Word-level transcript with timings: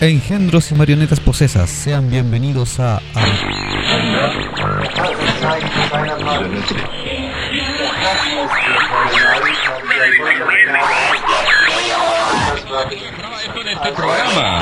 Engendros 0.00 0.70
y 0.70 0.74
marionetas 0.74 1.20
posesas, 1.20 1.70
sean 1.70 2.10
bienvenidos 2.10 2.80
a... 2.80 3.00
este 13.74 13.92
programa. 13.92 14.60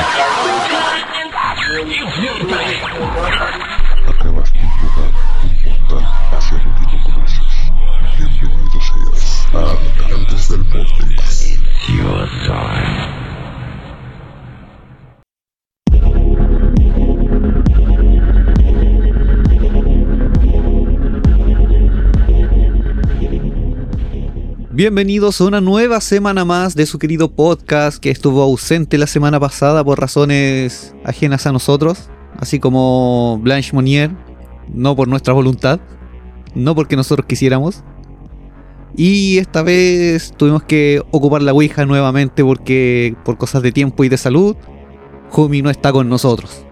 Acabas 4.09 4.53
de 4.53 4.59
invocar 4.61 5.11
un 5.45 5.53
portal 5.65 6.05
hacia 6.33 6.59
el 6.59 6.67
último 6.67 7.05
conoces. 7.05 7.55
Bienvenido 8.19 8.81
seas 8.81 9.49
a 9.55 9.57
Habitantes 9.71 10.49
del 10.49 10.63
Vortex. 10.65 11.59
Bienvenidos 24.75 25.39
a 25.39 25.45
una 25.45 25.61
nueva 25.61 26.01
semana 26.01 26.47
más 26.47 26.75
de 26.75 26.87
su 26.87 26.99
querido 26.99 27.31
podcast 27.31 27.99
que 27.99 28.09
estuvo 28.09 28.41
ausente 28.41 28.97
la 28.97 29.07
semana 29.07 29.39
pasada 29.39 29.85
por 29.85 30.01
razones 30.01 30.95
ajenas 31.05 31.47
a 31.47 31.53
nosotros, 31.53 32.09
así 32.39 32.59
como 32.59 33.39
Blanche 33.43 33.75
Monnier, 33.75 34.13
no 34.73 34.97
por 34.97 35.09
nuestra 35.09 35.35
voluntad, 35.35 35.79
no 36.55 36.75
porque 36.75 36.97
nosotros 36.97 37.27
quisiéramos. 37.27 37.85
Y 38.97 39.37
esta 39.37 39.63
vez 39.63 40.33
tuvimos 40.39 40.63
que 40.63 41.03
ocupar 41.11 41.43
la 41.43 41.53
Ouija 41.53 41.85
nuevamente 41.85 42.43
porque 42.43 43.15
por 43.27 43.37
cosas 43.37 43.63
de 43.63 43.73
tiempo 43.73 44.05
y 44.05 44.09
de 44.09 44.17
salud, 44.17 44.57
Jumi 45.29 45.61
no 45.61 45.69
está 45.69 45.93
con 45.93 46.09
nosotros. 46.09 46.65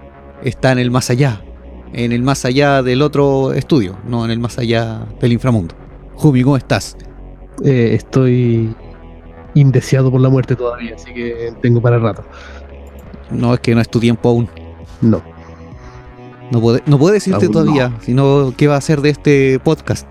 Está 0.42 0.72
en 0.72 0.78
el 0.78 0.90
más 0.90 1.10
allá, 1.10 1.44
en 1.92 2.12
el 2.12 2.22
más 2.22 2.46
allá 2.46 2.82
del 2.82 3.02
otro 3.02 3.52
estudio, 3.52 3.98
no 4.06 4.24
en 4.24 4.30
el 4.30 4.38
más 4.38 4.56
allá 4.56 5.06
del 5.20 5.32
inframundo. 5.32 5.74
Jumi, 6.14 6.42
¿cómo 6.42 6.56
estás? 6.56 6.96
Eh, 7.64 7.94
estoy 7.94 8.74
indeseado 9.54 10.10
por 10.10 10.20
la 10.20 10.28
muerte 10.28 10.56
todavía, 10.56 10.94
así 10.94 11.12
que 11.12 11.52
tengo 11.60 11.80
para 11.80 11.98
rato. 11.98 12.24
No, 13.30 13.54
es 13.54 13.60
que 13.60 13.74
no 13.74 13.80
es 13.80 13.88
tu 13.88 14.00
tiempo 14.00 14.28
aún. 14.28 14.48
No. 15.00 15.22
No 16.50 16.60
puede, 16.60 16.82
no 16.86 16.98
puede 16.98 17.14
decirte 17.14 17.44
Aún 17.44 17.52
todavía, 17.52 17.92
sino 18.00 18.52
qué 18.56 18.66
va 18.66 18.74
a 18.74 18.78
hacer 18.78 19.00
de 19.02 19.10
este 19.10 19.60
podcast. 19.60 20.10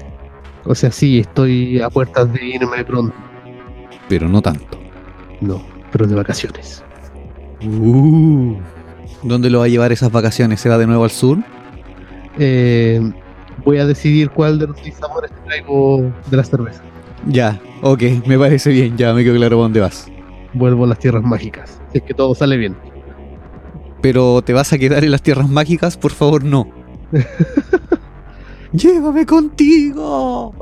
O 0.65 0.73
sea, 0.73 0.91
sí, 0.91 1.19
estoy 1.19 1.81
a 1.81 1.89
puertas 1.89 2.31
de 2.31 2.45
irme 2.45 2.85
pronto. 2.85 3.15
Pero 4.07 4.29
no 4.29 4.41
tanto. 4.41 4.77
No, 5.41 5.61
pero 5.91 6.07
de 6.07 6.15
vacaciones. 6.15 6.83
Uh. 7.61 8.55
¿Dónde 9.23 9.49
lo 9.49 9.59
va 9.59 9.65
a 9.65 9.67
llevar 9.67 9.91
esas 9.91 10.11
vacaciones? 10.11 10.61
¿Se 10.61 10.69
va 10.69 10.77
de 10.77 10.87
nuevo 10.87 11.03
al 11.03 11.11
sur? 11.11 11.39
Eh, 12.37 13.01
voy 13.65 13.77
a 13.79 13.85
decidir 13.85 14.29
cuál 14.29 14.59
de 14.59 14.67
los 14.67 14.77
seis 14.81 14.95
sabores 14.95 15.31
te 15.31 15.41
traigo 15.41 16.09
de 16.29 16.37
la 16.37 16.43
cerveza. 16.43 16.81
Ya, 17.27 17.59
ok, 17.81 18.01
me 18.25 18.37
parece 18.37 18.71
bien, 18.71 18.97
ya 18.97 19.13
me 19.13 19.23
quedo 19.23 19.35
claro 19.35 19.57
para 19.57 19.63
dónde 19.63 19.79
vas. 19.81 20.07
Vuelvo 20.53 20.85
a 20.85 20.87
las 20.87 20.99
tierras 20.99 21.23
mágicas. 21.23 21.79
Si 21.91 21.99
es 21.99 22.03
que 22.03 22.13
todo 22.13 22.33
sale 22.33 22.57
bien. 22.57 22.75
Pero 24.01 24.41
¿te 24.41 24.53
vas 24.53 24.71
a 24.73 24.77
quedar 24.77 25.03
en 25.03 25.11
las 25.11 25.21
tierras 25.21 25.49
mágicas? 25.49 25.97
Por 25.97 26.11
favor, 26.11 26.43
no. 26.43 26.67
¡Llévame 28.71 29.25
contigo! 29.25 30.53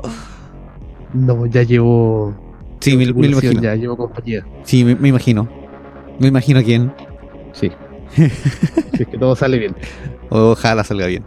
No, 1.14 1.46
ya 1.46 1.62
llevo. 1.62 2.34
Sí, 2.80 2.96
me, 2.96 3.12
me 3.12 3.28
imagino. 3.28 3.62
Ya 3.62 3.74
llevo 3.74 3.96
compañía. 3.96 4.44
Sí, 4.64 4.84
me, 4.84 4.94
me 4.94 5.08
imagino. 5.08 5.48
Me 6.18 6.28
imagino 6.28 6.62
quién. 6.62 6.92
Sí. 7.52 7.70
si 8.16 9.02
es 9.02 9.08
que 9.08 9.18
todo 9.18 9.36
sale 9.36 9.58
bien. 9.58 9.76
Ojalá 10.30 10.84
salga 10.84 11.06
bien. 11.06 11.24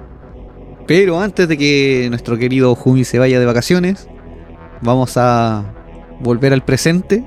Pero 0.88 1.20
antes 1.20 1.48
de 1.48 1.58
que 1.58 2.08
nuestro 2.10 2.38
querido 2.38 2.76
Jumi 2.76 3.04
se 3.04 3.20
vaya 3.20 3.40
de 3.40 3.46
vacaciones, 3.46 4.10
vamos 4.82 5.18
a 5.18 5.64
volver 6.20 6.54
al 6.54 6.64
presente 6.64 7.24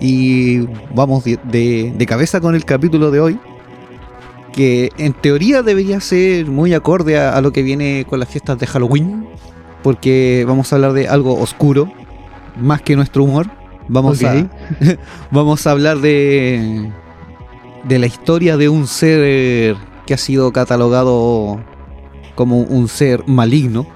y 0.00 0.60
vamos 0.94 1.24
de, 1.24 1.38
de- 1.44 1.92
de 1.96 2.06
cabeza 2.06 2.40
con 2.40 2.54
el 2.54 2.64
capítulo 2.64 3.10
de 3.10 3.20
hoy, 3.20 3.38
que 4.52 4.90
en 4.98 5.12
teoría 5.12 5.62
debería 5.62 6.00
ser 6.00 6.46
muy 6.46 6.74
acorde 6.74 7.18
a, 7.18 7.36
a 7.36 7.40
lo 7.40 7.52
que 7.52 7.62
viene 7.62 8.04
con 8.08 8.20
las 8.20 8.28
fiestas 8.28 8.58
de 8.58 8.66
Halloween, 8.66 9.26
porque 9.82 10.44
vamos 10.46 10.72
a 10.72 10.76
hablar 10.76 10.92
de 10.92 11.08
algo 11.08 11.38
oscuro, 11.38 11.92
más 12.60 12.80
que 12.82 12.96
nuestro 12.96 13.24
humor. 13.24 13.48
Vamos, 13.88 14.22
a, 14.24 14.32
vamos 15.30 15.66
a 15.66 15.70
hablar 15.72 15.98
de, 15.98 16.90
de 17.84 17.98
la 17.98 18.06
historia 18.06 18.56
de 18.56 18.68
un 18.70 18.86
ser 18.86 19.76
que 20.06 20.14
ha 20.14 20.18
sido 20.18 20.52
catalogado 20.52 21.60
como 22.34 22.60
un 22.60 22.88
ser 22.88 23.22
maligno. 23.26 23.86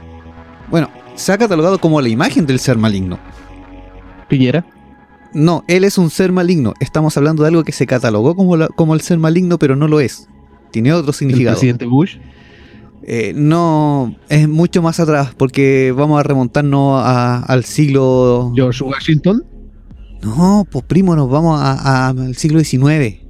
Bueno, 0.71 0.91
se 1.19 1.33
ha 1.33 1.39
catalogado 1.39 1.79
como 1.79 2.01
la 2.01 2.09
imagen 2.09 2.47
del 2.47 2.59
ser 2.59 2.79
maligno. 2.79 3.19
Piñera. 4.29 4.65
No, 5.35 5.65
él 5.69 5.85
es 5.85 5.99
un 5.99 6.11
ser 6.11 6.33
maligno. 6.33 6.73
Estamos 6.81 7.17
hablando 7.17 7.43
de 7.43 7.49
algo 7.51 7.65
que 7.65 7.73
se 7.73 7.87
catalogó 7.87 8.35
como, 8.35 8.57
la- 8.57 8.69
como 8.69 8.95
el 8.95 9.01
ser 9.03 9.19
maligno, 9.19 9.59
pero 9.59 9.77
no 9.77 9.87
lo 9.89 10.01
es. 10.01 10.29
Tiene 10.71 10.93
otro 10.93 11.11
El 11.11 11.15
significado. 11.15 11.55
presidente 11.57 11.85
Bush. 11.87 12.17
Eh, 13.03 13.33
no, 13.35 14.15
es 14.29 14.49
mucho 14.49 14.83
más 14.83 15.01
atrás, 15.01 15.33
porque 15.37 15.93
vamos 15.97 16.21
a 16.21 16.23
remontarnos 16.23 17.03
a- 17.05 17.41
al 17.43 17.65
siglo... 17.65 18.53
George 18.55 18.85
Washington. 18.85 19.45
No, 20.23 20.67
pues 20.71 20.85
primo, 20.85 21.15
nos 21.17 21.31
vamos 21.31 21.61
a- 21.61 21.73
a- 21.73 22.09
al 22.09 22.35
siglo 22.37 22.61
XIX. 22.63 23.21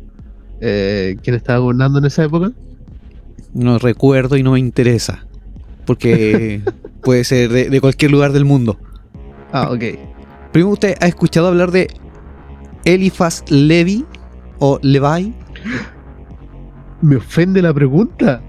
Eh, 0.60 1.16
¿Quién 1.22 1.36
estaba 1.36 1.58
gobernando 1.60 1.98
en 2.00 2.06
esa 2.06 2.24
época? 2.24 2.52
No 3.54 3.78
recuerdo 3.78 4.36
y 4.36 4.42
no 4.42 4.52
me 4.52 4.58
interesa. 4.60 5.26
Porque 5.88 6.60
puede 7.02 7.24
ser 7.24 7.50
de, 7.50 7.70
de 7.70 7.80
cualquier 7.80 8.10
lugar 8.10 8.32
del 8.32 8.44
mundo. 8.44 8.78
Ah, 9.52 9.70
ok. 9.72 9.82
Primo, 10.52 10.70
¿usted 10.70 10.94
ha 11.00 11.06
escuchado 11.06 11.48
hablar 11.48 11.70
de 11.70 11.88
Eliphas 12.84 13.44
Levi 13.48 14.04
o 14.58 14.78
Levi? 14.82 15.34
Me 17.00 17.16
ofende 17.16 17.62
la 17.62 17.72
pregunta. 17.72 18.42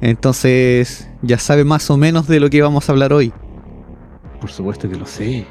Entonces 0.00 1.08
ya 1.22 1.38
sabe 1.38 1.64
más 1.64 1.90
o 1.90 1.96
menos 1.96 2.26
de 2.26 2.40
lo 2.40 2.50
que 2.50 2.62
vamos 2.62 2.88
a 2.88 2.92
hablar 2.92 3.12
hoy. 3.12 3.32
Por 4.40 4.50
supuesto 4.50 4.88
que 4.88 4.96
lo 4.96 5.06
sé. 5.06 5.46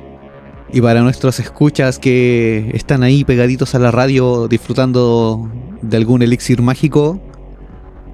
Y 0.72 0.82
para 0.82 1.02
nuestros 1.02 1.40
escuchas 1.40 2.00
que 2.00 2.72
están 2.74 3.04
ahí 3.04 3.24
pegaditos 3.24 3.76
a 3.76 3.80
la 3.80 3.92
radio 3.92 4.48
disfrutando 4.48 5.50
de 5.82 5.98
algún 5.98 6.22
elixir 6.22 6.62
mágico, 6.62 7.22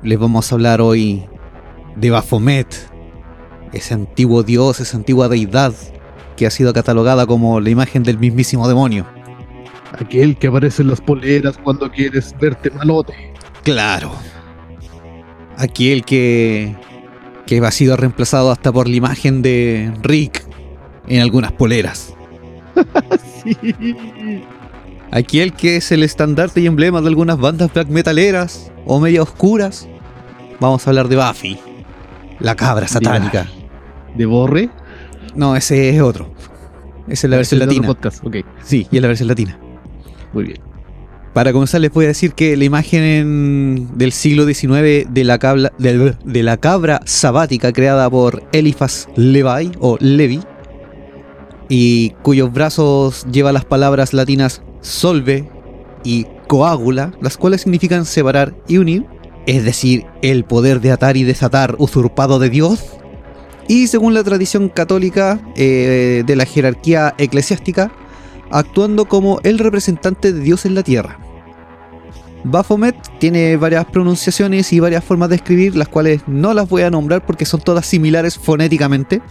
les 0.03 0.19
vamos 0.19 0.51
a 0.51 0.55
hablar 0.55 0.81
hoy 0.81 1.25
de 1.95 2.09
Baphomet, 2.09 2.90
ese 3.73 3.93
antiguo 3.93 4.43
dios, 4.43 4.79
esa 4.79 4.97
antigua 4.97 5.27
deidad 5.27 5.73
que 6.35 6.45
ha 6.45 6.49
sido 6.49 6.73
catalogada 6.73 7.25
como 7.25 7.59
la 7.59 7.69
imagen 7.69 8.03
del 8.03 8.17
mismísimo 8.17 8.67
demonio. 8.67 9.05
Aquel 9.93 10.37
que 10.37 10.47
aparece 10.47 10.81
en 10.81 10.89
las 10.89 11.01
poleras 11.01 11.57
cuando 11.57 11.91
quieres 11.91 12.33
verte 12.39 12.71
malote. 12.71 13.13
Claro. 13.63 14.11
Aquel 15.57 16.03
que, 16.05 16.75
que 17.45 17.59
ha 17.59 17.71
sido 17.71 17.97
reemplazado 17.97 18.51
hasta 18.51 18.71
por 18.71 18.87
la 18.87 18.95
imagen 18.95 19.41
de 19.41 19.93
Rick 20.01 20.45
en 21.07 21.21
algunas 21.21 21.51
poleras. 21.51 22.13
Sí. 23.43 23.57
Aquel 25.09 25.53
que 25.53 25.75
es 25.77 25.91
el 25.91 26.03
estandarte 26.03 26.61
y 26.61 26.67
emblema 26.67 27.01
de 27.01 27.07
algunas 27.07 27.39
bandas 27.39 27.73
black 27.73 27.87
metaleras 27.87 28.71
o 28.85 28.99
media 28.99 29.23
oscuras. 29.23 29.87
Vamos 30.59 30.85
a 30.85 30.91
hablar 30.91 31.07
de 31.07 31.17
Buffy, 31.17 31.59
la 32.39 32.55
cabra 32.55 32.87
satánica. 32.87 33.47
¿De 34.15 34.25
Borre? 34.25 34.69
No, 35.35 35.55
ese 35.55 35.89
es 35.89 36.01
otro. 36.01 36.33
Esa 37.07 37.27
es 37.27 37.31
la 37.31 37.37
versión 37.37 37.61
es 37.61 37.67
otro 37.67 37.75
latina. 37.75 37.87
podcast. 37.87 38.25
Ok, 38.25 38.35
Sí, 38.63 38.87
y 38.91 38.95
es 38.97 39.01
la 39.01 39.07
versión 39.07 39.27
latina. 39.27 39.57
muy 40.33 40.43
bien. 40.45 40.59
Para 41.33 41.53
comenzar 41.53 41.79
les 41.79 41.93
voy 41.93 42.03
a 42.05 42.09
decir 42.09 42.33
que 42.33 42.57
la 42.57 42.65
imagen 42.65 43.87
del 43.97 44.11
siglo 44.11 44.45
XIX 44.45 45.05
de 45.09 45.23
la, 45.23 45.39
cabla- 45.39 45.71
de, 45.77 46.13
de 46.25 46.43
la 46.43 46.57
cabra 46.57 46.99
sabática 47.05 47.71
creada 47.71 48.09
por 48.09 48.43
Eliphas 48.51 49.07
Levi 49.15 49.71
o 49.79 49.97
Levi 50.01 50.41
y 51.69 52.09
cuyos 52.21 52.51
brazos 52.51 53.25
lleva 53.31 53.51
las 53.53 53.63
palabras 53.65 54.13
latinas 54.13 54.61
solve 54.81 55.49
y 56.03 56.25
coágula, 56.47 57.13
las 57.21 57.37
cuales 57.37 57.61
significan 57.61 58.03
separar 58.05 58.53
y 58.67 58.77
unir, 58.77 59.05
es 59.45 59.63
decir, 59.63 60.05
el 60.21 60.43
poder 60.43 60.81
de 60.81 60.91
atar 60.91 61.15
y 61.15 61.23
desatar 61.23 61.75
usurpado 61.77 62.39
de 62.39 62.49
Dios. 62.49 62.83
Y 63.67 63.87
según 63.87 64.13
la 64.13 64.23
tradición 64.23 64.69
católica 64.69 65.39
eh, 65.55 66.23
de 66.25 66.35
la 66.35 66.45
jerarquía 66.45 67.13
eclesiástica, 67.17 67.91
actuando 68.49 69.05
como 69.05 69.39
el 69.43 69.59
representante 69.59 70.33
de 70.33 70.41
Dios 70.41 70.65
en 70.65 70.75
la 70.75 70.83
tierra. 70.83 71.19
Baphomet 72.43 72.95
tiene 73.19 73.55
varias 73.55 73.85
pronunciaciones 73.85 74.73
y 74.73 74.79
varias 74.79 75.03
formas 75.03 75.29
de 75.29 75.35
escribir, 75.35 75.75
las 75.75 75.87
cuales 75.87 76.21
no 76.27 76.53
las 76.53 76.67
voy 76.67 76.81
a 76.81 76.89
nombrar 76.89 77.25
porque 77.25 77.45
son 77.45 77.61
todas 77.61 77.85
similares 77.85 78.37
fonéticamente. 78.37 79.21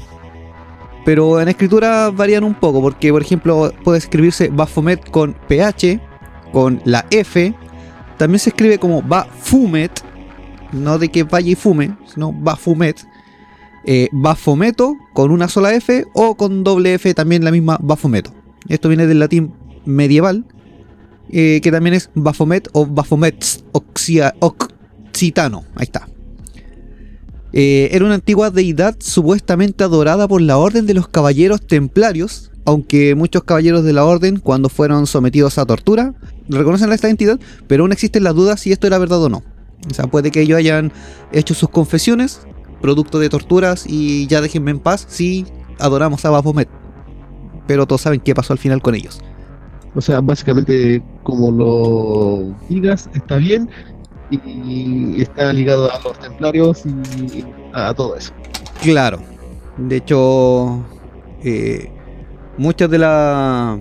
Pero 1.05 1.41
en 1.41 1.49
escritura 1.49 2.11
varían 2.11 2.45
un 2.45 2.55
poco, 2.55 2.81
porque 2.81 3.11
por 3.11 3.23
ejemplo 3.23 3.73
puede 3.83 3.99
escribirse 3.99 4.49
Baphomet 4.49 5.11
con 5.11 5.35
PH, 5.49 6.01
con 6.53 6.81
la 6.85 7.07
F, 7.11 7.55
También 8.17 8.39
se 8.39 8.51
escribe 8.51 8.79
como 8.79 9.03
Bafumet, 9.03 10.03
no 10.73 10.99
de 10.99 11.09
que 11.09 11.23
vaya 11.25 11.51
y 11.51 11.55
fume, 11.55 11.97
sino 12.05 12.33
Bafumet. 12.33 13.07
Eh, 13.85 14.09
Bafometo 14.13 14.97
con 15.15 15.31
una 15.31 15.49
sola 15.49 15.75
F 15.75 16.05
o 16.13 16.37
con 16.37 16.65
doble 16.65 16.95
F 16.95 17.15
también 17.15 17.45
la 17.45 17.51
misma 17.51 17.79
Bafometo. 17.81 18.33
Esto 18.69 18.89
viene 18.89 19.07
del 19.07 19.19
latín 19.19 19.55
medieval, 19.85 20.45
eh, 21.31 21.61
que 21.63 21.71
también 21.73 21.95
es 21.95 22.11
Baphomet 22.15 22.69
o 22.73 22.87
Baphomet 22.87 23.45
occitano. 23.73 25.65
Ahí 25.75 25.85
está. 25.85 26.09
Eh, 27.53 27.89
era 27.93 28.05
una 28.05 28.15
antigua 28.15 28.51
deidad 28.51 28.97
supuestamente 29.01 29.83
adorada 29.83 30.29
por 30.29 30.41
la 30.41 30.57
orden 30.57 30.87
de 30.87 30.95
los 30.95 31.09
caballeros 31.09 31.67
templarios, 31.67 32.53
aunque 32.65 33.15
muchos 33.15 33.43
caballeros 33.45 33.83
de 33.83 33.93
la 33.93 34.05
orden, 34.05 34.39
cuando 34.39 34.69
fueron 34.69 35.07
sometidos 35.07 35.59
a 35.59 35.67
tortura, 35.67 36.15
reconocen 36.49 36.93
esta 36.93 37.09
entidad, 37.09 37.41
pero 37.67 37.83
aún 37.83 37.93
existen 37.93 38.23
las 38.23 38.35
dudas 38.35 38.61
si 38.61 38.71
esto 38.73 38.87
era 38.87 38.99
verdad 38.99 39.23
o 39.23 39.29
no. 39.29 39.43
O 39.91 39.95
sea, 39.95 40.07
puede 40.07 40.31
que 40.31 40.43
ellos 40.43 40.59
hayan 40.59 40.93
hecho 41.33 41.55
sus 41.55 41.71
confesiones, 41.71 42.41
producto 42.81 43.19
de 43.19 43.29
torturas, 43.29 43.85
y 43.87 44.27
ya 44.27 44.41
déjenme 44.41 44.71
en 44.71 44.79
paz 44.79 45.07
si 45.09 45.47
adoramos 45.79 46.25
a 46.25 46.31
Baphomet. 46.31 46.69
Pero 47.67 47.87
todos 47.87 48.01
saben 48.01 48.21
qué 48.21 48.35
pasó 48.35 48.53
al 48.53 48.59
final 48.59 48.83
con 48.83 48.95
ellos. 48.95 49.21
O 49.95 50.01
sea, 50.01 50.21
básicamente, 50.21 51.03
como 51.23 51.51
lo 51.51 52.55
digas, 52.69 53.11
está 53.15 53.37
bien 53.37 53.69
y 54.31 55.21
está 55.21 55.53
ligado 55.53 55.91
a 55.91 56.01
los 56.01 56.19
templarios 56.19 56.85
y 56.87 57.45
a 57.73 57.93
todo 57.95 58.17
eso. 58.17 58.33
Claro. 58.83 59.19
De 59.77 59.97
hecho, 59.97 60.85
eh, 61.43 61.91
muchas 62.57 62.91
de 62.91 62.99
la 62.99 63.79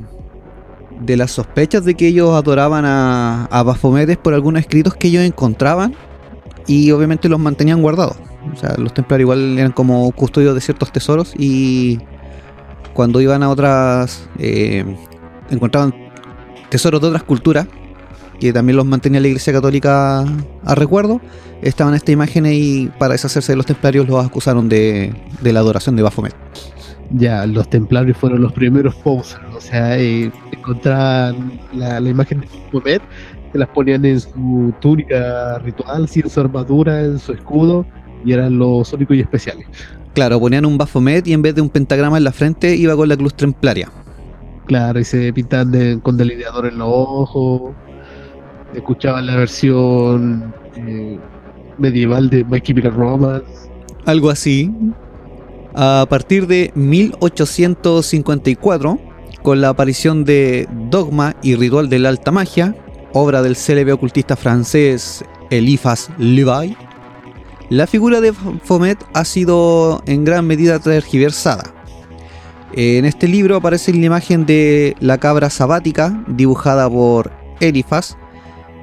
de 1.01 1.15
las 1.15 1.31
sospechas 1.31 1.85
de 1.85 1.95
que 1.95 2.07
ellos 2.07 2.33
adoraban 2.33 2.83
a, 2.85 3.45
a 3.45 3.63
Baphomet 3.63 4.09
es 4.09 4.17
por 4.17 4.33
algunos 4.33 4.61
escritos 4.61 4.95
que 4.95 5.07
ellos 5.07 5.23
encontraban 5.23 5.95
y 6.67 6.91
obviamente 6.91 7.29
los 7.29 7.39
mantenían 7.39 7.81
guardados. 7.81 8.17
O 8.53 8.55
sea, 8.55 8.75
los 8.77 8.93
templarios 8.93 9.25
igual 9.25 9.57
eran 9.57 9.71
como 9.71 10.11
custodios 10.11 10.55
de 10.55 10.61
ciertos 10.61 10.91
tesoros 10.91 11.33
y 11.37 11.99
cuando 12.93 13.21
iban 13.21 13.43
a 13.43 13.49
otras 13.49 14.27
eh, 14.39 14.83
encontraban 15.49 15.93
tesoros 16.69 17.01
de 17.01 17.07
otras 17.07 17.23
culturas 17.23 17.67
que 18.39 18.53
también 18.53 18.77
los 18.77 18.85
mantenía 18.85 19.19
la 19.19 19.27
Iglesia 19.27 19.51
Católica 19.51 20.23
a 20.65 20.75
recuerdo, 20.75 21.19
estaban 21.61 21.93
estas 21.93 22.13
imágenes 22.13 22.53
y 22.53 22.89
para 22.97 23.13
deshacerse 23.13 23.51
de 23.51 23.57
los 23.57 23.65
templarios 23.65 24.07
los 24.07 24.25
acusaron 24.25 24.69
de, 24.69 25.13
de 25.41 25.53
la 25.53 25.59
adoración 25.59 25.95
de 25.95 26.03
Baphomet. 26.03 26.35
Ya, 27.11 27.45
los 27.47 27.69
templarios 27.69 28.17
fueron 28.17 28.41
los 28.41 28.53
primeros 28.53 28.95
posers, 28.95 29.41
o 29.55 29.59
sea, 29.59 29.97
eh, 29.97 30.31
encontraban 30.51 31.59
la, 31.73 31.99
imagen 31.99 32.41
de 32.41 32.47
Baphomet, 32.47 33.01
se 33.51 33.57
las 33.57 33.69
ponían 33.69 34.05
en 34.05 34.19
su 34.19 34.73
túnica 34.79 35.57
ritual, 35.59 36.07
sin 36.07 36.29
su 36.29 36.39
armadura, 36.39 37.01
en 37.01 37.17
su 37.17 37.33
escudo, 37.33 37.85
y 38.25 38.33
eran 38.33 38.57
los 38.57 38.91
únicos 38.93 39.15
y 39.17 39.19
especiales. 39.21 39.67
Claro, 40.13 40.39
ponían 40.39 40.65
un 40.65 40.77
Baphomet 40.77 41.27
y 41.27 41.33
en 41.33 41.41
vez 41.41 41.55
de 41.55 41.61
un 41.61 41.69
pentagrama 41.69 42.17
en 42.17 42.23
la 42.23 42.31
frente 42.31 42.75
iba 42.75 42.95
con 42.95 43.07
la 43.09 43.17
cruz 43.17 43.33
templaria. 43.35 43.89
Claro, 44.65 44.99
y 44.99 45.03
se 45.03 45.31
pintaban 45.33 45.71
de- 45.71 45.99
con 46.01 46.15
delineador 46.17 46.67
en 46.67 46.77
los 46.77 46.87
ojos, 46.91 47.73
escuchaban 48.75 49.25
la 49.25 49.35
versión 49.35 50.53
eh, 50.75 51.17
medieval 51.77 52.29
de 52.29 52.43
My 52.45 52.61
Chemical 52.61 52.93
Romance. 52.93 53.45
Algo 54.05 54.29
así. 54.29 54.71
A 55.75 56.05
partir 56.09 56.47
de 56.47 56.71
1854, 56.75 58.99
con 59.43 59.61
la 59.61 59.69
aparición 59.69 60.25
de 60.25 60.67
Dogma 60.89 61.35
y 61.41 61.55
Ritual 61.55 61.87
de 61.89 61.99
la 61.99 62.09
Alta 62.09 62.31
Magia, 62.31 62.75
obra 63.13 63.41
del 63.41 63.55
célebre 63.55 63.93
ocultista 63.93 64.35
francés 64.35 65.23
Eliphas 65.49 66.09
Levi, 66.17 66.75
la 67.69 67.87
figura 67.87 68.19
de 68.19 68.31
Baphomet 68.31 69.03
ha 69.13 69.23
sido 69.25 70.01
en 70.05 70.25
gran 70.25 70.45
medida 70.45 70.79
tergiversada. 70.79 71.63
En 72.73 73.05
este 73.05 73.27
libro 73.27 73.55
aparece 73.55 73.93
la 73.93 74.05
imagen 74.05 74.45
de 74.45 74.95
la 74.99 75.17
cabra 75.17 75.49
sabática, 75.49 76.23
dibujada 76.27 76.89
por 76.89 77.31
Eliphas, 77.59 78.17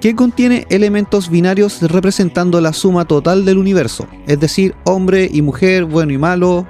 que 0.00 0.15
contiene 0.15 0.67
elementos 0.71 1.31
binarios 1.31 1.83
representando 1.83 2.61
la 2.61 2.73
suma 2.73 3.05
total 3.06 3.44
del 3.44 3.59
universo, 3.59 4.06
es 4.27 4.38
decir, 4.38 4.75
hombre 4.85 5.29
y 5.32 5.43
mujer, 5.43 5.85
bueno 5.85 6.12
y 6.12 6.19
malo, 6.19 6.67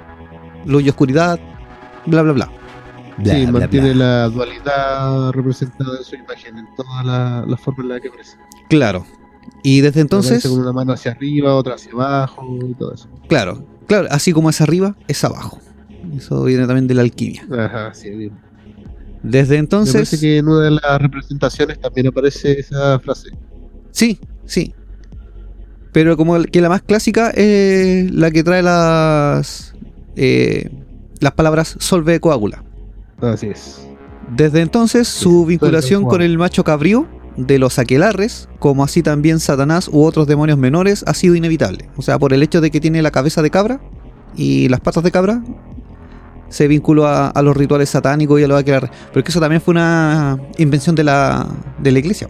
luz 0.65 0.83
y 0.83 0.89
oscuridad, 0.89 1.39
bla 2.05 2.21
bla 2.21 2.33
bla. 2.33 2.49
sí, 3.23 3.47
mantiene 3.47 3.93
la 3.93 4.29
dualidad 4.29 5.31
representada 5.31 5.97
en 5.97 6.03
su 6.03 6.15
imagen, 6.15 6.57
en 6.57 6.67
todas 6.75 7.05
las 7.05 7.47
la 7.47 7.57
formas 7.57 7.83
en 7.83 7.89
las 7.89 8.01
que 8.01 8.07
aparece. 8.07 8.37
Claro. 8.69 9.05
Y 9.63 9.81
desde 9.81 10.01
entonces, 10.01 10.43
con 10.43 10.59
una 10.59 10.71
mano 10.73 10.93
hacia 10.93 11.11
arriba, 11.11 11.55
otra 11.55 11.75
hacia 11.75 11.91
abajo 11.93 12.67
y 12.69 12.75
todo 12.75 12.93
eso. 12.93 13.09
claro, 13.27 13.65
claro, 13.87 14.07
así 14.11 14.31
como 14.33 14.49
es 14.49 14.61
arriba, 14.61 14.95
es 15.07 15.23
abajo. 15.23 15.59
Eso 16.15 16.43
viene 16.43 16.65
también 16.67 16.87
de 16.87 16.93
la 16.93 17.01
alquimia. 17.01 17.47
Ajá, 17.51 17.93
sí, 17.93 18.09
bien. 18.11 18.39
Desde 19.23 19.55
Me 19.55 19.59
entonces, 19.59 19.93
parece 19.93 20.19
que 20.19 20.37
en 20.37 20.47
una 20.47 20.61
de 20.65 20.71
las 20.71 21.01
representaciones 21.01 21.79
también 21.79 22.07
aparece 22.07 22.59
esa 22.59 22.99
frase. 22.99 23.29
sí, 23.91 24.19
sí. 24.45 24.75
Pero 25.91 26.17
como 26.17 26.41
que 26.43 26.61
la 26.61 26.69
más 26.69 26.81
clásica 26.83 27.31
es 27.31 28.11
la 28.11 28.29
que 28.31 28.43
trae 28.43 28.61
las 28.61 29.75
eh, 30.15 30.69
las 31.19 31.33
palabras 31.33 31.75
solve 31.79 32.19
coagula. 32.19 32.63
Así 33.21 33.47
es. 33.47 33.89
Desde 34.25 34.61
entonces, 34.61 35.07
su 35.07 35.45
Sí, 35.47 35.47
vinculación 35.47 36.05
con 36.05 36.21
el 36.21 36.37
macho 36.37 36.63
cabrío 36.63 37.07
de 37.37 37.59
los 37.59 37.79
aquelarres, 37.79 38.49
como 38.59 38.83
así 38.83 39.03
también 39.03 39.39
Satanás 39.39 39.89
u 39.91 40.03
otros 40.03 40.27
demonios 40.27 40.57
menores, 40.57 41.03
ha 41.07 41.13
sido 41.13 41.35
inevitable. 41.35 41.89
O 41.95 42.01
sea, 42.01 42.19
por 42.19 42.33
el 42.33 42.43
hecho 42.43 42.61
de 42.61 42.71
que 42.71 42.81
tiene 42.81 43.01
la 43.01 43.11
cabeza 43.11 43.41
de 43.41 43.51
cabra 43.51 43.79
y 44.35 44.67
las 44.69 44.81
patas 44.81 45.03
de 45.03 45.11
cabra, 45.11 45.43
se 46.49 46.67
vinculó 46.67 47.07
a, 47.07 47.31
los 47.41 47.55
rituales 47.55 47.89
satánicos 47.89 48.39
y 48.39 48.43
a 48.43 48.47
los 48.47 48.59
aquelarres. 48.59 48.91
Pero 49.13 49.23
que 49.23 49.31
eso 49.31 49.39
también 49.39 49.61
fue 49.61 49.73
una 49.73 50.39
invención 50.57 50.95
de 50.95 51.03
la, 51.03 51.47
de 51.77 51.91
la 51.91 51.99
iglesia. 51.99 52.27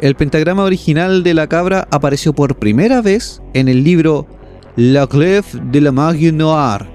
El 0.00 0.16
pentagrama 0.16 0.64
original 0.64 1.22
de 1.22 1.34
la 1.34 1.46
cabra 1.46 1.86
apareció 1.90 2.32
por 2.32 2.56
primera 2.56 3.02
vez 3.02 3.40
en 3.54 3.68
el 3.68 3.84
libro 3.84 4.26
La 4.74 5.06
Clef 5.06 5.54
de 5.54 5.80
la 5.80 5.92
Magie 5.92 6.32
Noire 6.32 6.90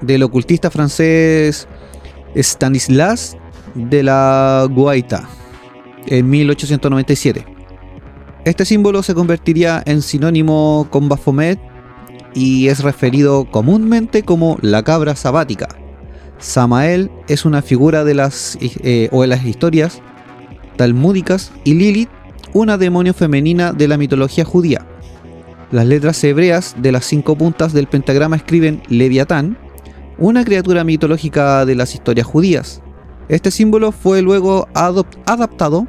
del 0.00 0.24
ocultista 0.24 0.70
francés 0.70 1.68
Stanislas 2.34 3.36
de 3.74 4.02
la 4.02 4.66
Guaita 4.68 5.28
en 6.06 6.28
1897. 6.28 7.44
Este 8.44 8.64
símbolo 8.64 9.02
se 9.02 9.14
convertiría 9.14 9.82
en 9.86 10.02
sinónimo 10.02 10.86
con 10.90 11.08
Baphomet 11.08 11.58
y 12.34 12.68
es 12.68 12.82
referido 12.82 13.50
comúnmente 13.50 14.22
como 14.22 14.58
la 14.60 14.82
cabra 14.82 15.16
sabática. 15.16 15.68
Samael 16.38 17.10
es 17.28 17.44
una 17.44 17.62
figura 17.62 18.04
de 18.04 18.14
las, 18.14 18.58
eh, 18.60 19.08
o 19.12 19.22
de 19.22 19.28
las 19.28 19.44
historias 19.44 20.02
talmúdicas 20.76 21.52
y 21.64 21.74
Lilith 21.74 22.10
una 22.52 22.78
demonio 22.78 23.14
femenina 23.14 23.72
de 23.72 23.88
la 23.88 23.96
mitología 23.96 24.44
judía. 24.44 24.86
Las 25.70 25.86
letras 25.86 26.22
hebreas 26.22 26.76
de 26.78 26.92
las 26.92 27.04
cinco 27.04 27.36
puntas 27.36 27.72
del 27.72 27.88
pentagrama 27.88 28.36
escriben 28.36 28.82
Leviatán, 28.88 29.58
una 30.18 30.44
criatura 30.44 30.84
mitológica 30.84 31.64
de 31.66 31.74
las 31.74 31.94
historias 31.94 32.26
judías. 32.26 32.80
Este 33.28 33.50
símbolo 33.50 33.92
fue 33.92 34.22
luego 34.22 34.68
adaptado 34.74 35.86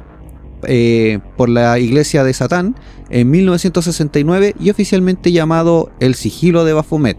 eh, 0.62 1.18
por 1.36 1.48
la 1.48 1.78
Iglesia 1.78 2.24
de 2.24 2.32
Satán 2.32 2.76
en 3.10 3.30
1969 3.30 4.54
y 4.58 4.70
oficialmente 4.70 5.32
llamado 5.32 5.90
el 6.00 6.14
sigilo 6.14 6.64
de 6.64 6.72
Baphomet. 6.72 7.18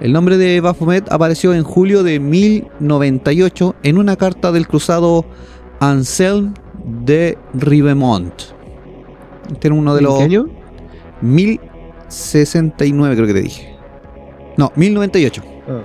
El 0.00 0.12
nombre 0.12 0.36
de 0.36 0.60
Baphomet 0.60 1.10
apareció 1.10 1.54
en 1.54 1.62
julio 1.64 2.02
de 2.02 2.20
1098 2.20 3.76
en 3.82 3.96
una 3.96 4.16
carta 4.16 4.52
del 4.52 4.68
cruzado 4.68 5.24
Anselm 5.80 6.52
de 6.84 7.38
Ribemont. 7.54 8.34
Este 9.50 9.68
era 9.68 9.74
uno 9.74 9.94
de 9.94 10.00
¿En 10.00 10.04
los 10.04 10.18
qué 10.18 10.24
año? 10.24 10.46
1069 11.22 13.14
creo 13.14 13.26
que 13.26 13.32
te 13.34 13.42
dije. 13.42 13.74
No, 14.58 14.72
1098. 14.76 15.42
Ah, 15.68 15.82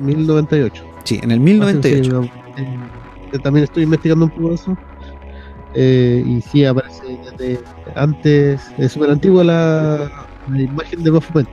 1098. 0.00 0.84
Sí, 1.04 1.20
en 1.22 1.30
el 1.32 1.38
Ah, 1.38 1.42
1098. 1.42 2.41
Eh, 2.56 2.90
yo 3.32 3.40
también 3.40 3.64
estoy 3.64 3.84
investigando 3.84 4.26
un 4.26 4.30
poco 4.30 4.54
eso. 4.54 4.78
Eh, 5.74 6.22
y 6.26 6.40
sí, 6.42 6.64
aparece 6.64 7.18
desde 7.38 7.64
antes, 7.94 8.60
es 8.76 8.92
súper 8.92 9.10
antigua 9.10 9.42
la, 9.42 10.10
la 10.46 10.62
imagen 10.62 11.02
de 11.02 11.10
Baphomet. 11.10 11.46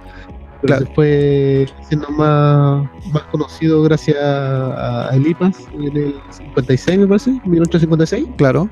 Pero 0.61 0.73
Claro. 0.75 0.85
se 0.85 0.93
fue 0.93 1.65
siendo 1.87 2.09
más, 2.09 2.85
más 3.13 3.23
conocido 3.31 3.81
gracias 3.83 4.17
a, 4.21 5.09
Elipas 5.13 5.57
en 5.73 5.95
el 5.97 6.13
56, 6.31 6.99
me 6.99 7.07
parece, 7.07 7.31
1856, 7.45 8.27
Claro. 8.37 8.69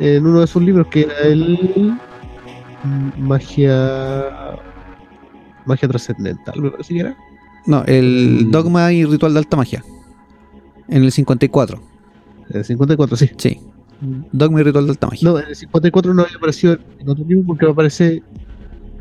en 0.00 0.26
uno 0.26 0.40
de 0.40 0.46
sus 0.46 0.62
libros 0.62 0.86
que 0.88 1.02
era 1.02 1.18
el 1.24 1.92
mm, 2.82 3.10
Magia 3.18 4.56
Magia 5.66 5.88
Trascendental, 5.88 6.58
me 6.58 6.70
parece 6.70 6.94
que 6.94 7.00
era. 7.00 7.16
No, 7.66 7.84
el 7.84 8.46
Mm. 8.46 8.50
dogma 8.50 8.92
y 8.94 9.04
ritual 9.04 9.34
de 9.34 9.40
alta 9.40 9.58
magia. 9.58 9.84
En 10.88 11.04
el 11.04 11.12
54. 11.12 11.80
El 12.50 12.64
54, 12.64 13.16
sí. 13.16 13.30
Sí. 13.36 13.58
Dogma 14.32 14.60
y 14.60 14.64
Ritual 14.64 14.86
de 14.86 14.90
Alta 14.92 15.06
Magia. 15.08 15.28
No, 15.28 15.38
en 15.38 15.46
el 15.48 15.56
54 15.56 16.14
no 16.14 16.22
había 16.22 16.36
aparecido 16.36 16.78
en 17.00 17.08
otro 17.08 17.24
libro 17.24 17.46
porque 17.46 17.66
me 17.66 17.74
parece. 17.74 18.22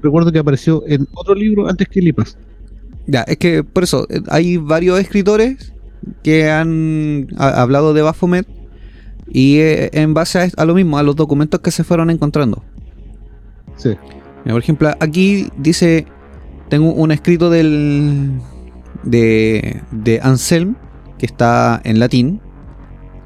Recuerdo 0.02 0.32
que 0.32 0.40
apareció 0.40 0.84
en 0.88 1.08
otro 1.14 1.34
libro 1.36 1.68
antes 1.68 1.88
que 1.88 2.02
Lipas. 2.02 2.38
Ya, 3.08 3.22
es 3.22 3.38
que 3.38 3.64
por 3.64 3.84
eso, 3.84 4.06
eh, 4.10 4.22
hay 4.30 4.58
varios 4.58 5.00
escritores 5.00 5.74
que 6.24 6.50
han 6.50 7.28
ha- 7.38 7.62
hablado 7.62 7.94
de 7.94 8.02
Baphomet 8.02 8.48
y 9.30 9.58
eh, 9.60 9.90
en 9.94 10.14
base 10.14 10.52
a, 10.56 10.66
lo 10.66 10.74
mismo, 10.76 10.98
a 10.98 11.04
los 11.04 11.16
documentos 11.16 11.60
que 11.62 11.72
se 11.72 11.84
fueron 11.84 12.10
encontrando. 12.10 12.64
Sí. 13.78 13.90
Mira, 14.44 14.54
por 14.54 14.62
ejemplo, 14.62 14.90
aquí 15.00 15.48
dice, 15.58 16.06
tengo 16.70 16.92
un 16.94 17.12
escrito 17.12 17.50
del 17.50 18.32
de, 19.04 19.82
de 19.92 20.20
Anselm 20.22 20.76
que 21.18 21.26
está 21.26 21.82
en 21.84 22.00
latín, 22.00 22.42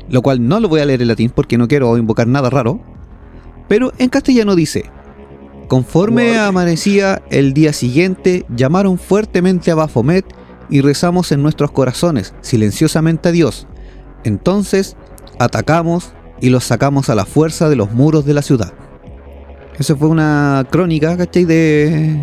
lo 0.09 0.21
cual 0.21 0.47
no 0.47 0.59
lo 0.59 0.69
voy 0.69 0.81
a 0.81 0.85
leer 0.85 1.01
en 1.01 1.07
latín 1.07 1.31
porque 1.33 1.57
no 1.57 1.67
quiero 1.67 1.97
invocar 1.97 2.27
nada 2.27 2.49
raro, 2.49 2.81
pero 3.67 3.93
en 3.97 4.09
castellano 4.09 4.55
dice, 4.55 4.85
conforme 5.67 6.37
amanecía 6.37 7.21
el 7.29 7.53
día 7.53 7.73
siguiente, 7.73 8.45
llamaron 8.55 8.97
fuertemente 8.97 9.71
a 9.71 9.75
Baphomet 9.75 10.25
y 10.69 10.81
rezamos 10.81 11.31
en 11.31 11.41
nuestros 11.41 11.71
corazones 11.71 12.33
silenciosamente 12.41 13.29
a 13.29 13.31
Dios. 13.31 13.67
Entonces 14.23 14.97
atacamos 15.39 16.13
y 16.41 16.49
los 16.49 16.63
sacamos 16.63 17.09
a 17.09 17.15
la 17.15 17.25
fuerza 17.25 17.69
de 17.69 17.75
los 17.75 17.91
muros 17.91 18.25
de 18.25 18.33
la 18.33 18.41
ciudad. 18.41 18.73
Esa 19.77 19.95
fue 19.95 20.09
una 20.09 20.65
crónica, 20.69 21.15
¿cachai? 21.17 21.45
De, 21.45 22.19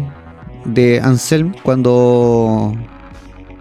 de 0.64 1.00
Anselm 1.00 1.54
cuando, 1.62 2.74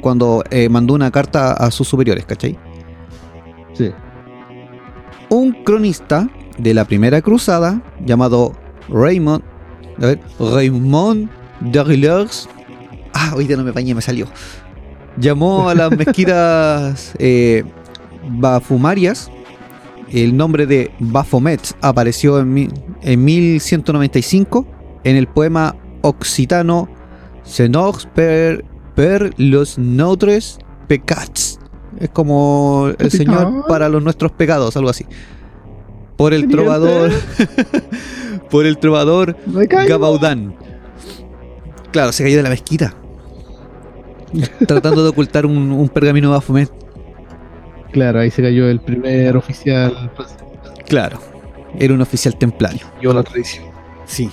cuando 0.01 0.43
eh, 0.51 0.69
mandó 0.69 0.93
una 0.93 1.11
carta 1.11 1.53
a 1.53 1.71
sus 1.71 1.87
superiores, 1.87 2.25
¿cachai? 2.25 2.57
Sí. 3.73 3.91
Un 5.29 5.51
cronista 5.63 6.29
de 6.57 6.73
la 6.73 6.85
primera 6.85 7.21
cruzada 7.21 7.81
llamado 8.05 8.53
Raymond, 8.89 9.43
a 10.01 10.05
ver, 10.07 10.19
Raymond 10.39 11.29
Darlers, 11.59 12.47
ah, 13.13 13.33
hoy 13.35 13.45
día 13.47 13.57
no 13.57 13.63
me 13.63 13.71
bañé, 13.71 13.93
me 13.93 14.01
salió, 14.01 14.27
llamó 15.17 15.69
a 15.69 15.75
las 15.75 15.91
mezquitas 15.97 17.13
eh, 17.19 17.63
bafumarias. 18.29 19.29
El 20.09 20.37
nombre 20.37 20.65
de 20.65 20.89
Baphomet 20.99 21.75
apareció 21.81 22.39
en, 22.39 22.53
mi- 22.53 22.69
en 23.01 23.25
1195 23.25 24.65
en 25.03 25.17
el 25.17 25.27
poema 25.27 25.75
occitano 26.01 26.87
Senox 27.43 28.05
per, 28.15 28.63
per 28.97 29.31
los 29.37 29.77
notre 29.77 30.39
peccats. 30.87 31.59
Es 31.99 32.09
como 32.09 32.89
el 32.97 33.11
Señor 33.11 33.65
para 33.67 33.89
los 33.89 34.01
nuestros 34.01 34.31
pecados, 34.31 34.75
algo 34.75 34.89
así. 34.89 35.05
Por 36.15 36.33
el 36.33 36.47
trovador. 36.47 37.11
por 38.49 38.65
el 38.65 38.79
trovador. 38.79 39.37
Gabaudán. 39.87 40.55
Claro, 41.91 42.11
se 42.11 42.23
cayó 42.23 42.37
de 42.37 42.43
la 42.43 42.49
mezquita. 42.49 42.95
tratando 44.67 45.03
de 45.03 45.09
ocultar 45.09 45.45
un, 45.45 45.71
un 45.71 45.89
pergamino 45.89 46.29
de 46.29 46.33
Baphomet. 46.33 46.71
Claro, 47.91 48.19
ahí 48.19 48.31
se 48.31 48.41
cayó 48.41 48.67
el 48.67 48.79
primer 48.79 49.37
oficial. 49.37 50.11
Claro, 50.87 51.19
era 51.77 51.93
un 51.93 52.01
oficial 52.01 52.35
templario. 52.35 52.87
Yo 52.99 53.13
la 53.13 53.21
tradición. 53.21 53.65
Sí. 54.05 54.31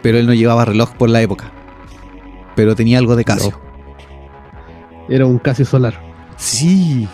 Pero 0.00 0.16
él 0.16 0.26
no 0.26 0.32
llevaba 0.32 0.64
reloj 0.64 0.94
por 0.94 1.10
la 1.10 1.20
época. 1.20 1.52
Pero 2.56 2.74
tenía 2.74 2.96
algo 2.96 3.14
de 3.14 3.24
Casio. 3.24 3.69
Era 5.10 5.26
un 5.26 5.38
Casio 5.38 5.66
solar. 5.66 6.00
Sí. 6.36 7.06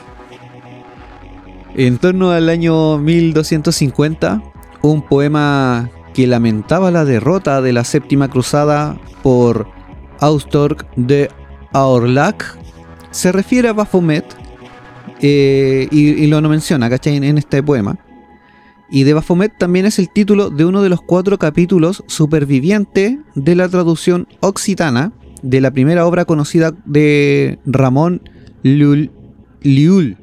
En 1.74 1.98
torno 1.98 2.30
al 2.30 2.48
año 2.48 2.98
1250, 2.98 4.42
un 4.82 5.02
poema 5.02 5.90
que 6.14 6.26
lamentaba 6.26 6.90
la 6.90 7.04
derrota 7.04 7.60
de 7.60 7.72
la 7.72 7.84
séptima 7.84 8.28
cruzada 8.28 8.96
por 9.22 9.66
Austorg 10.20 10.86
de 10.96 11.30
Aorlac 11.72 12.58
se 13.10 13.32
refiere 13.32 13.68
a 13.68 13.72
Baphomet 13.72 14.24
eh, 15.20 15.88
y, 15.90 16.26
lo 16.26 16.40
no 16.40 16.48
menciona, 16.48 16.88
¿cachai? 16.90 17.16
En, 17.16 17.24
en 17.24 17.38
este 17.38 17.62
poema. 17.62 17.98
Y 18.90 19.02
de 19.02 19.14
Baphomet 19.14 19.56
también 19.58 19.86
es 19.86 19.98
el 19.98 20.10
título 20.10 20.50
de 20.50 20.64
uno 20.64 20.82
de 20.82 20.90
los 20.90 21.00
cuatro 21.00 21.38
capítulos 21.38 22.04
superviviente 22.06 23.18
de 23.34 23.54
la 23.56 23.68
traducción 23.68 24.28
occitana 24.40 25.12
de 25.48 25.60
la 25.60 25.70
primera 25.70 26.06
obra 26.06 26.24
conocida 26.24 26.72
de 26.84 27.58
Ramón 27.66 28.20
Liul, 28.62 30.16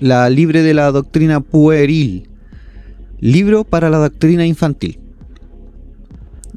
la 0.00 0.28
libre 0.30 0.62
de 0.62 0.74
la 0.74 0.90
doctrina 0.92 1.40
pueril, 1.40 2.28
libro 3.20 3.64
para 3.64 3.88
la 3.90 3.98
doctrina 3.98 4.44
infantil. 4.46 5.00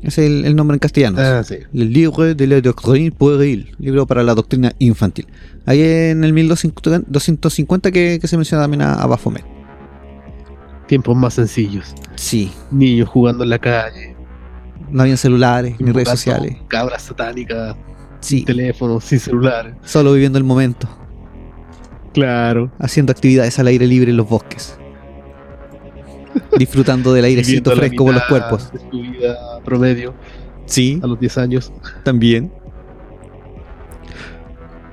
Ese 0.01 0.25
es 0.25 0.31
el, 0.31 0.45
el 0.45 0.55
nombre 0.55 0.75
en 0.75 0.79
castellano. 0.79 1.17
Ah, 1.21 1.43
sí. 1.43 1.55
El 1.73 1.93
libro 1.93 2.33
de 2.33 2.47
la 2.47 2.59
doctrina 2.59 3.15
pueril, 3.15 3.75
libro 3.79 4.05
para 4.07 4.23
la 4.23 4.33
doctrina 4.33 4.73
infantil. 4.79 5.27
Ahí 5.65 5.81
en 5.81 6.23
el 6.23 6.33
1250 6.33 7.91
que, 7.91 8.17
que 8.19 8.27
se 8.27 8.35
menciona 8.35 8.63
también 8.63 8.81
a, 8.81 8.95
a 8.95 9.05
Baphomet. 9.07 9.45
Tiempos 10.87 11.15
más 11.15 11.35
sencillos. 11.35 11.93
Sí, 12.15 12.51
Niños 12.71 13.07
jugando 13.07 13.43
en 13.45 13.51
la 13.51 13.59
calle. 13.59 14.15
no 14.89 15.03
habían 15.03 15.17
celulares 15.17 15.75
ni 15.79 15.91
redes 15.91 16.09
sociales. 16.09 16.57
Cabras 16.67 17.03
satánicas. 17.03 17.75
Sí, 18.21 18.43
Teléfonos, 18.45 19.03
sin 19.03 19.19
celular. 19.19 19.75
solo 19.83 20.13
viviendo 20.13 20.37
el 20.37 20.43
momento, 20.43 20.87
Claro. 22.13 22.71
haciendo 22.79 23.11
actividades 23.11 23.57
al 23.59 23.67
aire 23.67 23.85
libre 23.87 24.11
en 24.11 24.17
los 24.17 24.29
bosques. 24.29 24.77
Disfrutando 26.57 27.11
del 27.13 27.25
airecito 27.25 27.71
fresco 27.75 28.05
por 28.05 28.13
los 28.13 28.23
cuerpos. 28.23 28.71
de 28.71 28.79
su 28.79 29.01
vida 29.01 29.35
promedio 29.65 30.13
Sí, 30.65 30.99
a 31.03 31.07
los 31.07 31.19
10 31.19 31.37
años. 31.37 31.73
también. 32.03 32.51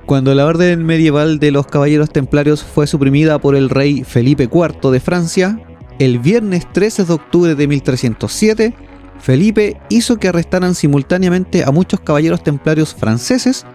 Cuando 0.05 0.33
la 0.33 0.45
orden 0.47 0.83
medieval 0.85 1.37
de 1.39 1.51
los 1.51 1.67
caballeros 1.67 2.09
templarios 2.09 2.63
fue 2.63 2.87
suprimida 2.87 3.37
por 3.39 3.55
el 3.55 3.69
rey 3.69 4.03
Felipe 4.03 4.49
IV 4.51 4.89
de 4.91 4.99
Francia, 4.99 5.59
el 5.99 6.17
viernes 6.19 6.65
13 6.73 7.05
de 7.05 7.13
octubre 7.13 7.53
de 7.55 7.67
1307, 7.67 8.73
Felipe 9.19 9.77
hizo 9.89 10.17
que 10.17 10.29
arrestaran 10.29 10.75
simultáneamente 10.75 11.63
a 11.63 11.71
muchos 11.71 11.99
caballeros 11.99 12.43
templarios 12.43 12.93
franceses 12.95 13.65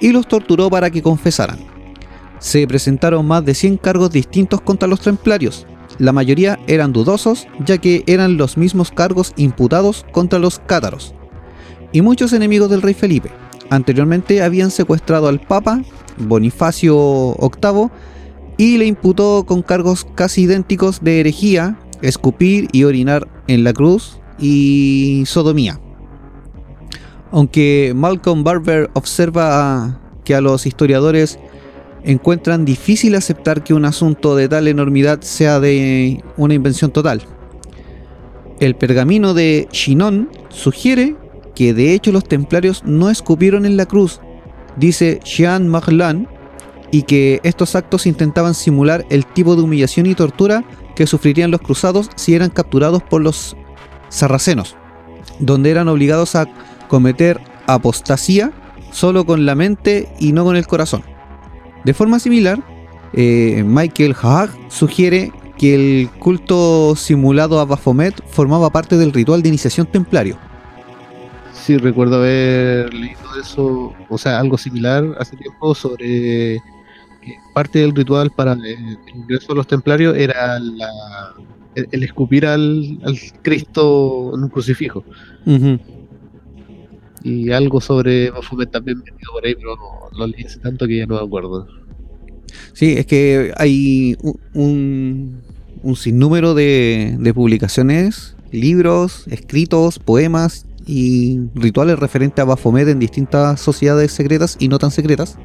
y 0.00 0.12
los 0.12 0.28
torturó 0.28 0.70
para 0.70 0.90
que 0.90 1.02
confesaran. 1.02 1.58
Se 2.38 2.66
presentaron 2.66 3.26
más 3.26 3.44
de 3.44 3.54
100 3.54 3.78
cargos 3.78 4.10
distintos 4.10 4.60
contra 4.60 4.88
los 4.88 5.00
templarios. 5.00 5.66
La 5.98 6.12
mayoría 6.12 6.58
eran 6.66 6.92
dudosos, 6.92 7.46
ya 7.64 7.78
que 7.78 8.04
eran 8.06 8.36
los 8.36 8.56
mismos 8.56 8.90
cargos 8.90 9.32
imputados 9.36 10.06
contra 10.12 10.38
los 10.38 10.58
cátaros 10.58 11.14
y 11.92 12.02
muchos 12.02 12.32
enemigos 12.32 12.70
del 12.70 12.82
rey 12.82 12.94
Felipe. 12.94 13.30
Anteriormente 13.68 14.42
habían 14.42 14.70
secuestrado 14.70 15.28
al 15.28 15.40
Papa, 15.40 15.82
Bonifacio 16.18 17.36
VIII, 17.40 17.90
y 18.56 18.78
le 18.78 18.86
imputó 18.86 19.44
con 19.46 19.62
cargos 19.62 20.06
casi 20.14 20.42
idénticos 20.42 21.02
de 21.02 21.20
herejía, 21.20 21.78
escupir 22.02 22.68
y 22.72 22.84
orinar 22.84 23.28
en 23.46 23.64
la 23.64 23.72
cruz 23.72 24.19
y 24.40 25.24
sodomía. 25.26 25.80
Aunque 27.30 27.92
Malcolm 27.94 28.42
Barber 28.42 28.90
observa 28.94 30.00
que 30.24 30.34
a 30.34 30.40
los 30.40 30.66
historiadores 30.66 31.38
encuentran 32.02 32.64
difícil 32.64 33.14
aceptar 33.14 33.62
que 33.62 33.74
un 33.74 33.84
asunto 33.84 34.34
de 34.34 34.48
tal 34.48 34.68
enormidad 34.68 35.20
sea 35.20 35.60
de 35.60 36.22
una 36.36 36.54
invención 36.54 36.90
total. 36.90 37.22
El 38.58 38.74
pergamino 38.74 39.34
de 39.34 39.68
Chinon 39.70 40.28
sugiere 40.48 41.16
que 41.54 41.74
de 41.74 41.94
hecho 41.94 42.12
los 42.12 42.24
templarios 42.24 42.82
no 42.84 43.10
escupieron 43.10 43.66
en 43.66 43.76
la 43.76 43.86
cruz, 43.86 44.20
dice 44.76 45.20
Jean 45.24 45.68
Marlan, 45.68 46.28
y 46.90 47.02
que 47.02 47.40
estos 47.44 47.76
actos 47.76 48.06
intentaban 48.06 48.54
simular 48.54 49.06
el 49.10 49.24
tipo 49.24 49.54
de 49.54 49.62
humillación 49.62 50.06
y 50.06 50.14
tortura 50.14 50.64
que 50.96 51.06
sufrirían 51.06 51.50
los 51.50 51.60
cruzados 51.60 52.10
si 52.16 52.34
eran 52.34 52.50
capturados 52.50 53.02
por 53.02 53.22
los 53.22 53.56
sarracenos, 54.10 54.76
donde 55.38 55.70
eran 55.70 55.88
obligados 55.88 56.36
a 56.36 56.46
cometer 56.88 57.40
apostasía 57.66 58.52
solo 58.92 59.24
con 59.24 59.46
la 59.46 59.54
mente 59.54 60.08
y 60.18 60.32
no 60.32 60.44
con 60.44 60.56
el 60.56 60.66
corazón. 60.66 61.02
De 61.84 61.94
forma 61.94 62.18
similar, 62.18 62.62
eh, 63.14 63.62
Michael 63.66 64.14
Haag 64.20 64.50
sugiere 64.68 65.32
que 65.56 65.74
el 65.74 66.10
culto 66.18 66.94
simulado 66.96 67.60
a 67.60 67.64
Baphomet 67.64 68.22
formaba 68.28 68.70
parte 68.70 68.96
del 68.96 69.12
ritual 69.12 69.42
de 69.42 69.48
iniciación 69.48 69.86
templario. 69.86 70.38
Sí, 71.52 71.76
recuerdo 71.76 72.16
haber 72.16 72.92
leído 72.94 73.20
eso, 73.40 73.92
o 74.08 74.18
sea, 74.18 74.40
algo 74.40 74.56
similar 74.56 75.04
hace 75.18 75.36
tiempo 75.36 75.74
sobre 75.74 76.60
que 77.20 77.38
parte 77.52 77.80
del 77.80 77.94
ritual 77.94 78.30
para 78.30 78.52
el, 78.54 78.98
ingreso 79.14 79.52
a 79.52 79.54
los 79.56 79.66
templarios 79.66 80.16
era 80.16 80.58
la- 80.58 81.34
el, 81.74 81.88
el 81.92 82.02
escupir 82.02 82.46
al, 82.46 82.98
al 83.04 83.18
Cristo 83.42 84.32
en 84.34 84.42
un 84.44 84.48
crucifijo. 84.48 85.04
Y 87.22 87.50
algo 87.50 87.80
sobre 87.80 88.30
Baphomet 88.30 88.70
también 88.70 88.98
metido 88.98 89.32
por 89.32 89.44
ahí, 89.44 89.54
pero 89.54 89.76
no, 89.76 90.18
lo 90.18 90.26
leí 90.26 90.44
hace 90.44 90.58
tanto 90.58 90.86
que 90.86 90.98
ya 90.98 91.06
no 91.06 91.16
me 91.16 91.22
acuerdo. 91.26 91.66
Sí, 92.72 92.94
es 92.96 93.06
que 93.06 93.52
hay 93.56 94.16
un, 94.22 94.40
un- 94.54 95.40
un 95.82 95.96
sinnúmero 95.96 96.54
de, 96.54 97.16
de 97.18 97.34
publicaciones, 97.34 98.36
libros, 98.52 99.26
escritos, 99.28 99.98
poemas 99.98 100.66
y 100.86 101.40
rituales 101.54 101.98
referentes 101.98 102.42
a 102.42 102.44
Baphomet 102.46 102.88
en 102.88 102.98
distintas 102.98 103.60
sociedades 103.60 104.12
secretas 104.12 104.56
y 104.58 104.68
no 104.68 104.78
tan 104.78 104.90
secretas. 104.90 105.38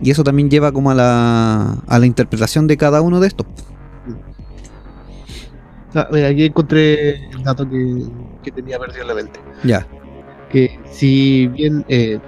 Y 0.00 0.10
eso 0.10 0.22
también 0.24 0.48
lleva 0.48 0.70
como 0.72 0.90
a 0.92 0.94
la, 0.94 1.72
a 1.86 1.98
la 1.98 2.06
interpretación 2.06 2.66
de 2.68 2.76
cada 2.76 3.00
uno 3.00 3.18
de 3.20 3.28
estos. 3.28 3.46
Ah, 5.94 6.08
mira, 6.10 6.28
aquí 6.28 6.44
encontré 6.46 7.16
el 7.30 7.42
dato 7.42 7.68
que, 7.68 8.02
que 8.42 8.50
tenía 8.52 8.78
perdido 8.78 9.02
en 9.02 9.08
la 9.08 9.14
mente. 9.14 9.40
Ya. 9.64 9.86
Que 10.50 10.78
si 10.90 11.46
bien 11.48 11.84
eh, 11.88 12.18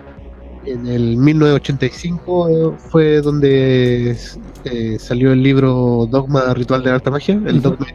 en 0.67 0.87
el 0.87 1.17
1985 1.17 2.49
eh, 2.49 2.77
fue 2.91 3.21
donde 3.23 4.17
eh, 4.65 4.97
salió 4.99 5.33
el 5.33 5.43
libro 5.43 6.07
Dogma 6.11 6.53
Ritual 6.55 6.83
de 6.83 6.89
la 6.91 6.97
Alta 6.97 7.11
Magia, 7.11 7.41
el. 7.47 7.63
Dogma 7.63 7.87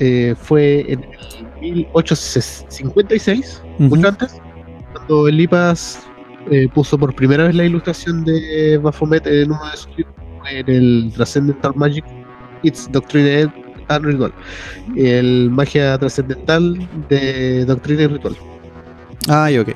eh, 0.00 0.34
fue 0.36 0.86
en 0.88 1.04
el 1.04 1.74
1856, 1.74 3.62
Ujú. 3.74 3.82
mucho 3.82 4.08
antes, 4.08 4.40
cuando 4.92 5.28
el 5.28 5.40
IPAS 5.40 6.00
eh, 6.50 6.68
puso 6.72 6.98
por 6.98 7.14
primera 7.14 7.44
vez 7.44 7.54
la 7.54 7.64
ilustración 7.66 8.24
de 8.24 8.78
Baphomet 8.82 9.26
en 9.26 9.52
uno 9.52 9.70
de 9.70 9.76
sus 9.76 9.94
libros, 9.98 10.14
fue 10.40 10.60
en 10.60 10.68
el 10.70 11.12
Transcendental 11.14 11.72
Magic, 11.76 12.04
Its 12.62 12.90
Doctrine 12.90 13.52
and 13.90 14.04
Ritual, 14.04 14.32
el 14.96 15.50
Magia 15.50 15.98
Trascendental 15.98 16.88
de 17.08 17.64
Doctrina 17.64 18.02
y 18.02 18.06
Ritual. 18.06 18.36
Ah, 19.28 19.50
ok. 19.60 19.70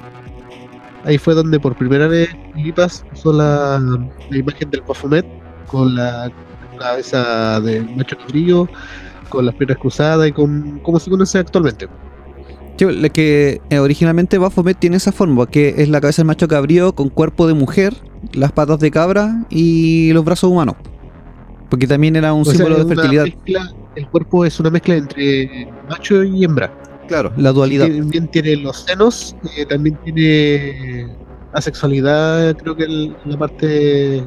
Ahí 1.04 1.18
fue 1.18 1.35
donde 1.35 1.61
por 1.61 1.76
primera 1.76 2.09
vez 2.09 2.30
Lipas 2.54 3.04
usó 3.12 3.33
la, 3.33 3.78
la 4.30 4.37
imagen 4.37 4.71
del 4.71 4.80
Baphomet 4.83 5.26
con 5.66 5.94
la 5.94 6.30
cabeza 6.78 7.61
de 7.61 7.83
macho 7.83 8.16
cabrillo, 8.16 8.68
con 9.28 9.47
las 9.47 9.54
piernas 9.54 9.78
cruzadas 9.78 10.28
y 10.28 10.33
con 10.33 10.78
como 10.80 10.99
se 10.99 11.11
conoce 11.11 11.38
actualmente. 11.38 11.88
Sí, 12.76 12.87
la 12.87 13.09
que 13.09 13.61
eh, 13.71 13.78
originalmente 13.78 14.38
Baphomet 14.38 14.78
tiene 14.78 14.97
esa 14.97 15.12
forma, 15.12 15.47
que 15.47 15.75
es 15.78 15.88
la 15.88 16.00
cabeza 16.00 16.23
del 16.23 16.26
macho 16.26 16.49
cabrío 16.49 16.94
con 16.94 17.09
cuerpo 17.09 17.47
de 17.47 17.54
mujer, 17.54 17.94
las 18.33 18.52
patas 18.52 18.80
de 18.80 18.90
cabra 18.90 19.44
y 19.50 20.12
los 20.12 20.25
brazos 20.25 20.50
humanos. 20.50 20.76
Porque 21.75 21.88
también 21.88 22.14
era 22.14 22.33
un 22.33 22.43
O 22.43 22.45
símbolo 22.45 22.85
de 22.85 22.95
fertilidad. 22.95 23.25
mezcla- 23.25 23.75
el 23.97 24.07
cuerpo 24.09 24.45
es 24.45 24.61
una 24.61 24.71
mezcla 24.71 24.95
entre 24.95 25.69
macho 25.88 26.23
y 26.23 26.45
hembra. 26.45 26.73
Claro, 27.09 27.33
la 27.37 27.50
dualidad. 27.50 27.88
También 27.88 28.28
tiene 28.28 28.54
los 28.57 28.83
senos, 28.85 29.35
eh, 29.57 29.66
también 29.66 29.99
tiene 30.04 31.09
asexualidad, 31.52 32.57
creo 32.57 32.76
que 32.76 32.85
en 32.85 33.16
la 33.25 33.37
parte 33.37 34.19
eh, 34.19 34.25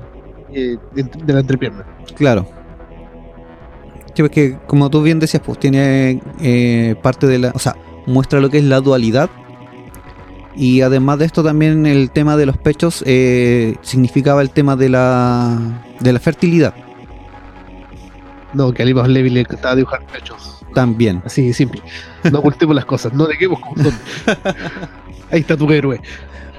de, 0.94 1.04
de 1.26 1.34
la 1.34 1.40
entrepierna. 1.40 1.86
Claro. 2.18 2.46
Sí, 4.14 4.24
porque 4.24 4.58
como 4.68 4.90
tú 4.90 5.02
bien 5.02 5.20
decías, 5.20 5.42
pues 5.46 5.58
tiene 5.58 6.22
eh, 6.42 6.96
parte 7.02 7.28
de 7.28 7.40
la. 7.40 7.52
O 7.56 7.60
sea, 7.60 7.78
muestra 8.08 8.42
lo 8.42 8.50
que 8.50 8.58
es 8.58 8.64
la 8.66 8.82
dualidad. 8.82 9.30
Y 10.56 10.82
además 10.82 11.20
de 11.20 11.26
esto, 11.26 11.44
también 11.44 11.86
el 11.86 12.10
tema 12.12 12.36
de 12.36 12.46
los 12.48 12.58
pechos 12.58 13.04
eh, 13.06 13.76
significaba 13.84 14.42
el 14.42 14.50
tema 14.50 14.76
de 14.76 14.90
la, 14.90 15.84
de 16.02 16.12
la 16.14 16.20
fertilidad. 16.20 16.74
No, 18.58 18.74
que 18.74 18.82
a 18.82 18.86
Lipas 18.86 19.08
Levi 19.08 19.30
le 19.30 19.42
encantaba 19.42 19.76
dibujar 19.76 20.06
pechos. 20.08 20.60
También. 20.74 21.22
Así 21.26 21.54
simple. 21.54 21.82
No 22.32 22.40
ocultemos 22.40 22.76
las 22.76 22.86
cosas, 22.86 23.14
no 23.14 23.28
neguemos 23.28 23.60
como. 23.60 23.76
Ahí 25.32 25.42
está 25.42 25.56
tu 25.56 25.72
héroe. 25.72 26.02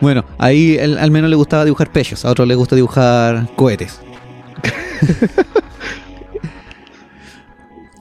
Bueno, 0.01 0.25
ahí 0.39 0.77
él- 0.79 0.97
al 0.99 1.11
menos 1.11 1.29
le 1.29 1.35
gustaba 1.37 1.65
dibujar 1.65 1.91
pechos, 1.91 2.25
a 2.25 2.31
otros 2.31 2.47
le 2.47 2.55
gusta 2.55 2.77
dibujar 2.77 3.49
cohetes. 3.57 4.01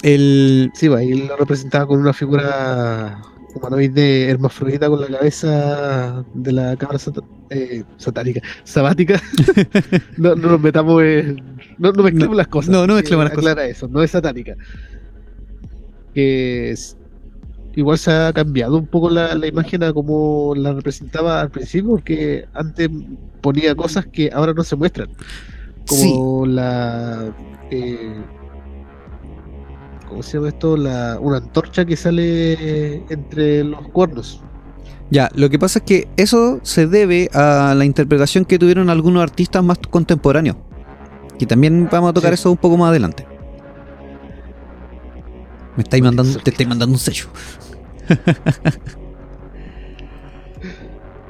el, 0.04 0.72
Sí, 0.76 0.90
pues, 0.90 1.00
ahí 1.02 1.14
lo 1.28 1.36
representaba 1.38 1.88
con 1.88 2.00
una 2.00 2.14
figura 2.14 3.18
humanoide 3.58 4.30
hermafrodita 4.30 4.88
con 4.90 5.02
la 5.02 5.08
cabeza 5.08 6.24
de 6.34 6.52
la 6.52 6.76
cabra 6.78 6.98
sata- 7.00 7.22
eh, 7.50 7.84
satánica, 7.98 8.42
sabática. 8.64 9.22
no, 10.18 10.36
no 10.36 10.50
nos 10.52 10.62
metamos 10.62 11.02
en. 11.04 11.42
No, 11.78 11.92
no 11.92 12.04
mezclemos 12.04 12.30
No, 12.32 12.36
las 12.38 12.48
cosas. 12.48 12.70
no, 12.72 12.88
no 12.88 12.96
mezclemos 12.96 13.26
las 13.26 13.34
Aclara 13.34 13.66
eso, 13.66 13.88
no 13.88 14.02
es 14.02 14.12
satánica. 14.12 14.56
Que 16.14 16.72
es- 16.72 16.98
igual 17.76 17.98
se 18.00 18.12
ha 18.12 18.34
cambiado 18.34 18.78
un 18.78 18.88
poco 18.88 19.10
la, 19.10 19.36
la 19.36 19.46
imagen 19.48 19.84
a 19.84 19.94
como 19.94 20.54
la 20.56 20.74
representaba 20.74 21.42
al 21.42 21.52
principio, 21.52 21.92
porque 21.92 22.46
antes 22.54 22.90
ponía 23.42 23.76
cosas 23.76 24.06
que 24.08 24.32
ahora 24.34 24.54
no 24.54 24.64
se 24.64 24.76
muestran. 24.76 25.10
Como 25.88 26.46
la. 26.46 27.34
eh, 27.72 28.16
¿Cómo 30.08 30.24
se 30.24 30.38
llama 30.38 30.50
esto? 30.50 30.78
La, 30.78 31.18
una 31.22 31.38
antorcha 31.38 31.86
que 31.86 31.96
sale 31.98 33.04
entre 33.12 33.64
los 33.64 33.88
cuernos. 33.90 34.42
ya, 35.10 35.30
lo 35.36 35.50
que 35.50 35.58
pasa 35.60 35.80
es 35.80 35.86
que 35.86 36.08
eso 36.18 36.60
se 36.64 36.88
debe 36.88 37.30
a 37.34 37.74
la 37.76 37.86
interpretación 37.86 38.46
que 38.46 38.60
tuvieron 38.60 38.90
algunos 38.90 39.24
artistas 39.24 39.64
más 39.64 39.78
contemporáneos. 39.90 40.58
Que 41.40 41.46
también 41.46 41.88
vamos 41.92 42.10
a 42.10 42.14
tocar 42.14 42.32
Sí. 42.32 42.36
eso 42.36 42.52
un 42.52 42.58
poco 42.58 42.78
más 42.78 42.90
adelante. 42.90 43.26
Me 45.76 45.84
estáis 45.84 46.02
mandando, 46.04 46.40
te 46.40 46.50
estáis 46.50 46.68
mandando 46.68 46.94
un 46.94 47.00
sello. 47.00 47.28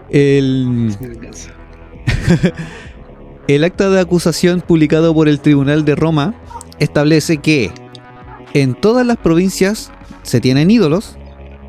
El 3.48 3.64
acta 3.64 3.90
de 3.90 4.00
acusación 4.00 4.62
publicado 4.62 5.14
por 5.14 5.30
el 5.30 5.40
Tribunal 5.40 5.86
de 5.86 5.96
Roma 5.96 6.36
establece 6.80 7.38
que 7.38 7.72
en 8.62 8.76
todas 8.76 9.06
las 9.06 9.18
provincias 9.18 9.92
se 10.24 10.42
tienen 10.42 10.72
ídolos, 10.72 11.18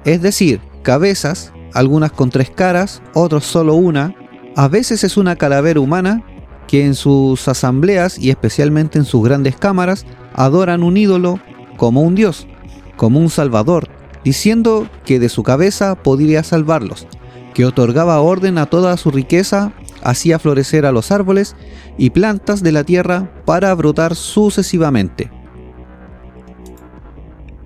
es 0.05 0.23
decir, 0.23 0.61
cabezas, 0.83 1.53
algunas 1.75 2.13
con 2.13 2.31
tres 2.31 2.51
caras, 2.51 3.03
otros 3.15 3.45
solo 3.45 3.75
una, 3.75 4.15
a 4.57 4.69
veces 4.69 5.05
es 5.05 5.17
una 5.17 5.37
calavera 5.37 5.81
humana 5.81 6.23
que 6.67 6.85
en 6.85 6.95
sus 6.95 7.49
asambleas 7.49 8.19
y 8.19 8.31
especialmente 8.31 8.99
en 8.99 9.05
sus 9.05 9.25
grandes 9.25 9.57
cámaras 9.57 10.05
adoran 10.35 10.83
un 10.83 10.97
ídolo 10.97 11.41
como 11.77 12.03
un 12.03 12.15
dios, 12.15 12.47
como 12.97 13.21
un 13.21 13.31
salvador, 13.31 13.89
diciendo 14.25 14.89
que 15.05 15.19
de 15.19 15.29
su 15.29 15.43
cabeza 15.43 15.95
podría 15.95 16.43
salvarlos, 16.43 17.07
que 17.55 17.65
otorgaba 17.65 18.21
orden 18.21 18.59
a 18.59 18.67
toda 18.67 18.97
su 18.97 19.11
riqueza, 19.11 19.73
hacía 20.03 20.39
florecer 20.39 20.87
a 20.87 20.93
los 20.93 21.11
árboles 21.11 21.57
y 21.97 22.11
plantas 22.11 22.63
de 22.63 22.73
la 22.73 22.85
tierra 22.85 23.31
para 23.45 23.75
brotar 23.75 24.15
sucesivamente. 24.15 25.31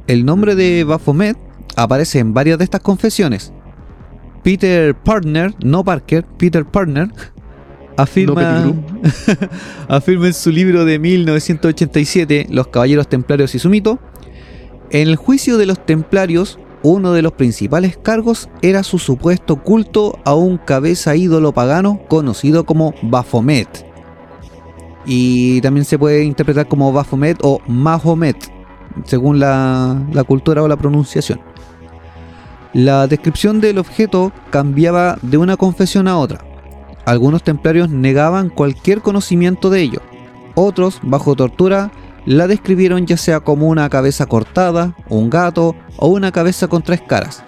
El 0.06 0.24
nombre 0.24 0.54
de 0.54 0.84
Baphomet 0.84 1.36
aparece 1.76 2.18
en 2.18 2.34
varias 2.34 2.58
de 2.58 2.64
estas 2.64 2.80
confesiones. 2.80 3.52
Peter 4.42 4.94
Partner, 4.94 5.54
no 5.64 5.84
Parker, 5.84 6.24
Peter 6.36 6.64
Partner, 6.64 7.08
afirma, 7.96 8.60
No 8.60 8.84
afirma 9.88 10.26
en 10.26 10.34
su 10.34 10.50
libro 10.50 10.84
de 10.84 10.98
1987, 10.98 12.48
Los 12.50 12.68
Caballeros 12.68 13.08
Templarios 13.08 13.54
y 13.54 13.58
su 13.58 13.70
mito, 13.70 14.00
en 14.92 15.08
el 15.08 15.16
juicio 15.16 15.56
de 15.56 15.64
los 15.64 15.86
templarios, 15.86 16.58
uno 16.82 17.14
de 17.14 17.22
los 17.22 17.32
principales 17.32 17.96
cargos 17.96 18.50
era 18.60 18.82
su 18.82 18.98
supuesto 18.98 19.62
culto 19.62 20.18
a 20.26 20.34
un 20.34 20.58
cabeza 20.58 21.16
ídolo 21.16 21.52
pagano 21.52 22.02
conocido 22.08 22.64
como 22.66 22.92
Baphomet. 23.00 23.86
Y 25.06 25.62
también 25.62 25.86
se 25.86 25.98
puede 25.98 26.24
interpretar 26.24 26.68
como 26.68 26.92
Baphomet 26.92 27.38
o 27.40 27.62
Mahomet, 27.66 28.51
según 29.04 29.38
la, 29.38 30.24
cultura 30.26 30.62
o 30.62 30.68
la 30.68 30.76
pronunciación. 30.76 31.40
La 32.72 33.06
descripción 33.06 33.60
del 33.60 33.78
objeto 33.78 34.32
cambiaba 34.50 35.18
de 35.22 35.36
una 35.36 35.56
confesión 35.56 36.08
a 36.08 36.18
otra. 36.18 36.44
Algunos 37.04 37.42
templarios 37.42 37.90
negaban 37.90 38.48
cualquier 38.48 39.02
conocimiento 39.02 39.68
de 39.68 39.82
ello. 39.82 40.00
Otros, 40.54 41.00
bajo 41.02 41.34
tortura, 41.34 41.90
la 42.24 42.46
describieron 42.46 43.06
ya 43.06 43.16
sea 43.16 43.40
como 43.40 43.68
una 43.68 43.88
cabeza 43.90 44.26
cortada, 44.26 44.96
un 45.08 45.28
gato 45.28 45.74
o 45.96 46.08
una 46.08 46.32
cabeza 46.32 46.68
con 46.68 46.82
tres 46.82 47.02
caras. 47.02 47.42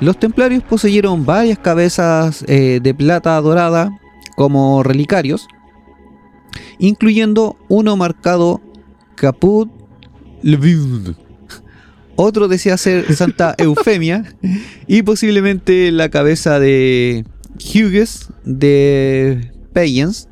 Los 0.00 0.18
templarios 0.18 0.62
poseyeron 0.62 1.26
varias 1.26 1.58
cabezas 1.58 2.44
eh, 2.48 2.80
de 2.82 2.94
plata 2.94 3.38
dorada 3.40 3.98
como 4.36 4.82
relicarios, 4.82 5.48
incluyendo 6.78 7.56
uno 7.68 7.96
marcado 7.96 8.62
Caput 9.14 9.79
Lviv. 10.42 11.14
Otro 12.16 12.48
decía 12.48 12.76
ser 12.76 13.14
Santa 13.14 13.54
Eufemia 13.58 14.24
y 14.86 15.02
posiblemente 15.02 15.90
la 15.92 16.08
cabeza 16.10 16.58
de 16.60 17.24
Hughes 17.56 18.28
de 18.44 19.50
Payens. 19.72 20.28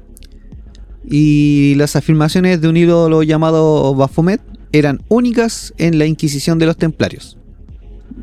Y 1.10 1.74
las 1.76 1.96
afirmaciones 1.96 2.60
de 2.60 2.68
un 2.68 2.76
ídolo 2.76 3.22
llamado 3.22 3.94
Baphomet 3.94 4.42
eran 4.72 5.00
únicas 5.08 5.72
en 5.78 5.98
la 5.98 6.04
Inquisición 6.04 6.58
de 6.58 6.66
los 6.66 6.76
Templarios. 6.76 7.38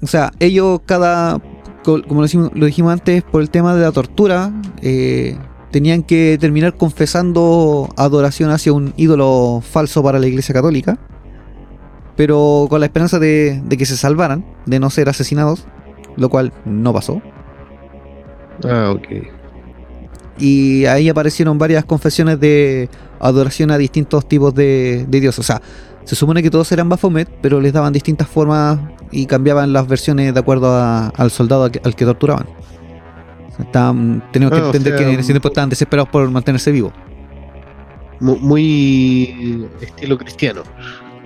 O 0.03 0.07
sea, 0.07 0.31
ellos 0.39 0.81
cada, 0.85 1.41
co- 1.83 2.03
como 2.03 2.21
lo 2.21 2.27
dijimos, 2.27 2.51
lo 2.53 2.65
dijimos 2.67 2.93
antes, 2.93 3.23
por 3.23 3.41
el 3.41 3.49
tema 3.49 3.73
de 3.75 3.81
la 3.81 3.91
tortura, 3.91 4.53
eh, 4.83 5.35
tenían 5.71 6.03
que 6.03 6.37
terminar 6.39 6.77
confesando 6.77 7.89
adoración 7.97 8.51
hacia 8.51 8.71
un 8.71 8.93
ídolo 8.97 9.63
falso 9.67 10.03
para 10.03 10.19
la 10.19 10.27
Iglesia 10.27 10.53
Católica, 10.53 10.99
pero 12.15 12.67
con 12.69 12.79
la 12.79 12.85
esperanza 12.85 13.19
de, 13.19 13.61
de 13.63 13.77
que 13.77 13.85
se 13.85 13.97
salvaran, 13.97 14.45
de 14.65 14.79
no 14.79 14.89
ser 14.89 15.09
asesinados, 15.09 15.65
lo 16.15 16.29
cual 16.29 16.53
no 16.65 16.93
pasó. 16.93 17.21
Ah, 18.63 18.93
ok. 18.95 19.07
Y 20.37 20.85
ahí 20.85 21.07
aparecieron 21.09 21.57
varias 21.57 21.85
confesiones 21.85 22.39
de 22.39 22.89
adoración 23.19 23.71
a 23.71 23.77
distintos 23.77 24.27
tipos 24.27 24.53
de, 24.53 25.05
de 25.07 25.19
dioses. 25.21 25.39
O 25.39 25.43
sea, 25.43 25.61
se 26.03 26.15
supone 26.15 26.43
que 26.43 26.49
todos 26.49 26.71
eran 26.71 26.89
Baphomet, 26.89 27.29
pero 27.41 27.61
les 27.61 27.71
daban 27.73 27.93
distintas 27.93 28.27
formas 28.27 28.79
y 29.11 29.25
cambiaban 29.27 29.71
las 29.71 29.87
versiones 29.87 30.33
de 30.33 30.39
acuerdo 30.39 30.71
a- 30.75 31.07
al 31.07 31.31
soldado 31.31 31.63
al 31.63 31.71
que, 31.71 31.81
al 31.83 31.95
que 31.95 32.05
torturaban. 32.05 32.47
Estaban, 33.59 34.21
tenemos 34.33 34.53
que 34.53 34.61
Ah, 34.61 34.65
entender 34.67 34.97
sea, 34.97 35.05
que 35.07 35.13
en 35.13 35.19
ese 35.21 35.31
tiempo 35.31 35.47
estaban 35.47 35.69
desesperados 35.69 36.09
por 36.09 36.29
mantenerse 36.29 36.71
vivos. 36.71 36.91
Mu- 38.19 38.37
Muy 38.37 39.67
estilo 39.81 40.17
cristiano. 40.17 40.61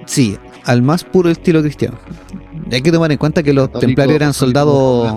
Sí, 0.05 0.38
al 0.65 0.81
más 0.81 1.03
puro 1.03 1.29
estilo 1.29 1.62
cristiano. 1.62 1.97
Hay 2.71 2.81
que 2.81 2.91
tomar 2.91 3.12
en 3.12 3.17
cuenta 3.17 3.41
que 3.43 3.53
los 3.53 3.67
Católico, 3.67 3.88
templarios 3.88 4.15
eran 4.15 4.33
soldados. 4.33 5.13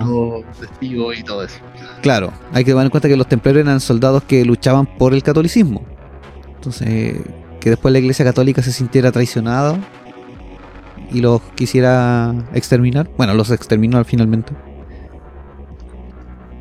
y 0.81 1.23
todo 1.23 1.43
eso. 1.43 1.55
Claro, 2.01 2.31
hay 2.51 2.63
que 2.63 2.71
tomar 2.71 2.85
en 2.85 2.89
cuenta 2.91 3.07
que 3.07 3.15
los 3.17 3.27
templarios 3.27 3.65
eran 3.65 3.79
soldados 3.79 4.23
que 4.23 4.43
luchaban 4.45 4.85
por 4.97 5.13
el 5.13 5.23
catolicismo. 5.23 5.83
Entonces, 6.55 7.17
que 7.59 7.69
después 7.69 7.91
la 7.91 7.99
iglesia 7.99 8.25
católica 8.25 8.61
se 8.61 8.71
sintiera 8.71 9.11
traicionada 9.11 9.77
y 11.11 11.21
los 11.21 11.41
quisiera 11.55 12.33
exterminar. 12.53 13.09
Bueno, 13.17 13.33
los 13.33 13.51
exterminó 13.51 14.03
finalmente. 14.03 14.53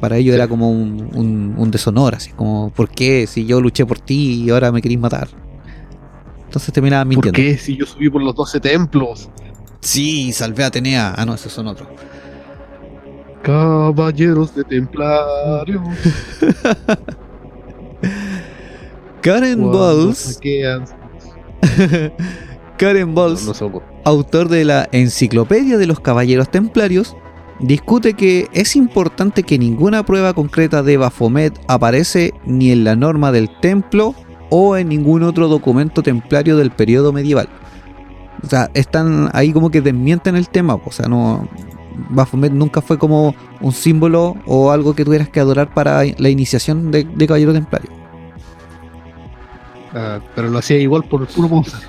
Para 0.00 0.16
ellos 0.16 0.34
era 0.34 0.48
como 0.48 0.68
un, 0.70 1.10
un- 1.14 1.54
un 1.56 1.70
deshonor, 1.70 2.16
así 2.16 2.30
como, 2.32 2.70
¿por 2.70 2.88
qué? 2.88 3.26
Si 3.28 3.46
yo 3.46 3.60
luché 3.60 3.86
por 3.86 4.00
ti 4.00 4.42
y 4.44 4.50
ahora 4.50 4.72
me 4.72 4.82
querís 4.82 4.98
matar. 4.98 5.28
Entonces 6.52 6.74
terminaban 6.74 7.08
¿Por 7.08 7.24
mintiendo. 7.24 7.34
qué 7.34 7.56
si 7.56 7.78
yo 7.78 7.86
subí 7.86 8.10
por 8.10 8.22
los 8.22 8.34
12 8.34 8.60
templos? 8.60 9.30
Sí, 9.80 10.32
salvé 10.32 10.64
a 10.64 10.66
Atenea. 10.66 11.14
Ah, 11.16 11.24
no, 11.24 11.32
esos 11.32 11.50
son 11.50 11.66
otros. 11.66 11.88
Caballeros 13.42 14.54
de 14.54 14.62
templarios. 14.64 15.82
Karen 19.22 19.62
Bowles, 19.62 20.38
saquean- 20.38 20.84
Karen 22.76 23.14
No, 23.14 23.28
no 23.30 23.54
cómo. 23.54 23.82
autor 24.04 24.50
de 24.50 24.66
la 24.66 24.86
Enciclopedia 24.92 25.78
de 25.78 25.86
los 25.86 26.00
Caballeros 26.00 26.50
Templarios, 26.50 27.16
discute 27.60 28.12
que 28.12 28.48
es 28.52 28.76
importante 28.76 29.42
que 29.42 29.58
ninguna 29.58 30.04
prueba 30.04 30.34
concreta 30.34 30.82
de 30.82 30.98
Baphomet 30.98 31.58
aparece 31.66 32.34
ni 32.44 32.72
en 32.72 32.84
la 32.84 32.94
norma 32.94 33.32
del 33.32 33.48
templo 33.60 34.14
o 34.54 34.76
en 34.76 34.90
ningún 34.90 35.22
otro 35.22 35.48
documento 35.48 36.02
templario 36.02 36.58
del 36.58 36.70
periodo 36.70 37.10
medieval. 37.10 37.48
O 38.42 38.46
sea, 38.46 38.70
están 38.74 39.30
ahí 39.32 39.50
como 39.50 39.70
que 39.70 39.80
desmienten 39.80 40.36
el 40.36 40.50
tema, 40.50 40.74
o 40.74 40.92
sea, 40.92 41.08
no 41.08 41.48
Baphomet 42.10 42.52
nunca 42.52 42.82
fue 42.82 42.98
como 42.98 43.34
un 43.62 43.72
símbolo 43.72 44.36
o 44.44 44.70
algo 44.70 44.94
que 44.94 45.06
tuvieras 45.06 45.30
que 45.30 45.40
adorar 45.40 45.72
para 45.72 46.02
la 46.04 46.28
iniciación 46.28 46.90
de, 46.90 47.04
de 47.04 47.26
Caballero 47.26 47.54
Templario. 47.54 47.90
Ah, 49.94 50.20
pero 50.34 50.50
lo 50.50 50.58
hacía 50.58 50.76
igual 50.76 51.04
por 51.04 51.26
puro 51.28 51.48
monster. 51.48 51.80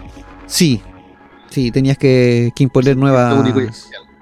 Sí, 0.46 0.82
sí, 1.50 1.70
tenías 1.70 1.98
que, 1.98 2.54
que 2.56 2.64
imponer 2.64 2.96
nuevas... 2.96 3.38
Único 3.38 3.62
y. 3.62 3.68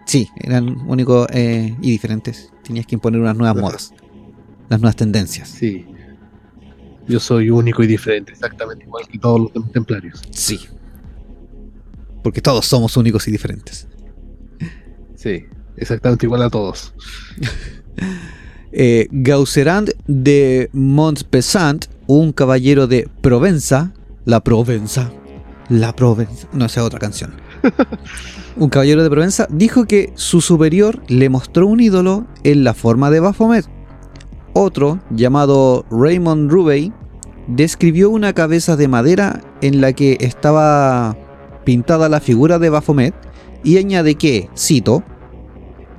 Sí, 0.05 0.29
eran 0.35 0.81
únicos 0.87 1.27
eh, 1.31 1.75
y 1.79 1.91
diferentes. 1.91 2.51
Tenías 2.63 2.87
que 2.87 2.95
imponer 2.95 3.21
unas 3.21 3.37
nuevas 3.37 3.55
modas, 3.55 3.93
las 4.67 4.81
nuevas 4.81 4.95
tendencias. 4.95 5.47
Sí. 5.47 5.85
Yo 7.07 7.19
soy 7.19 7.49
único 7.49 7.83
y 7.83 7.87
diferente, 7.87 8.31
exactamente 8.31 8.85
igual 8.85 9.07
que 9.07 9.17
todos 9.17 9.39
los 9.41 9.51
tem- 9.51 9.71
templarios. 9.71 10.21
Sí. 10.31 10.59
Porque 12.23 12.41
todos 12.41 12.65
somos 12.65 12.95
únicos 12.97 13.27
y 13.27 13.31
diferentes. 13.31 13.87
Sí, 15.15 15.45
exactamente 15.77 16.25
igual 16.25 16.43
a 16.43 16.49
todos. 16.49 16.93
Eh, 18.73 19.09
Gaucerand 19.11 19.91
de 20.07 20.69
Montpesant, 20.71 21.87
un 22.07 22.31
caballero 22.31 22.87
de 22.87 23.09
Provenza, 23.19 23.91
la 24.23 24.39
Provenza, 24.45 25.11
la 25.67 25.93
Provenza, 25.93 26.47
no 26.53 26.65
esa 26.67 26.79
es 26.79 26.87
otra 26.87 26.97
canción. 26.99 27.33
un 28.55 28.69
caballero 28.69 29.03
de 29.03 29.09
Provenza 29.09 29.45
dijo 29.51 29.85
que 29.87 30.13
su 30.15 30.39
superior 30.39 31.01
le 31.09 31.27
mostró 31.27 31.67
un 31.67 31.81
ídolo 31.81 32.27
en 32.45 32.63
la 32.63 32.73
forma 32.73 33.11
de 33.11 33.19
Baphomet. 33.19 33.65
Otro, 34.53 34.99
llamado 35.09 35.85
Raymond 35.91 36.51
Rubey, 36.51 36.91
describió 37.47 38.09
una 38.09 38.33
cabeza 38.33 38.75
de 38.75 38.87
madera 38.87 39.41
en 39.61 39.81
la 39.81 39.93
que 39.93 40.17
estaba 40.19 41.17
pintada 41.63 42.09
la 42.09 42.19
figura 42.19 42.59
de 42.59 42.69
Baphomet 42.69 43.13
y 43.63 43.77
añade 43.77 44.15
que, 44.15 44.49
cito, 44.57 45.03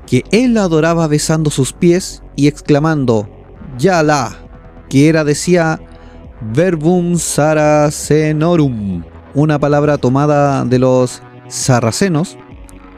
que 0.06 0.24
él 0.30 0.54
la 0.54 0.64
adoraba 0.64 1.06
besando 1.06 1.50
sus 1.50 1.72
pies 1.72 2.22
y 2.36 2.46
exclamando 2.46 3.28
Yala, 3.78 4.36
que 4.88 5.08
era 5.08 5.24
decía 5.24 5.80
Verbum 6.54 7.16
Saracenorum, 7.16 9.04
una 9.34 9.58
palabra 9.58 9.96
tomada 9.98 10.64
de 10.64 10.78
los 10.78 11.22
sarracenos 11.48 12.36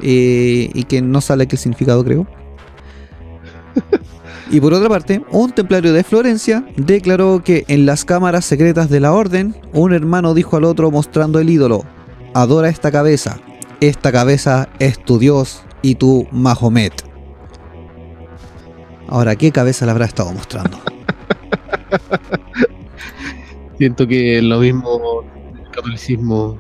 eh, 0.01 0.71
y 0.73 0.85
que 0.85 1.03
no 1.03 1.21
sale 1.21 1.47
el 1.49 1.59
significado 1.59 2.05
creo. 2.05 2.27
Y 4.55 4.61
por 4.61 4.73
otra 4.73 4.88
parte, 4.88 5.21
un 5.33 5.51
templario 5.51 5.93
de 5.93 6.05
Florencia 6.05 6.64
declaró 6.77 7.43
que 7.43 7.64
en 7.67 7.87
las 7.87 8.05
cámaras 8.05 8.45
secretas 8.45 8.88
de 8.88 9.01
la 9.01 9.12
orden, 9.12 9.57
un 9.73 9.93
hermano 9.93 10.33
dijo 10.33 10.57
al 10.57 10.62
otro 10.62 10.93
mostrando 10.93 11.40
el 11.40 11.51
ídolo, 11.51 11.83
adora 12.35 12.69
esta 12.69 12.93
cabeza, 12.93 13.40
esta 13.81 14.12
cabeza 14.12 14.69
es 14.79 15.05
tu 15.05 15.19
Dios 15.19 15.64
y 15.83 15.97
tu 15.97 16.29
Mahomet. 16.31 16.93
Ahora, 19.09 19.35
¿qué 19.35 19.51
cabeza 19.51 19.87
le 19.87 19.90
habrá 19.90 20.05
estado 20.05 20.33
mostrando? 20.33 20.79
Siento 23.77 24.07
que 24.07 24.40
lo 24.40 24.61
mismo 24.61 25.25
el 25.64 25.71
catolicismo. 25.73 26.59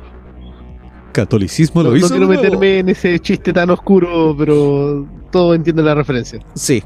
Catolicismo 1.12 1.84
No, 1.84 1.92
no 1.92 2.08
quiero 2.08 2.26
meterme 2.26 2.80
en 2.80 2.88
ese 2.88 3.20
chiste 3.20 3.52
tan 3.52 3.70
oscuro, 3.70 4.34
pero 4.36 5.06
todos 5.30 5.54
entienden 5.54 5.84
la 5.84 5.94
referencia. 5.94 6.40
Sí, 6.56 6.82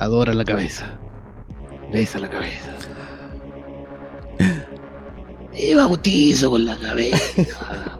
Adora 0.00 0.32
la 0.32 0.46
cabeza. 0.46 0.98
Besa 1.92 2.18
la 2.18 2.30
cabeza. 2.30 2.72
Y 5.52 5.74
bautizo 5.74 6.50
con 6.50 6.64
la 6.64 6.74
cabeza. 6.78 7.98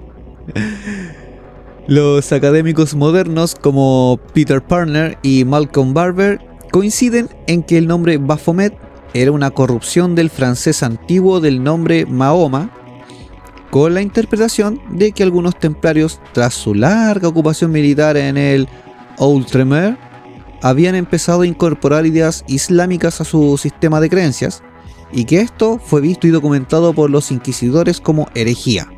Los 1.87 2.33
académicos 2.33 2.95
modernos 2.95 3.55
como 3.55 4.19
Peter 4.33 4.63
Parner 4.63 5.19
y 5.23 5.45
Malcolm 5.45 5.93
Barber 5.93 6.41
coinciden 6.73 7.29
en 7.49 7.63
que 7.63 7.77
el 7.77 7.87
nombre 7.87 8.17
Baphomet 8.17 8.73
era 9.13 9.33
una 9.33 9.51
corrupción 9.51 10.15
del 10.15 10.31
francés 10.31 10.83
antiguo 10.83 11.41
del 11.41 11.63
nombre 11.63 12.07
Mahoma, 12.07 12.71
con 13.71 13.93
la 13.93 14.01
interpretación 14.01 14.81
de 14.91 15.13
que 15.13 15.23
algunos 15.23 15.59
templarios, 15.59 16.19
tras 16.33 16.55
su 16.55 16.75
larga 16.75 17.29
ocupación 17.29 17.73
militar 17.73 18.17
en 18.17 18.39
el 18.39 18.69
Outremer, 19.19 19.99
habían 20.63 20.95
empezado 20.95 21.43
a 21.43 21.47
incorporar 21.47 22.07
ideas 22.07 22.45
islámicas 22.49 23.21
a 23.21 23.25
su 23.25 23.57
sistema 23.59 24.01
de 24.01 24.11
creencias, 24.11 24.63
y 25.13 25.25
que 25.25 25.41
esto 25.41 25.81
fue 25.85 26.01
visto 26.01 26.27
y 26.27 26.31
documentado 26.31 26.93
por 26.93 27.11
los 27.11 27.33
inquisidores 27.33 28.01
como 28.01 28.29
herejía. 28.35 28.89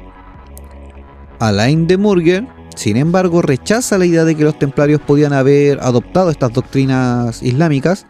Alain 1.39 1.87
de 1.87 1.97
Murger, 1.97 2.47
sin 2.77 2.97
embargo, 2.97 3.43
rechaza 3.43 3.99
la 3.99 4.07
idea 4.07 4.25
de 4.25 4.35
que 4.35 4.45
los 4.45 4.59
templarios 4.59 5.01
podían 5.01 5.33
haber 5.33 5.81
adoptado 5.81 6.31
estas 6.31 6.53
doctrinas 6.53 7.43
islámicas. 7.43 8.07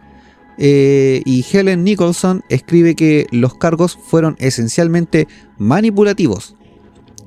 eh, 0.57 1.21
y 1.25 1.43
Helen 1.51 1.83
Nicholson 1.83 2.43
escribe 2.49 2.93
que 2.95 3.25
los 3.31 3.55
cargos 3.55 3.97
fueron 3.97 4.35
esencialmente 4.37 5.27
manipulativos. 5.57 6.55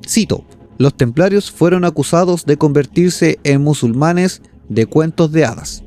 Cito, 0.06 0.44
los 0.78 0.94
templarios 0.94 1.50
fueron 1.50 1.84
acusados 1.84 2.46
de 2.46 2.56
convertirse 2.56 3.40
en 3.42 3.64
musulmanes 3.64 4.42
de 4.68 4.86
cuentos 4.86 5.32
de 5.32 5.44
hadas. 5.44 5.82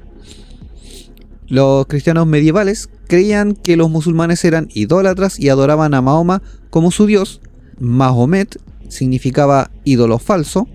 Los 1.49 1.87
cristianos 1.87 2.27
medievales 2.27 2.89
creían 3.07 3.55
que 3.55 3.75
los 3.75 3.89
musulmanes 3.89 4.45
eran 4.45 4.69
idólatras 4.71 5.39
y 5.39 5.49
adoraban 5.49 5.95
a 5.95 6.01
Mahoma 6.01 6.43
como 6.69 6.91
su 6.91 7.07
dios. 7.07 7.41
Mahomet 7.79 8.61
significaba 8.87 9.71
ídolo 9.83 10.19
falso 10.19 10.67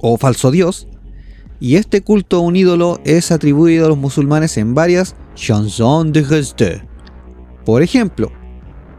o 0.00 0.18
falso 0.18 0.50
dios, 0.50 0.86
y 1.60 1.76
este 1.76 2.02
culto 2.02 2.38
a 2.38 2.40
un 2.40 2.56
ídolo 2.56 3.00
es 3.04 3.30
atribuido 3.30 3.86
a 3.86 3.88
los 3.88 3.98
musulmanes 3.98 4.56
en 4.58 4.74
varias 4.74 5.14
chansons 5.34 6.12
de 6.12 6.24
geste. 6.24 6.82
Por 7.64 7.82
ejemplo, 7.82 8.32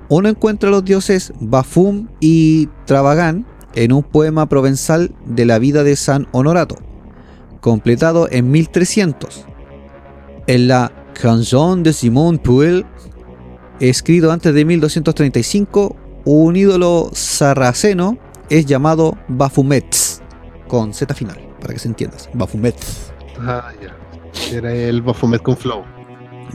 uno 0.10 0.30
encuentra 0.30 0.70
los 0.70 0.84
dioses 0.84 1.32
Bafum 1.40 2.08
y 2.20 2.70
Travagán 2.86 3.46
en 3.74 3.94
un 3.94 4.04
poema 4.04 4.50
provenzal 4.50 5.16
de 5.26 5.46
la 5.46 5.58
vida 5.58 5.84
de 5.84 5.96
San 5.96 6.28
Honorato, 6.32 6.76
completado 7.62 8.28
en 8.32 8.52
1300. 8.52 9.48
En 10.48 10.68
la 10.68 10.92
Chanson 11.14 11.84
de 11.84 11.94
Simon 11.94 12.38
Puel 12.38 12.86
escrito 13.80 14.32
antes 14.32 14.54
de 14.54 14.66
1235, 14.66 15.96
un 16.26 16.56
ídolo 16.56 17.10
sarraceno 17.14 18.18
es 18.50 18.66
llamado 18.66 19.18
Baphomet, 19.28 19.96
con 20.68 20.94
Z 20.94 21.14
final, 21.14 21.40
para 21.60 21.74
que 21.74 21.80
se 21.80 21.88
entienda. 21.88 22.18
Baphomet. 22.34 22.76
Ah, 23.40 23.72
ya. 23.82 24.56
Era 24.56 24.74
el 24.74 25.02
Baphomet 25.02 25.42
con 25.42 25.58
Flow. 25.58 25.84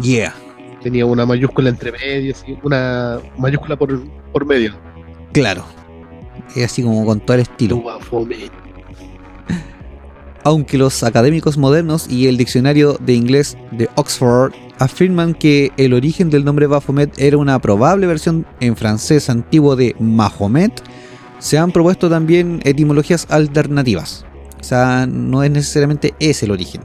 Yeah. 0.01 0.35
Tenía 0.83 1.07
una 1.07 1.27
mayúscula 1.27 1.71
entre 1.71 1.91
medio, 1.91 2.35
así, 2.35 2.57
una 2.63 3.19
mayúscula 3.39 3.77
por, 3.77 3.99
por 4.33 4.45
medio. 4.45 4.75
Claro. 5.33 5.65
Es 6.55 6.67
así 6.67 6.83
como 6.83 7.05
con 7.05 7.21
todo 7.21 7.35
el 7.35 7.43
estilo. 7.43 7.83
Baphomet. 7.83 8.53
Aunque 10.47 10.79
los 10.79 11.03
académicos 11.03 11.59
modernos 11.59 12.07
y 12.09 12.29
el 12.29 12.37
diccionario 12.37 12.97
de 13.05 13.15
inglés 13.15 13.59
de 13.73 13.91
Oxford 13.97 14.53
afirman 14.79 15.35
que 15.35 15.73
el 15.77 15.93
origen 15.93 16.31
del 16.31 16.45
nombre 16.45 16.69
Baphomet 16.69 17.13
era 17.19 17.37
una 17.37 17.59
probable 17.59 18.07
versión 18.07 18.47
en 18.61 18.77
francés 18.77 19.29
antiguo 19.29 19.75
de 19.75 19.97
Mahomet, 19.99 20.81
se 21.41 21.59
han 21.59 21.73
propuesto 21.73 22.09
también 22.09 22.61
etimologías 22.63 23.27
alternativas. 23.29 24.25
O 24.61 24.63
sea, 24.63 25.09
no 25.09 25.43
es 25.43 25.51
necesariamente 25.51 26.15
ese 26.21 26.45
el 26.45 26.53
origen. 26.53 26.83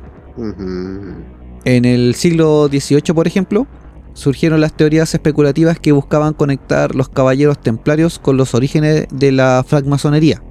En 1.63 1.85
el 1.85 2.15
siglo 2.15 2.67
XVIII, 2.67 3.13
por 3.13 3.27
ejemplo, 3.27 3.67
surgieron 4.13 4.59
las 4.59 4.75
teorías 4.75 5.13
especulativas 5.13 5.79
que 5.79 5.91
buscaban 5.91 6.33
conectar 6.33 6.95
los 6.95 7.09
caballeros 7.09 7.61
templarios 7.61 8.17
con 8.17 8.37
los 8.37 8.55
orígenes 8.55 9.05
de 9.11 9.31
la 9.31 9.63
francmasonería. 9.67 10.41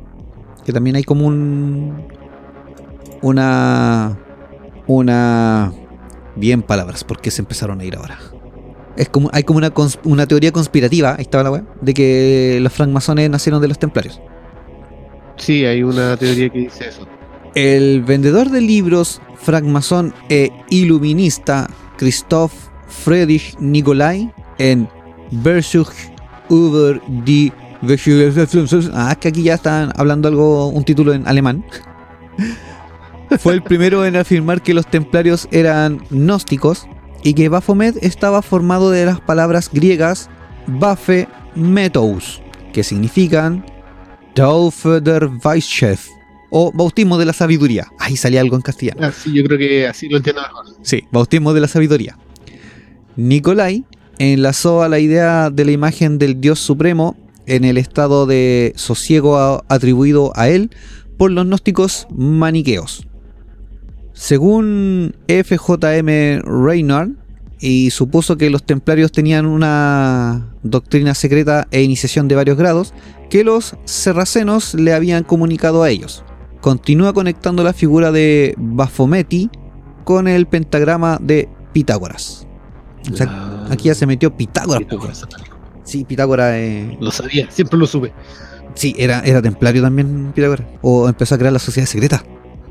Que 0.64 0.72
también 0.72 0.94
hay 0.94 1.02
como 1.02 1.26
un. 1.26 2.19
Una. 3.22 4.18
Una. 4.86 5.72
Bien 6.36 6.62
palabras, 6.62 7.04
porque 7.04 7.30
se 7.30 7.42
empezaron 7.42 7.80
a 7.80 7.84
ir 7.84 7.96
ahora. 7.96 8.18
Es 8.96 9.08
como, 9.08 9.30
hay 9.32 9.44
como 9.44 9.58
una, 9.58 9.72
una 10.04 10.26
teoría 10.26 10.52
conspirativa, 10.52 11.14
ahí 11.16 11.22
estaba 11.22 11.44
la 11.44 11.50
web, 11.50 11.64
de 11.80 11.94
que 11.94 12.58
los 12.60 12.72
francmasones 12.72 13.30
nacieron 13.30 13.60
de 13.60 13.68
los 13.68 13.78
templarios. 13.78 14.20
Sí, 15.36 15.64
hay 15.64 15.82
una 15.82 16.16
teoría 16.16 16.48
que 16.50 16.58
dice 16.58 16.88
eso. 16.88 17.06
El 17.54 18.02
vendedor 18.02 18.50
de 18.50 18.60
libros 18.60 19.20
francmasón 19.36 20.14
e 20.28 20.50
iluminista 20.70 21.68
Christoph 21.96 22.52
Friedrich 22.86 23.56
Nicolai 23.58 24.32
en 24.58 24.88
Versuch 25.30 25.92
über 26.48 27.00
die 27.24 27.52
Ah, 28.92 29.16
que 29.18 29.28
aquí 29.28 29.42
ya 29.42 29.54
están 29.54 29.90
hablando 29.96 30.28
algo, 30.28 30.68
un 30.68 30.84
título 30.84 31.14
en 31.14 31.26
alemán. 31.26 31.64
Fue 33.38 33.54
el 33.54 33.62
primero 33.62 34.04
en 34.04 34.16
afirmar 34.16 34.62
que 34.62 34.74
los 34.74 34.86
templarios 34.86 35.48
eran 35.52 36.02
gnósticos 36.10 36.86
y 37.22 37.34
que 37.34 37.48
Baphomet 37.48 37.96
estaba 38.02 38.42
formado 38.42 38.90
de 38.90 39.06
las 39.06 39.20
palabras 39.20 39.70
griegas 39.72 40.28
Baphe 40.66 41.28
Metous, 41.54 42.42
que 42.72 42.82
significan 42.82 43.64
Taufe 44.34 45.00
der 45.00 45.28
Weisschef 45.44 46.08
o 46.50 46.72
bautismo 46.72 47.18
de 47.18 47.26
la 47.26 47.32
sabiduría. 47.32 47.86
Ahí 47.98 48.16
salía 48.16 48.40
algo 48.40 48.56
en 48.56 48.62
castellano. 48.62 49.00
Ah, 49.02 49.12
sí, 49.12 49.32
yo 49.32 49.44
creo 49.44 49.58
que 49.58 49.86
así 49.86 50.08
lo 50.08 50.16
entiendo 50.16 50.42
mejor. 50.42 50.66
Sí, 50.82 51.04
bautismo 51.10 51.52
de 51.52 51.60
la 51.60 51.68
sabiduría. 51.68 52.18
Nicolai 53.16 53.84
enlazó 54.18 54.82
a 54.82 54.88
la 54.88 54.98
idea 54.98 55.50
de 55.50 55.64
la 55.64 55.72
imagen 55.72 56.18
del 56.18 56.40
Dios 56.40 56.58
Supremo 56.58 57.16
en 57.46 57.64
el 57.64 57.78
estado 57.78 58.26
de 58.26 58.72
sosiego 58.76 59.64
atribuido 59.68 60.32
a 60.36 60.48
él 60.48 60.70
por 61.16 61.30
los 61.30 61.46
gnósticos 61.46 62.06
maniqueos. 62.10 63.06
Según 64.20 65.16
FJM 65.28 66.42
Reynard, 66.44 67.08
y 67.58 67.88
supuso 67.88 68.36
que 68.36 68.50
los 68.50 68.62
templarios 68.64 69.12
tenían 69.12 69.46
una 69.46 70.52
doctrina 70.62 71.14
secreta 71.14 71.66
e 71.70 71.80
iniciación 71.80 72.28
de 72.28 72.34
varios 72.34 72.58
grados 72.58 72.92
que 73.30 73.44
los 73.44 73.76
serracenos 73.86 74.74
le 74.74 74.92
habían 74.92 75.24
comunicado 75.24 75.82
a 75.82 75.88
ellos. 75.88 76.22
Continúa 76.60 77.14
conectando 77.14 77.64
la 77.64 77.72
figura 77.72 78.12
de 78.12 78.54
Baphomet 78.58 79.48
con 80.04 80.28
el 80.28 80.46
pentagrama 80.46 81.16
de 81.18 81.48
Pitágoras. 81.72 82.46
O 83.10 83.16
sea, 83.16 83.64
aquí 83.70 83.84
ya 83.88 83.94
se 83.94 84.06
metió 84.06 84.36
Pitágoras. 84.36 84.82
po, 84.82 84.88
Pitágoras. 84.90 85.26
Sí, 85.82 86.04
Pitágoras. 86.04 86.52
eh, 86.56 86.98
Lo 87.00 87.10
sabía, 87.10 87.50
siempre 87.50 87.78
lo 87.78 87.86
supe. 87.86 88.12
sí, 88.74 88.94
era, 88.98 89.20
era 89.20 89.40
templario 89.40 89.80
también 89.80 90.32
Pitágoras. 90.34 90.66
O 90.82 91.08
empezó 91.08 91.36
a 91.36 91.38
crear 91.38 91.54
la 91.54 91.58
sociedad 91.58 91.88
secreta. 91.88 92.22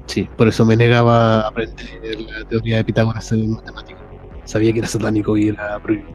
Sí, 0.10 0.28
por 0.38 0.48
eso 0.48 0.66
me 0.66 0.76
negaba 0.76 1.42
a 1.42 1.48
aprender 1.50 2.20
la 2.20 2.44
teoría 2.46 2.78
de 2.78 2.84
Pitágoras 2.84 3.32
en 3.32 3.52
matemáticas. 3.52 4.02
Sabía 4.44 4.74
que 4.74 4.80
era 4.80 4.88
satánico 4.88 5.38
y 5.38 5.50
era 5.50 5.78
prohibido. 5.80 6.10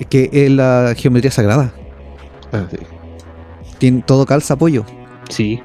Es 0.00 0.06
que 0.06 0.30
es 0.32 0.50
la 0.50 0.94
geometría 0.96 1.30
sagrada. 1.30 1.74
Ah, 2.52 2.64
sí. 2.70 2.78
Tiene, 3.76 4.02
todo 4.06 4.24
calza 4.24 4.54
apoyo. 4.54 4.86
Sí, 5.28 5.60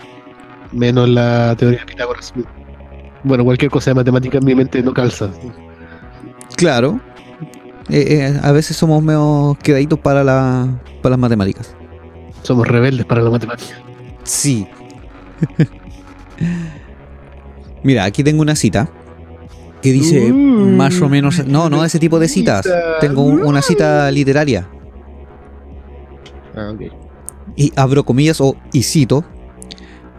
menos 0.73 1.07
la 1.07 1.55
teoría 1.57 1.79
de 1.79 1.85
Pitágoras. 1.85 2.33
Bueno, 3.23 3.45
cualquier 3.45 3.71
cosa 3.71 3.91
de 3.91 3.95
matemática 3.95 4.39
en 4.39 4.45
mi 4.45 4.53
mente 4.53 4.83
no 4.83 4.93
calza. 4.93 5.29
Claro. 6.57 6.99
Eh, 7.87 8.07
eh, 8.09 8.39
a 8.43 8.51
veces 8.51 8.75
somos 8.75 9.01
medio 9.01 9.57
quedaditos 9.63 9.99
para, 9.99 10.21
la, 10.21 10.67
para 11.01 11.11
las 11.11 11.19
matemáticas. 11.19 11.73
Somos 12.41 12.67
rebeldes 12.67 13.05
para 13.05 13.21
la 13.21 13.29
matemática. 13.29 13.77
Sí. 14.23 14.67
Mira, 17.83 18.03
aquí 18.05 18.23
tengo 18.23 18.41
una 18.41 18.55
cita 18.55 18.89
que 19.81 19.91
dice 19.91 20.31
más 20.33 20.99
o 21.01 21.07
menos. 21.09 21.45
No, 21.47 21.69
no 21.69 21.85
ese 21.85 21.99
tipo 21.99 22.19
de 22.19 22.27
citas. 22.27 22.63
cita. 22.65 22.99
Tengo 22.99 23.21
un- 23.23 23.43
una 23.43 23.61
cita 23.61 24.09
literaria. 24.11 24.67
Ah, 26.55 26.71
ok. 26.73 26.81
Y 27.55 27.71
abro 27.75 28.03
comillas 28.03 28.41
o 28.41 28.55
y 28.73 28.83
cito. 28.83 29.23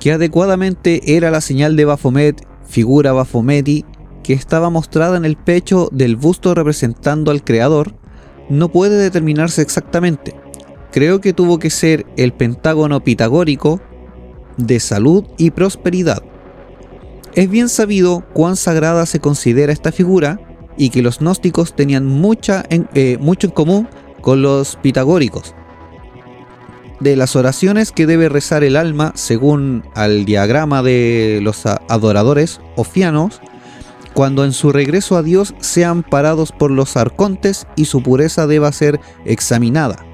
Que 0.01 0.13
adecuadamente 0.13 1.17
era 1.17 1.31
la 1.33 1.41
señal 1.41 1.75
de 1.75 1.85
Baphomet, 1.85 2.47
figura 2.69 3.13
Baphometi, 3.13 3.85
que 4.23 4.33
estaba 4.33 4.71
mostrada 4.71 5.17
en 5.17 5.25
el 5.25 5.37
pecho 5.37 5.89
del 5.91 6.15
busto 6.17 6.55
representando 6.55 7.33
al 7.33 7.43
creador, 7.43 7.95
no 8.49 8.69
puede 8.69 8.97
determinarse 8.97 9.61
exactamente. 9.61 10.35
Creo 10.93 11.21
que 11.21 11.33
tuvo 11.33 11.59
que 11.59 11.71
ser 11.71 12.07
el 12.17 12.33
pentágono 12.33 13.03
pitagórico 13.03 13.81
de 14.57 14.79
salud 14.79 15.25
y 15.37 15.51
prosperidad. 15.51 16.23
Es 17.35 17.49
bien 17.49 17.69
sabido 17.69 18.25
cuán 18.33 18.57
sagrada 18.57 19.07
se 19.07 19.21
considera 19.21 19.73
esta 19.73 19.93
figura 19.93 20.41
y 20.77 20.91
que 20.91 21.03
los 21.03 21.19
gnósticos 21.19 21.75
tenían 21.75 22.07
mucha 22.07 22.65
eh, 22.71 23.19
mucho 23.21 23.49
en 23.49 23.53
común 23.53 23.89
con 24.21 24.43
los 24.43 24.77
pitagóricos. 24.77 25.55
De 27.01 27.15
las 27.15 27.37
oraciones 27.37 27.93
que 27.93 28.07
debe 28.07 28.29
rezar 28.29 28.65
el 28.65 28.75
alma 28.75 29.13
según 29.15 29.85
al 29.95 30.25
diagrama 30.25 30.83
de 30.83 31.41
los 31.43 31.65
adoradores 31.67 32.61
ofianos, 32.77 33.41
cuando 34.15 34.45
en 34.45 34.53
su 34.53 34.73
regreso 34.73 35.17
a 35.17 35.23
Dios 35.23 35.55
sean 35.61 36.03
parados 36.03 36.51
por 36.51 36.73
los 36.73 36.97
arcontes 36.97 37.69
y 37.77 37.85
su 37.85 38.03
pureza 38.03 38.49
deba 38.49 38.73
ser 38.73 38.99
examinada. 39.25 40.05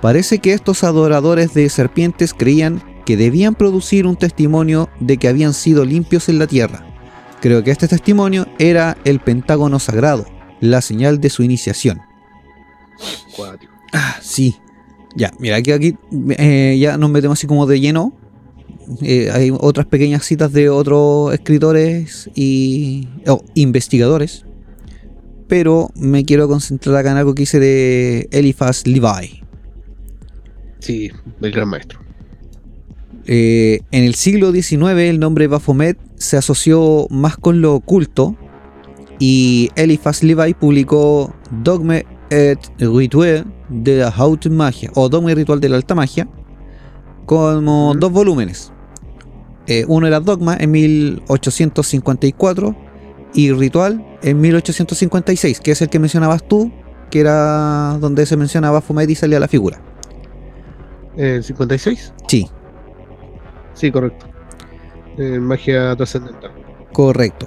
Parece 0.00 0.38
que 0.38 0.54
estos 0.54 0.82
adoradores 0.82 1.52
de 1.52 1.68
serpientes 1.68 2.32
creían 2.32 2.82
que 3.04 3.16
debían 3.16 3.54
producir 3.54 4.06
un 4.06 4.16
testimonio 4.16 4.88
de 5.00 5.16
que 5.16 5.28
habían 5.28 5.54
sido 5.54 5.84
limpios 5.84 6.28
en 6.28 6.38
la 6.38 6.46
tierra. 6.46 6.86
Creo 7.40 7.64
que 7.64 7.70
este 7.70 7.88
testimonio 7.88 8.46
era 8.58 8.96
el 9.04 9.20
pentágono 9.20 9.78
sagrado, 9.78 10.26
la 10.60 10.82
señal 10.82 11.20
de 11.20 11.30
su 11.30 11.42
iniciación. 11.42 12.00
Ah, 13.92 14.16
sí. 14.20 14.56
Ya, 15.16 15.32
mira, 15.38 15.56
aquí, 15.56 15.72
aquí 15.72 15.96
eh, 16.38 16.78
ya 16.78 16.96
nos 16.96 17.10
metemos 17.10 17.38
así 17.38 17.46
como 17.46 17.66
de 17.66 17.80
lleno. 17.80 18.14
Eh, 19.02 19.30
hay 19.32 19.52
otras 19.52 19.86
pequeñas 19.86 20.24
citas 20.24 20.52
de 20.52 20.68
otros 20.68 21.32
escritores 21.32 22.30
y 22.34 23.08
o 23.26 23.42
investigadores. 23.54 24.44
Pero 25.48 25.90
me 25.96 26.24
quiero 26.24 26.46
concentrar 26.46 26.96
acá 26.96 27.10
en 27.10 27.16
algo 27.16 27.34
que 27.34 27.42
hice 27.42 27.58
de 27.58 28.28
Eliphas 28.30 28.86
Levi. 28.86 29.42
Sí, 30.78 31.10
el 31.40 31.50
gran 31.50 31.68
maestro. 31.68 32.00
Eh, 33.32 33.82
en 33.92 34.02
el 34.02 34.16
siglo 34.16 34.50
XIX 34.50 34.98
el 34.98 35.20
nombre 35.20 35.46
Baphomet 35.46 35.96
se 36.16 36.36
asoció 36.36 37.06
más 37.10 37.36
con 37.36 37.60
lo 37.60 37.76
oculto 37.76 38.34
y 39.20 39.70
Eliphas 39.76 40.24
Levi 40.24 40.52
publicó 40.54 41.32
Dogme 41.62 42.06
et 42.30 42.58
Rituel 42.80 43.44
de 43.68 43.98
la 43.98 44.08
Haute 44.08 44.50
Magia 44.50 44.90
o 44.96 45.08
Dogma 45.08 45.30
y 45.30 45.36
Ritual 45.36 45.60
de 45.60 45.68
la 45.68 45.76
Alta 45.76 45.94
Magia 45.94 46.26
como 47.24 47.94
dos 47.96 48.10
volúmenes. 48.10 48.72
Eh, 49.68 49.84
uno 49.86 50.08
era 50.08 50.18
Dogma 50.18 50.56
en 50.58 50.72
1854 50.72 52.76
y 53.34 53.52
Ritual 53.52 54.04
en 54.24 54.40
1856, 54.40 55.60
que 55.60 55.70
es 55.70 55.82
el 55.82 55.88
que 55.88 56.00
mencionabas 56.00 56.48
tú, 56.48 56.72
que 57.12 57.20
era 57.20 57.96
donde 58.00 58.26
se 58.26 58.36
mencionaba 58.36 58.80
Baphomet 58.80 59.08
y 59.08 59.14
salía 59.14 59.38
la 59.38 59.46
figura. 59.46 59.80
¿El 61.16 61.44
56? 61.44 62.12
Sí, 62.26 62.50
Sí, 63.80 63.90
correcto. 63.90 64.26
Eh, 65.16 65.40
magia 65.40 65.96
trascendental. 65.96 66.52
Correcto. 66.92 67.46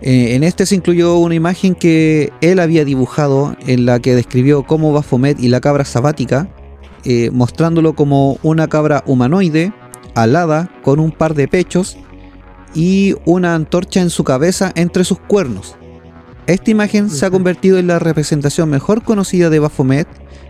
Eh, 0.00 0.34
en 0.34 0.42
este 0.42 0.64
se 0.64 0.74
incluyó 0.74 1.18
una 1.18 1.34
imagen 1.34 1.74
que 1.74 2.32
él 2.40 2.60
había 2.60 2.86
dibujado 2.86 3.54
en 3.66 3.84
la 3.84 3.98
que 4.00 4.14
describió 4.14 4.62
cómo 4.62 4.92
Baphomet 4.92 5.38
y 5.38 5.48
la 5.48 5.60
cabra 5.60 5.84
sabática, 5.84 6.48
eh, 7.04 7.30
mostrándolo 7.30 7.94
como 7.94 8.38
una 8.42 8.68
cabra 8.68 9.02
humanoide, 9.06 9.72
alada, 10.14 10.70
con 10.82 10.98
un 10.98 11.12
par 11.12 11.34
de 11.34 11.46
pechos 11.46 11.98
y 12.74 13.14
una 13.26 13.54
antorcha 13.54 14.00
en 14.00 14.08
su 14.08 14.24
cabeza 14.24 14.72
entre 14.76 15.04
sus 15.04 15.18
cuernos. 15.18 15.76
Esta 16.46 16.70
imagen 16.70 17.10
se 17.10 17.26
ha 17.26 17.30
convertido 17.30 17.76
en 17.76 17.86
la 17.86 17.98
representación 17.98 18.70
mejor 18.70 19.02
conocida 19.02 19.50
de 19.50 19.58
Baphomet 19.58 20.08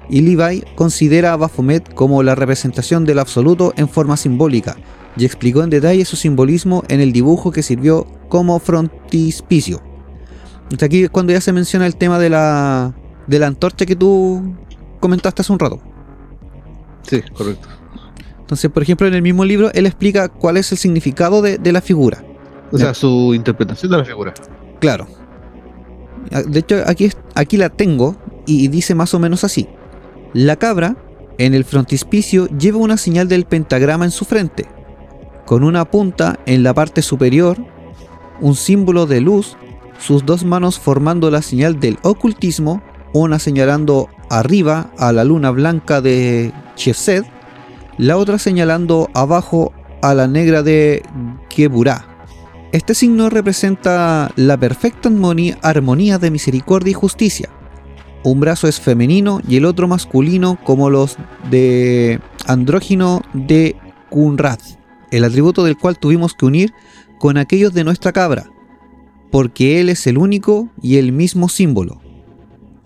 y 0.08 0.20
Levi 0.20 0.64
considera 0.74 1.32
a 1.32 1.36
Baphomet 1.36 1.92
como 1.94 2.22
la 2.22 2.34
representación 2.34 3.04
del 3.04 3.18
absoluto 3.18 3.72
en 3.76 3.88
forma 3.88 4.16
simbólica 4.16 4.76
y 5.16 5.24
explicó 5.24 5.62
en 5.62 5.70
detalle 5.70 6.04
su 6.04 6.16
simbolismo 6.16 6.84
en 6.88 7.00
el 7.00 7.12
dibujo 7.12 7.50
que 7.50 7.62
sirvió 7.62 8.06
como 8.28 8.58
frontispicio. 8.58 9.82
Hasta 10.70 10.86
aquí 10.86 11.04
es 11.04 11.10
cuando 11.10 11.32
ya 11.32 11.40
se 11.40 11.52
menciona 11.52 11.86
el 11.86 11.96
tema 11.96 12.18
de 12.18 12.30
la, 12.30 12.94
de 13.26 13.38
la 13.38 13.46
antorcha 13.46 13.86
que 13.86 13.96
tú 13.96 14.54
comentaste 15.00 15.42
hace 15.42 15.52
un 15.52 15.58
rato. 15.58 15.80
Sí, 17.02 17.22
correcto. 17.34 17.68
Entonces, 18.40 18.70
por 18.70 18.82
ejemplo, 18.82 19.06
en 19.06 19.14
el 19.14 19.22
mismo 19.22 19.44
libro 19.44 19.70
él 19.74 19.86
explica 19.86 20.28
cuál 20.28 20.56
es 20.56 20.70
el 20.72 20.78
significado 20.78 21.42
de, 21.42 21.58
de 21.58 21.72
la 21.72 21.80
figura. 21.80 22.24
O 22.70 22.78
sea, 22.78 22.94
su 22.94 23.34
interpretación 23.34 23.90
de 23.90 23.98
la 23.98 24.04
figura. 24.04 24.34
Claro. 24.78 25.06
De 26.46 26.58
hecho, 26.58 26.82
aquí, 26.86 27.10
aquí 27.34 27.56
la 27.56 27.70
tengo 27.70 28.16
y 28.46 28.68
dice 28.68 28.94
más 28.94 29.14
o 29.14 29.18
menos 29.18 29.44
así. 29.44 29.68
La 30.34 30.56
cabra, 30.56 30.96
en 31.38 31.54
el 31.54 31.64
frontispicio, 31.64 32.48
lleva 32.48 32.78
una 32.78 32.96
señal 32.98 33.28
del 33.28 33.46
pentagrama 33.46 34.04
en 34.04 34.10
su 34.10 34.24
frente, 34.24 34.66
con 35.46 35.64
una 35.64 35.90
punta 35.90 36.38
en 36.44 36.62
la 36.62 36.74
parte 36.74 37.00
superior, 37.00 37.56
un 38.40 38.54
símbolo 38.54 39.06
de 39.06 39.22
luz, 39.22 39.56
sus 39.98 40.26
dos 40.26 40.44
manos 40.44 40.78
formando 40.78 41.30
la 41.30 41.40
señal 41.40 41.80
del 41.80 41.98
ocultismo, 42.02 42.82
una 43.14 43.38
señalando 43.38 44.08
arriba 44.28 44.90
a 44.98 45.12
la 45.12 45.24
luna 45.24 45.50
blanca 45.50 46.00
de 46.02 46.52
Chesed, 46.76 47.24
la 47.96 48.18
otra 48.18 48.38
señalando 48.38 49.08
abajo 49.14 49.72
a 50.02 50.14
la 50.14 50.28
negra 50.28 50.62
de 50.62 51.02
Geburah. 51.48 52.04
Este 52.70 52.94
signo 52.94 53.30
representa 53.30 54.30
la 54.36 54.58
perfecta 54.58 55.08
armonía 55.62 56.18
de 56.18 56.30
misericordia 56.30 56.90
y 56.90 56.94
justicia. 56.94 57.48
Un 58.24 58.40
brazo 58.40 58.68
es 58.68 58.80
femenino 58.80 59.40
y 59.48 59.56
el 59.56 59.64
otro 59.64 59.88
masculino 59.88 60.58
como 60.64 60.90
los 60.90 61.16
de 61.50 62.20
andrógino 62.46 63.22
de 63.32 63.76
Kunrad, 64.10 64.58
el 65.10 65.24
atributo 65.24 65.64
del 65.64 65.78
cual 65.78 65.98
tuvimos 65.98 66.34
que 66.34 66.46
unir 66.46 66.72
con 67.18 67.36
aquellos 67.36 67.72
de 67.74 67.84
nuestra 67.84 68.12
cabra, 68.12 68.50
porque 69.30 69.80
él 69.80 69.88
es 69.88 70.06
el 70.06 70.18
único 70.18 70.70
y 70.82 70.96
el 70.96 71.12
mismo 71.12 71.48
símbolo. 71.48 72.00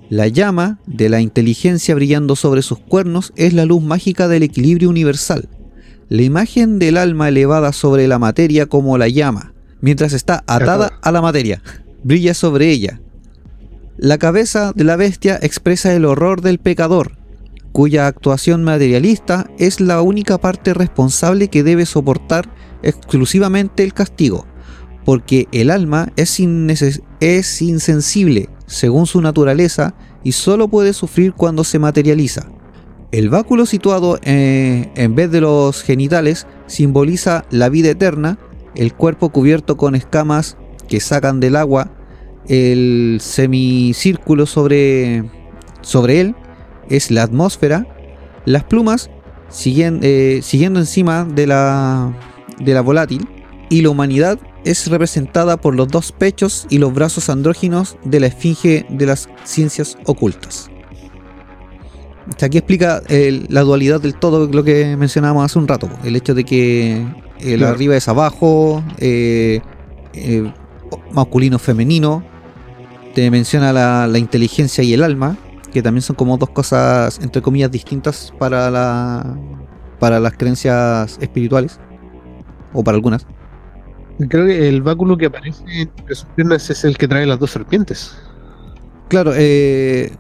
La 0.09 0.29
llama 0.29 0.79
de 0.87 1.09
la 1.09 1.21
inteligencia 1.21 1.95
brillando 1.95 2.37
sobre 2.37 2.61
sus 2.61 2.79
cuernos 2.79 3.33
es 3.35 3.55
la 3.55 3.65
luz 3.65 3.83
mágica 3.83 4.29
del 4.29 4.43
equilibrio 4.43 4.91
universal. 4.91 5.49
La 6.11 6.23
imagen 6.23 6.79
del 6.79 6.99
alma 6.99 7.29
elevada 7.29 7.73
sobre 7.73 8.07
la 8.07 8.19
materia 8.19 8.67
como 8.67 8.99
la 8.99 9.09
llama, 9.09 9.55
mientras 9.81 10.13
está 10.13 10.45
atada 10.47 10.99
a 11.01 11.13
la 11.13 11.23
materia, 11.23 11.63
brilla 12.05 12.35
sobre 12.35 12.69
ella. 12.71 13.01
La 13.99 14.17
cabeza 14.17 14.73
de 14.75 14.85
la 14.85 14.97
bestia 14.97 15.39
expresa 15.43 15.93
el 15.93 16.07
horror 16.07 16.41
del 16.41 16.59
pecador, 16.59 17.13
cuya 17.73 18.07
actuación 18.07 18.65
materialista 18.65 19.51
es 19.59 19.81
la 19.81 20.01
única 20.01 20.39
parte 20.39 20.73
responsable 20.73 21.49
que 21.49 21.63
debe 21.63 21.85
soportar 21.85 22.49
exclusivamente 22.83 23.85
el 23.85 23.93
castigo, 23.93 24.47
porque 25.05 25.47
el 25.53 25.71
alma 25.71 26.11
es, 26.17 26.41
insensible 26.41 28.49
según 28.67 29.07
su 29.07 29.21
naturaleza 29.21 29.95
y 30.25 30.33
solo 30.33 30.69
puede 30.69 30.95
sufrir 30.95 31.35
cuando 31.35 31.63
se 31.63 31.79
materializa. 31.79 32.49
El 33.11 33.29
báculo 33.29 33.67
situado 33.67 34.19
eh, 34.23 34.91
en 34.95 35.15
vez 35.15 35.31
de 35.31 35.43
los 35.43 35.83
genitales 35.83 36.47
simboliza 36.67 37.45
la 37.51 37.69
vida 37.69 37.91
eterna, 37.91 38.39
el 38.75 38.95
cuerpo 38.95 39.29
cubierto 39.29 39.77
con 39.77 39.95
escamas 39.95 40.57
que 40.89 41.01
sacan 41.01 41.41
del 41.41 41.57
agua, 41.57 41.91
el 42.49 43.19
semicírculo 43.21 44.47
sobre, 44.47 45.25
sobre 45.81 46.21
él 46.21 46.35
es 46.89 47.11
la 47.11 47.23
atmósfera, 47.23 47.87
las 48.45 48.65
plumas 48.65 49.11
siguen- 49.51 50.01
eh, 50.03 50.41
siguiendo 50.43 50.81
encima 50.81 51.25
de 51.25 51.47
la, 51.47 52.13
de 52.59 52.75
la 52.75 52.81
volátil 52.81 53.29
y 53.71 53.83
la 53.83 53.91
humanidad 53.91 54.39
es 54.65 54.87
representada 54.89 55.57
por 55.57 55.75
los 55.75 55.89
dos 55.89 56.13
pechos 56.13 56.67
y 56.71 56.79
los 56.79 56.93
brazos 56.95 57.29
andróginos 57.31 57.97
de 58.05 58.21
la 58.21 58.27
esfinge 58.29 58.87
de 58.89 59.07
las 59.07 59.29
ciencias 59.45 59.97
ocultas. 60.07 60.69
Hasta 62.29 62.47
Aquí 62.47 62.59
explica 62.59 63.03
el- 63.09 63.47
la 63.49 63.63
dualidad 63.63 64.01
del 64.01 64.15
todo, 64.15 64.47
lo 64.47 64.63
que 64.63 64.97
mencionábamos 64.97 65.45
hace 65.45 65.59
un 65.59 65.67
rato. 65.67 65.89
El 66.05 66.15
hecho 66.15 66.35
de 66.35 66.45
que 66.45 67.05
el 67.41 67.59
Claro. 67.59 67.75
arriba 67.75 67.97
es 67.97 68.07
abajo, 68.09 68.85
eh, 68.99 69.61
eh, 70.15 70.53
masculino, 71.13 71.59
femenino. 71.59 72.23
Te 73.15 73.31
menciona 73.31 73.73
la, 73.73 74.07
la 74.07 74.19
inteligencia 74.19 74.83
y 74.83 74.95
el 74.95 75.03
alma, 75.03 75.37
que 75.73 75.83
también 75.83 76.03
son 76.03 76.17
como 76.17 76.37
dos 76.39 76.51
cosas, 76.51 77.19
entre 77.23 77.43
comillas, 77.43 77.71
distintas 77.71 78.33
para, 78.39 78.71
la, 78.71 79.37
para 79.99 80.19
las 80.19 80.33
creencias 80.35 81.19
espirituales, 81.21 81.79
o 82.73 82.83
para 82.83 82.97
algunas. 82.97 83.27
Creo 84.29 84.47
que 84.47 84.69
el 84.69 84.83
báculo 84.83 85.17
que 85.17 85.27
aparece 85.27 85.65
entre 85.73 86.15
sus 86.15 86.27
piernas 86.37 86.69
es 86.71 86.85
el 86.85 86.97
que 86.97 87.09
trae 87.09 87.27
las 87.27 87.39
dos 87.39 87.51
serpientes. 87.51 88.17
Claro, 89.09 89.33
eh, 89.35 90.13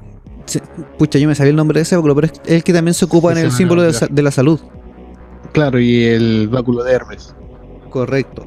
pucha, 0.98 1.18
yo 1.18 1.28
me 1.28 1.34
sabía 1.34 1.50
el 1.50 1.56
nombre 1.56 1.78
de 1.78 1.82
ese 1.82 1.96
báculo, 1.96 2.14
pero 2.14 2.26
es 2.26 2.40
el 2.46 2.64
que 2.64 2.72
también 2.72 2.94
se 2.94 3.04
ocupa 3.04 3.32
Sí, 3.32 3.38
en 3.38 3.44
el 3.46 3.52
símbolo 3.52 3.82
de, 3.82 3.94
de 4.10 4.22
la 4.22 4.30
salud. 4.30 4.60
Claro, 5.52 5.78
y 5.80 6.04
el 6.04 6.48
báculo 6.48 6.82
de 6.82 6.92
Hermes. 6.92 7.34
Correcto. 7.90 8.46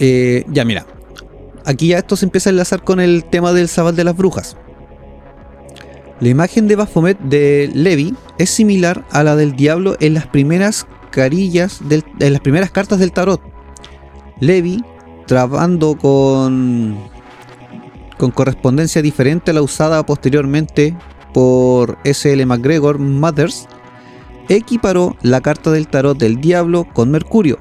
Eh, 0.00 0.44
ya, 0.48 0.64
mira. 0.64 0.84
Aquí 1.64 1.88
ya 1.88 1.98
esto 1.98 2.16
se 2.16 2.26
empieza 2.26 2.50
a 2.50 2.52
enlazar 2.52 2.82
con 2.84 3.00
el 3.00 3.24
tema 3.24 3.52
del 3.52 3.68
sabal 3.68 3.96
de 3.96 4.04
las 4.04 4.16
brujas. 4.16 4.56
La 6.20 6.28
imagen 6.28 6.68
de 6.68 6.76
Baphomet 6.76 7.18
de 7.18 7.70
Levi 7.74 8.14
es 8.38 8.50
similar 8.50 9.04
a 9.10 9.22
la 9.24 9.36
del 9.36 9.56
diablo 9.56 9.96
en 10.00 10.14
las 10.14 10.26
primeras 10.26 10.86
carillas 11.10 11.80
del- 11.88 12.04
las 12.18 12.40
primeras 12.40 12.70
cartas 12.70 12.98
del 12.98 13.12
tarot. 13.12 13.40
Levi, 14.40 14.82
trabando 15.26 15.96
con 15.96 17.12
con 18.16 18.30
correspondencia 18.30 19.02
diferente 19.02 19.50
a 19.50 19.54
la 19.54 19.62
usada 19.62 20.06
posteriormente 20.06 20.96
por 21.32 21.98
S.L. 22.04 22.46
McGregor 22.46 23.00
Mathers, 23.00 23.66
equiparó 24.48 25.16
la 25.22 25.40
carta 25.40 25.72
del 25.72 25.88
tarot 25.88 26.16
del 26.16 26.40
diablo 26.40 26.84
con 26.92 27.10
Mercurio, 27.10 27.58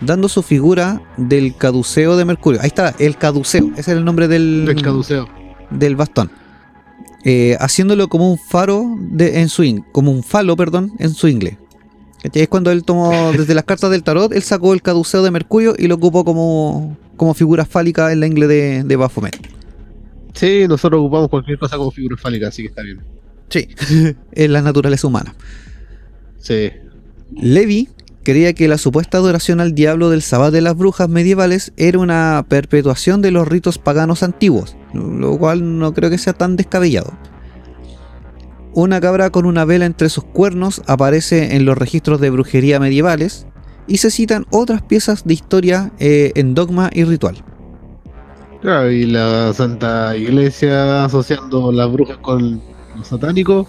dando 0.00 0.28
su 0.28 0.42
figura 0.42 1.02
del 1.16 1.54
caduceo 1.56 2.16
de 2.16 2.24
Mercurio. 2.24 2.60
Ahí 2.60 2.68
está, 2.68 2.94
el 2.98 3.16
caduceo, 3.16 3.70
ese 3.72 3.80
es 3.80 3.88
el 3.88 4.04
nombre 4.04 4.28
del, 4.28 4.66
El 4.68 4.82
caduceo. 4.82 5.28
del 5.70 5.96
bastón. 5.96 6.30
Eh, 7.24 7.56
haciéndolo 7.60 8.08
como 8.08 8.30
un 8.30 8.38
faro 8.38 8.96
de, 8.98 9.40
en 9.40 9.48
su 9.48 9.64
in- 9.64 9.84
como 9.92 10.10
un 10.12 10.22
falo, 10.22 10.56
perdón, 10.56 10.92
en 10.98 11.10
su 11.10 11.28
inglés. 11.28 11.56
Es 12.32 12.48
cuando 12.48 12.70
él 12.70 12.84
tomó 12.84 13.32
desde 13.36 13.54
las 13.54 13.64
cartas 13.64 13.90
del 13.90 14.02
tarot, 14.02 14.32
él 14.32 14.42
sacó 14.42 14.72
el 14.72 14.82
caduceo 14.82 15.22
de 15.22 15.30
Mercurio 15.30 15.74
y 15.78 15.88
lo 15.88 15.96
ocupó 15.96 16.24
como, 16.24 16.96
como 17.16 17.34
figura 17.34 17.64
fálica 17.64 18.12
en 18.12 18.20
la 18.20 18.26
ingle 18.26 18.46
de, 18.46 18.82
de 18.84 18.96
Baphomet. 18.96 19.36
Sí, 20.34 20.66
nosotros 20.68 21.00
ocupamos 21.00 21.28
cualquier 21.28 21.58
cosa 21.58 21.76
como 21.76 21.90
figura 21.90 22.16
fálica, 22.16 22.48
así 22.48 22.62
que 22.62 22.68
está 22.68 22.82
bien. 22.82 23.00
Sí. 23.50 23.68
en 24.32 24.52
la 24.52 24.62
naturaleza 24.62 25.06
humana. 25.06 25.34
Sí. 26.38 26.70
Levi 27.34 27.88
creía 28.28 28.52
que 28.52 28.68
la 28.68 28.76
supuesta 28.76 29.16
adoración 29.16 29.58
al 29.58 29.74
diablo 29.74 30.10
del 30.10 30.20
sabbat 30.20 30.52
de 30.52 30.60
las 30.60 30.76
brujas 30.76 31.08
medievales 31.08 31.72
era 31.78 31.98
una 31.98 32.44
perpetuación 32.46 33.22
de 33.22 33.30
los 33.30 33.48
ritos 33.48 33.78
paganos 33.78 34.22
antiguos, 34.22 34.76
lo 34.92 35.38
cual 35.38 35.78
no 35.78 35.94
creo 35.94 36.10
que 36.10 36.18
sea 36.18 36.34
tan 36.34 36.54
descabellado. 36.54 37.14
Una 38.74 39.00
cabra 39.00 39.30
con 39.30 39.46
una 39.46 39.64
vela 39.64 39.86
entre 39.86 40.10
sus 40.10 40.24
cuernos 40.24 40.82
aparece 40.86 41.56
en 41.56 41.64
los 41.64 41.78
registros 41.78 42.20
de 42.20 42.28
brujería 42.28 42.78
medievales 42.78 43.46
y 43.86 43.96
se 43.96 44.10
citan 44.10 44.44
otras 44.50 44.82
piezas 44.82 45.24
de 45.24 45.32
historia 45.32 45.90
eh, 45.98 46.32
en 46.34 46.54
dogma 46.54 46.90
y 46.92 47.04
ritual. 47.04 47.42
Claro, 48.60 48.90
y 48.90 49.06
la 49.06 49.54
Santa 49.54 50.14
Iglesia 50.14 51.06
asociando 51.06 51.72
las 51.72 51.90
brujas 51.90 52.18
con 52.18 52.60
lo 52.94 53.04
satánico 53.04 53.66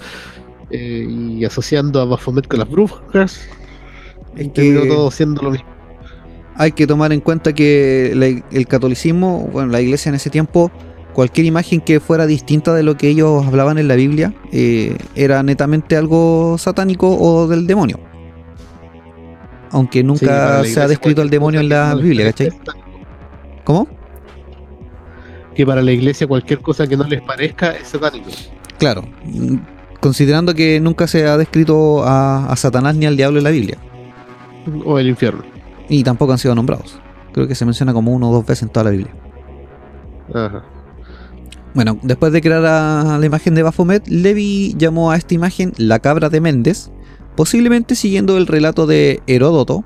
eh, 0.70 1.08
y 1.10 1.46
asociando 1.46 2.02
a 2.02 2.06
Baphomet 2.06 2.46
con 2.46 2.60
las 2.60 2.70
brujas. 2.70 3.40
Es 4.36 4.46
Y 4.48 4.50
terminó 4.50 4.82
que- 4.84 4.88
todo 4.88 5.12
siendo 5.12 5.42
lo 5.42 5.52
mismo. 5.52 5.68
Hay 6.56 6.72
que 6.74 6.86
tomar 6.86 7.14
en 7.14 7.22
cuenta 7.22 7.54
que 7.54 8.12
la- 8.16 8.28
el 8.58 8.68
catolicismo, 8.68 9.48
bueno, 9.52 9.72
la 9.72 9.80
iglesia 9.82 10.10
en 10.10 10.16
ese 10.16 10.30
tiempo, 10.30 10.72
cualquier 11.14 11.46
imagen 11.46 11.80
que 11.82 12.00
fuera 12.00 12.26
distinta 12.26 12.74
de 12.74 12.84
lo 12.84 12.96
que 12.98 13.08
ellos 13.10 13.46
hablaban 13.46 13.78
en 13.78 13.88
la 13.88 13.96
Biblia, 13.96 14.34
eh, 14.52 14.98
era 15.16 15.42
netamente 15.44 15.96
algo 15.96 16.58
satánico 16.58 17.10
o 17.18 17.48
del 17.48 17.66
demonio. 17.66 18.00
Aunque 19.72 20.04
nunca 20.04 20.64
se 20.64 20.82
ha 20.82 20.88
descrito 20.88 21.22
al 21.22 21.30
demonio 21.30 21.60
en 21.62 21.68
que 21.68 21.74
la 21.76 21.96
Biblia, 21.96 22.26
¿cachai? 22.26 22.50
¿Cómo? 23.64 23.88
que 25.56 25.66
para 25.66 25.82
la 25.82 25.92
iglesia 25.92 26.26
cualquier 26.26 26.62
cosa 26.62 26.88
que 26.88 26.96
no 26.96 27.04
les 27.04 27.22
parezca 27.22 27.72
es 27.72 27.90
satánico. 27.90 28.30
Claro, 28.78 29.04
considerando 30.00 30.54
que 30.56 30.80
nunca 30.80 31.06
se 31.06 31.26
ha 31.28 31.36
descrito 31.36 32.02
a, 32.06 32.46
a 32.50 32.56
Satanás 32.56 32.96
ni 32.96 33.06
al 33.06 33.18
diablo 33.18 33.40
en 33.40 33.44
la 33.44 33.50
Biblia, 33.50 33.78
O 34.86 35.00
el 35.00 35.08
infierno. 35.08 35.44
y 35.88 36.04
tampoco 36.04 36.32
han 36.34 36.38
sido 36.38 36.54
nombrados. 36.56 37.00
Creo 37.34 37.48
que 37.48 37.56
se 37.56 37.66
menciona 37.66 37.94
como 37.94 38.12
uno 38.14 38.30
o 38.30 38.34
dos 38.34 38.46
veces 38.46 38.64
en 38.64 38.70
toda 38.70 38.86
la 38.86 38.90
Biblia. 38.92 39.14
Ajá. 40.34 40.64
Bueno, 41.74 41.98
después 42.02 42.32
de 42.34 42.42
crear 42.42 42.66
a 42.66 43.18
la 43.20 43.26
imagen 43.26 43.54
de 43.56 43.64
Baphomet, 43.64 44.08
Levi 44.08 44.76
llamó 44.78 45.12
a 45.12 45.16
esta 45.18 45.34
imagen 45.36 45.72
la 45.78 46.00
cabra 46.00 46.30
de 46.30 46.42
Méndez, 46.42 46.92
posiblemente 47.36 47.96
siguiendo 47.96 48.38
el 48.38 48.48
relato 48.48 48.88
de 48.88 49.22
Heródoto, 49.28 49.84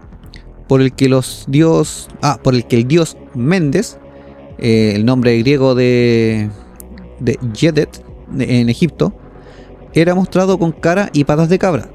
por 0.68 0.82
el 0.82 0.94
que 0.94 1.10
los 1.10 1.46
dios, 1.48 2.08
ah, 2.22 2.40
por 2.42 2.56
el 2.56 2.66
que 2.66 2.78
el 2.78 2.88
dios 2.88 3.18
Méndez, 3.36 3.98
eh, 4.58 4.94
el 4.96 5.06
nombre 5.06 5.38
griego 5.40 5.76
de 5.76 6.50
de 7.20 7.38
Yedet 7.54 8.04
de- 8.32 8.62
en 8.62 8.70
Egipto, 8.70 9.14
era 9.94 10.16
mostrado 10.16 10.58
con 10.58 10.72
cara 10.72 11.10
y 11.14 11.26
patas 11.26 11.50
de 11.50 11.60
cabra. 11.60 11.90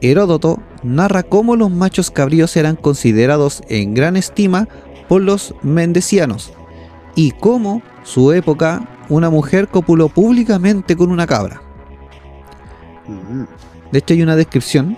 Heródoto 0.00 0.60
narra 0.82 1.22
cómo 1.22 1.56
los 1.56 1.70
machos 1.70 2.10
cabríos 2.10 2.56
eran 2.56 2.76
considerados 2.76 3.62
en 3.68 3.94
gran 3.94 4.16
estima 4.16 4.68
por 5.08 5.22
los 5.22 5.54
mendecianos 5.62 6.52
y 7.14 7.32
cómo 7.32 7.82
su 8.04 8.32
época 8.32 8.88
una 9.08 9.30
mujer 9.30 9.68
copuló 9.68 10.08
públicamente 10.08 10.96
con 10.96 11.10
una 11.10 11.26
cabra. 11.26 11.60
Mm. 13.06 13.44
De 13.90 13.98
hecho 13.98 14.14
hay 14.14 14.22
una 14.22 14.36
descripción 14.36 14.96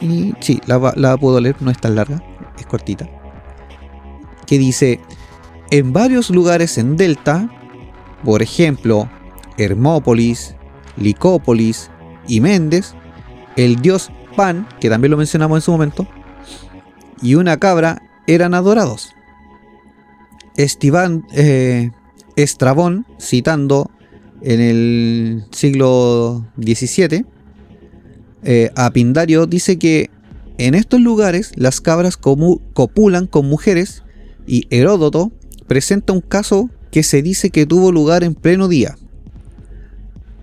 y 0.00 0.34
sí, 0.40 0.60
la, 0.66 0.92
la 0.96 1.16
puedo 1.16 1.40
leer, 1.40 1.56
no 1.60 1.70
es 1.70 1.78
tan 1.78 1.96
larga, 1.96 2.22
es 2.58 2.66
cortita. 2.66 3.08
Que 4.46 4.58
dice, 4.58 5.00
en 5.70 5.92
varios 5.92 6.30
lugares 6.30 6.78
en 6.78 6.96
Delta, 6.96 7.50
por 8.24 8.40
ejemplo, 8.40 9.08
Hermópolis, 9.58 10.54
Licópolis 10.96 11.90
y 12.26 12.40
Méndez, 12.40 12.94
el 13.56 13.76
dios 13.82 14.10
Pan, 14.36 14.68
que 14.80 14.88
también 14.88 15.10
lo 15.10 15.16
mencionamos 15.16 15.58
en 15.58 15.62
su 15.62 15.72
momento, 15.72 16.06
y 17.22 17.34
una 17.34 17.58
cabra 17.58 18.02
eran 18.26 18.54
adorados. 18.54 19.12
Estiban, 20.56 21.24
eh, 21.32 21.90
Estrabón, 22.36 23.06
citando 23.18 23.90
en 24.42 24.60
el 24.60 25.44
siglo 25.50 26.46
XVII, 26.56 27.24
eh, 28.42 28.70
a 28.74 28.90
Pindario 28.90 29.46
dice 29.46 29.78
que 29.78 30.10
en 30.58 30.74
estos 30.74 31.00
lugares 31.00 31.52
las 31.56 31.80
cabras 31.80 32.16
copulan 32.16 33.26
con 33.26 33.46
mujeres 33.46 34.02
y 34.46 34.66
Heródoto 34.70 35.32
presenta 35.66 36.12
un 36.12 36.20
caso 36.20 36.70
que 36.90 37.02
se 37.02 37.22
dice 37.22 37.50
que 37.50 37.66
tuvo 37.66 37.92
lugar 37.92 38.24
en 38.24 38.34
pleno 38.34 38.68
día. 38.68 38.96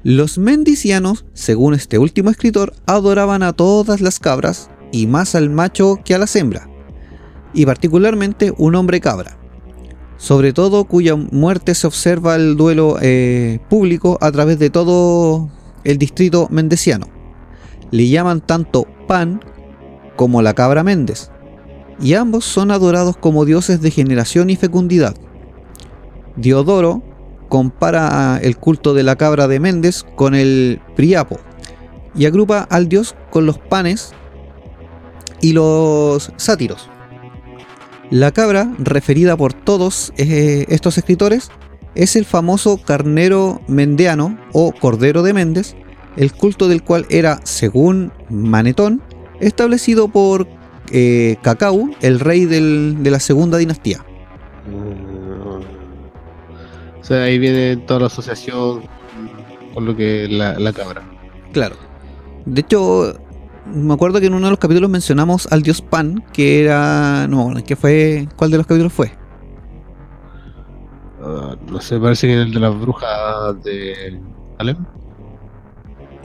Los 0.09 0.37
mendicianos, 0.37 1.25
según 1.33 1.73
este 1.73 1.97
último 1.97 2.29
escritor, 2.29 2.73
adoraban 2.85 3.43
a 3.43 3.51
todas 3.51 3.99
las 3.99 4.21
cabras 4.21 4.69
y 4.93 5.05
más 5.05 5.35
al 5.35 5.49
macho 5.49 5.99
que 6.05 6.15
a 6.15 6.17
la 6.17 6.27
hembra, 6.33 6.69
y 7.53 7.65
particularmente 7.65 8.53
un 8.57 8.75
hombre 8.75 9.01
cabra, 9.01 9.37
sobre 10.15 10.53
todo 10.53 10.85
cuya 10.85 11.17
muerte 11.17 11.75
se 11.75 11.87
observa 11.87 12.37
el 12.37 12.55
duelo 12.55 12.95
eh, 13.01 13.59
público 13.69 14.17
a 14.21 14.31
través 14.31 14.59
de 14.59 14.69
todo 14.69 15.49
el 15.83 15.97
distrito 15.97 16.47
mendeciano 16.51 17.07
le 17.91 18.07
llaman 18.07 18.39
tanto 18.39 18.87
Pan 19.09 19.41
como 20.15 20.41
la 20.41 20.53
cabra 20.53 20.85
Méndez, 20.85 21.31
y 21.99 22.13
ambos 22.13 22.45
son 22.45 22.71
adorados 22.71 23.17
como 23.17 23.43
dioses 23.43 23.81
de 23.81 23.91
generación 23.91 24.49
y 24.49 24.55
fecundidad. 24.55 25.17
Diodoro 26.37 27.03
compara 27.47 28.39
el 28.41 28.57
culto 28.57 28.93
de 28.93 29.03
la 29.03 29.15
cabra 29.15 29.47
de 29.47 29.59
Méndez 29.59 30.03
con 30.15 30.35
el 30.35 30.81
Priapo 30.95 31.39
y 32.15 32.25
agrupa 32.25 32.67
al 32.69 32.89
dios 32.89 33.15
con 33.29 33.45
los 33.45 33.57
panes 33.57 34.13
y 35.41 35.53
los 35.53 36.31
sátiros. 36.37 36.89
La 38.09 38.31
cabra, 38.31 38.71
referida 38.79 39.35
por 39.35 39.53
todos 39.53 40.13
eh, 40.17 40.65
estos 40.69 40.97
escritores, 40.97 41.51
es 41.93 42.15
el 42.15 42.25
famoso 42.25 42.77
carnero 42.77 43.61
mendeano 43.67 44.37
o 44.53 44.71
cordero 44.71 45.23
de 45.23 45.33
Méndez, 45.33 45.75
el 46.15 46.31
culto 46.31 46.67
del 46.67 46.83
cual 46.83 47.05
era, 47.09 47.39
según 47.43 48.11
Manetón, 48.29 49.01
establecido 49.39 50.07
por 50.07 50.47
eh, 50.91 51.35
Cacau, 51.41 51.91
el 52.01 52.19
rey 52.19 52.45
de 52.45 53.11
la 53.11 53.19
segunda 53.19 53.57
dinastía. 53.57 54.05
O 54.71 55.06
sea, 57.07 57.23
ahí 57.23 57.39
viene 57.39 57.77
toda 57.77 58.01
la 58.01 58.05
asociación 58.07 58.81
con 59.73 59.85
lo 59.85 59.95
que 59.95 60.27
la, 60.29 60.57
la 60.59 60.73
cabra. 60.73 61.03
Claro. 61.53 61.75
De 62.45 62.61
hecho, 62.61 63.17
me 63.73 63.93
acuerdo 63.93 64.19
que 64.19 64.27
en 64.27 64.33
uno 64.33 64.47
de 64.47 64.51
los 64.51 64.59
capítulos 64.59 64.89
mencionamos 64.89 65.47
al 65.51 65.61
dios 65.61 65.81
Pan, 65.81 66.23
que 66.33 66.63
era... 66.63 67.27
No, 67.27 67.53
¿qué 67.65 67.75
fue? 67.75 68.27
¿Cuál 68.35 68.51
de 68.51 68.57
los 68.57 68.67
capítulos 68.67 68.93
fue? 68.93 69.11
Ah, 71.21 71.55
no 71.69 71.81
sé, 71.81 71.99
parece 71.99 72.27
que 72.27 72.33
en 72.33 72.39
el 72.39 72.53
de 72.53 72.59
las 72.59 72.79
brujas 72.79 73.63
de 73.63 74.21
Alem. 74.59 74.85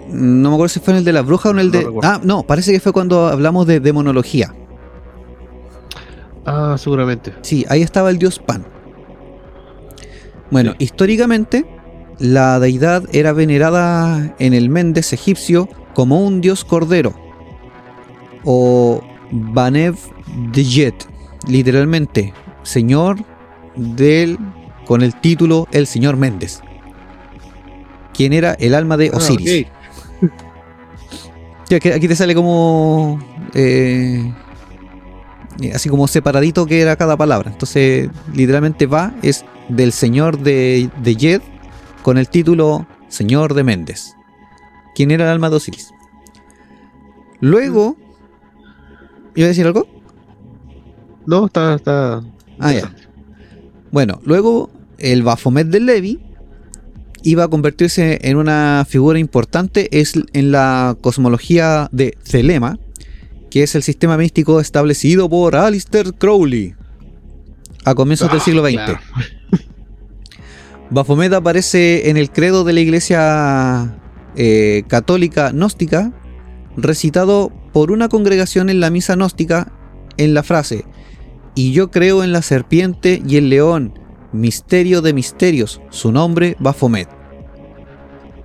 No 0.09 0.51
me 0.51 0.55
acuerdo 0.57 0.69
si 0.69 0.81
fue 0.81 0.93
en 0.95 0.99
el 0.99 1.05
de 1.05 1.13
la 1.13 1.23
bruja 1.23 1.49
o 1.49 1.53
en 1.53 1.59
el 1.61 1.71
No 1.71 1.73
de... 1.73 1.85
recuerdo. 1.85 2.11
ah, 2.11 2.21
no, 2.23 2.43
parece 2.43 2.73
que 2.73 2.81
fue 2.81 2.93
cuando 2.93 3.27
hablamos 3.29 3.67
de 3.67 3.81
demonología. 3.81 4.53
Ah, 6.45 6.75
seguramente. 6.77 7.33
Sí, 7.43 7.65
ahí 7.69 7.83
estaba 7.83 8.11
el 8.11 8.19
dios 8.19 8.39
Pan. 8.39 8.65
Bueno, 10.53 10.73
Sí. 10.73 10.85
históricamente, 10.85 11.65
la 12.19 12.61
deidad 12.61 13.03
era 13.13 13.33
venerada 13.33 14.37
en 14.39 14.55
el 14.55 14.69
Méndez 14.69 15.13
egipcio 15.13 15.69
como 15.95 16.21
un 16.25 16.41
dios 16.41 16.65
cordero, 16.65 17.13
o 18.45 19.03
Banev 19.33 19.97
Djet, 20.53 20.95
literalmente, 21.49 22.33
señor 22.63 23.17
del, 23.75 24.39
con 24.87 25.03
el 25.03 25.15
título 25.21 25.67
El 25.73 25.87
Señor 25.87 26.17
Méndez, 26.17 26.61
quien 28.15 28.33
era 28.35 28.53
el 28.55 28.75
alma 28.75 28.97
de 28.97 29.11
Ah, 29.13 29.17
Osiris. 29.17 29.67
Sí, 31.69 31.75
aquí, 31.75 32.07
te 32.09 32.15
sale 32.17 32.35
como. 32.35 33.19
eh, 33.55 34.31
así 35.75 35.89
como 35.89 36.09
separadito 36.09 36.67
que 36.67 36.81
era 36.81 36.97
cada 36.97 37.17
palabra. 37.17 37.51
Entonces, 37.51 38.11
literalmente 38.35 38.87
va, 38.87 39.15
es 39.23 39.45
del 39.69 39.93
señor 39.93 40.39
de, 40.39 40.91
de 41.03 41.17
Yed 41.17 41.43
con 42.03 42.19
el 42.19 42.29
título 42.29 42.87
Señor 43.09 43.55
de 43.55 43.65
Méndez. 43.65 44.15
¿Quién 44.95 45.11
era 45.11 45.25
el 45.25 45.31
alma 45.31 45.51
de 45.51 45.57
Osiris? 45.57 45.91
Luego. 47.41 47.97
¿Iba 49.35 49.47
a 49.47 49.49
decir 49.49 49.67
algo? 49.67 49.87
No, 51.27 51.47
está, 51.47 51.75
está. 51.75 52.23
Ah, 52.59 52.73
ya. 52.73 52.95
Bueno, 53.91 54.21
luego 54.25 54.71
el 54.99 55.23
Baphomet 55.23 55.69
de 55.69 55.81
Levi 55.81 56.21
iba 57.23 57.45
a 57.45 57.49
convertirse 57.49 58.19
en 58.23 58.37
una 58.37 58.85
figura 58.89 59.19
importante 59.19 60.01
es 60.01 60.15
en 60.33 60.53
la 60.53 60.97
cosmología 61.01 61.89
de 61.93 62.17
Celema, 62.25 62.79
que 63.53 63.63
es 63.63 63.75
el 63.75 63.83
sistema 63.83 64.17
místico 64.17 64.61
establecido 64.61 65.29
por 65.29 65.57
Alistair 65.57 66.15
Crowley 66.15 66.75
a 67.85 67.95
comienzos 67.95 68.31
del 68.31 68.41
Ah, 68.41 68.43
siglo 68.45 68.63
XX. 68.65 68.73
claro. 68.77 68.99
Baphomet 70.91 71.33
aparece 71.35 72.09
en 72.09 72.17
el 72.17 72.31
credo 72.31 72.65
de 72.65 72.73
la 72.73 72.81
iglesia 72.81 73.95
eh, 74.37 74.85
católica 74.89 75.51
gnóstica, 75.51 76.13
recitado 76.79 77.53
por 77.75 77.91
una 77.93 78.09
congregación 78.09 78.71
en 78.71 78.81
la 78.81 78.89
misa 78.91 79.15
gnóstica 79.17 79.71
en 80.17 80.33
la 80.33 80.43
frase, 80.43 80.85
y 81.55 81.73
yo 81.73 81.91
creo 81.91 82.25
en 82.25 82.33
la 82.33 82.41
serpiente 82.43 83.21
y 83.27 83.37
el 83.37 83.51
león, 83.51 83.99
misterio 84.33 85.03
de 85.03 85.13
misterios, 85.13 85.83
su 85.91 86.11
nombre 86.11 86.57
Baphomet. 86.59 87.09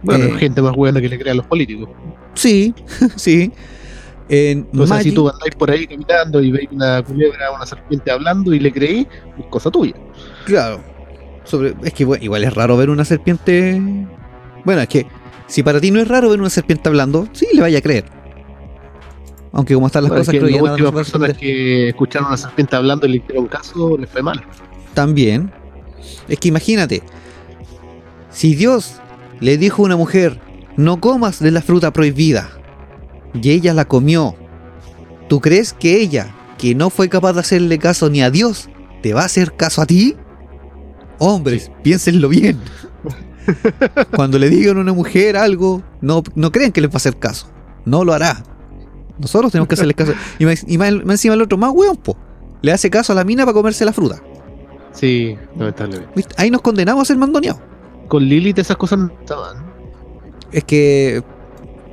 Bueno, 0.03 0.25
Eh, 0.25 0.33
gente 0.37 0.61
más 0.61 0.75
buena 0.75 0.99
que 1.01 1.07
le 1.09 1.17
crea 1.17 1.31
a 1.31 1.35
los 1.37 1.47
políticos. 1.47 1.89
Sí, 2.33 2.73
sí. 3.15 3.51
En 4.29 4.67
O 4.73 4.85
sea, 4.85 4.99
si 5.01 5.09
Magic- 5.09 5.15
tú 5.15 5.29
andáis 5.29 5.55
por 5.55 5.71
ahí 5.71 5.87
caminando 5.87 6.41
y 6.41 6.51
veis 6.51 6.67
una 6.71 7.01
culebra, 7.01 7.51
una 7.51 7.65
serpiente 7.65 8.11
hablando 8.11 8.53
y 8.53 8.59
le 8.59 8.71
creí, 8.71 9.07
es 9.39 9.45
cosa 9.49 9.71
tuya. 9.71 9.93
Claro. 10.45 10.81
Sobre, 11.45 11.73
es 11.83 11.93
que 11.93 12.03
bueno, 12.03 12.23
igual 12.25 12.43
es 12.43 12.53
raro 12.53 12.75
ver 12.75 12.89
una 12.89 13.05
serpiente. 13.05 13.81
Bueno, 14.65 14.81
es 14.81 14.89
que 14.89 15.05
si 15.47 15.63
para 15.63 15.79
ti 15.79 15.91
no 15.91 16.01
es 16.01 16.07
raro 16.09 16.29
ver 16.29 16.41
una 16.41 16.49
serpiente 16.49 16.89
hablando, 16.89 17.27
sí 17.31 17.47
le 17.53 17.61
vaya 17.61 17.77
a 17.77 17.81
creer. 17.81 18.03
Aunque 19.53 19.73
como 19.73 19.87
están 19.87 20.03
las 20.03 20.09
Bueno, 20.09 20.21
es 20.21 20.27
cosas, 20.27 20.33
que 20.33 20.39
creo 20.45 20.75
que 20.75 20.81
las 20.83 20.91
personas 20.91 21.37
que 21.37 21.89
escucharon 21.89 22.25
a 22.25 22.29
una 22.29 22.37
serpiente 22.37 22.75
hablando 22.75 23.07
y 23.07 23.11
le 23.11 23.17
hicieron 23.17 23.47
caso, 23.47 23.97
les 23.97 24.09
fue 24.09 24.21
mal. 24.21 24.43
También. 24.93 25.51
Es 26.27 26.37
que 26.39 26.49
imagínate. 26.49 27.01
Si 28.29 28.55
Dios 28.55 28.95
le 29.39 29.57
dijo 29.57 29.83
a 29.83 29.85
una 29.85 29.95
mujer, 29.95 30.39
no 30.75 30.99
comas 30.99 31.39
de 31.39 31.51
la 31.51 31.61
fruta 31.61 31.91
prohibida, 31.93 32.49
y 33.33 33.51
ella 33.51 33.73
la 33.73 33.85
comió, 33.85 34.35
¿tú 35.29 35.39
crees 35.41 35.73
que 35.73 36.01
ella, 36.01 36.33
que 36.57 36.75
no 36.75 36.89
fue 36.89 37.09
capaz 37.09 37.33
de 37.33 37.39
hacerle 37.41 37.77
caso 37.79 38.09
ni 38.09 38.21
a 38.21 38.31
Dios, 38.31 38.69
te 39.01 39.13
va 39.13 39.21
a 39.21 39.25
hacer 39.25 39.53
caso 39.55 39.81
a 39.81 39.85
ti? 39.85 40.15
Hombres, 41.19 41.71
piénsenlo 41.83 42.29
bien. 42.29 42.59
Cuando 44.15 44.37
le 44.39 44.49
digan 44.49 44.77
a 44.77 44.81
una 44.81 44.93
mujer 44.93 45.37
algo, 45.37 45.81
no, 46.01 46.23
no 46.35 46.51
creen 46.51 46.71
que 46.71 46.81
les 46.81 46.89
va 46.89 46.95
a 46.95 46.97
hacer 46.97 47.17
caso. 47.17 47.47
No 47.85 48.03
lo 48.03 48.13
hará. 48.13 48.43
Nosotros 49.17 49.51
tenemos 49.51 49.67
que 49.67 49.75
hacerle 49.75 49.93
caso. 49.93 50.13
Y 50.37 50.45
más, 50.45 50.63
y 50.67 50.77
más- 50.77 50.93
más 50.93 51.13
encima 51.13 51.33
el 51.33 51.41
otro, 51.41 51.57
más 51.57 51.71
weón, 51.73 51.97
po. 51.97 52.17
Le 52.61 52.71
hace 52.71 52.89
caso 52.89 53.13
a 53.13 53.15
la 53.15 53.23
mina 53.23 53.45
para 53.45 53.53
comerse 53.53 53.85
la 53.85 53.93
fruta. 53.93 54.21
Sí, 54.91 55.35
lamentablemente. 55.57 56.23
Ahí 56.37 56.51
nos 56.51 56.61
condenamos 56.61 57.03
a 57.03 57.05
ser 57.05 57.17
mandoneados. 57.17 57.61
Con 58.07 58.23
Lilith 58.23 58.59
esas 58.59 58.77
cosas 58.77 58.99
no 58.99 59.11
estaban. 59.19 59.57
Es 60.51 60.63
que. 60.63 61.23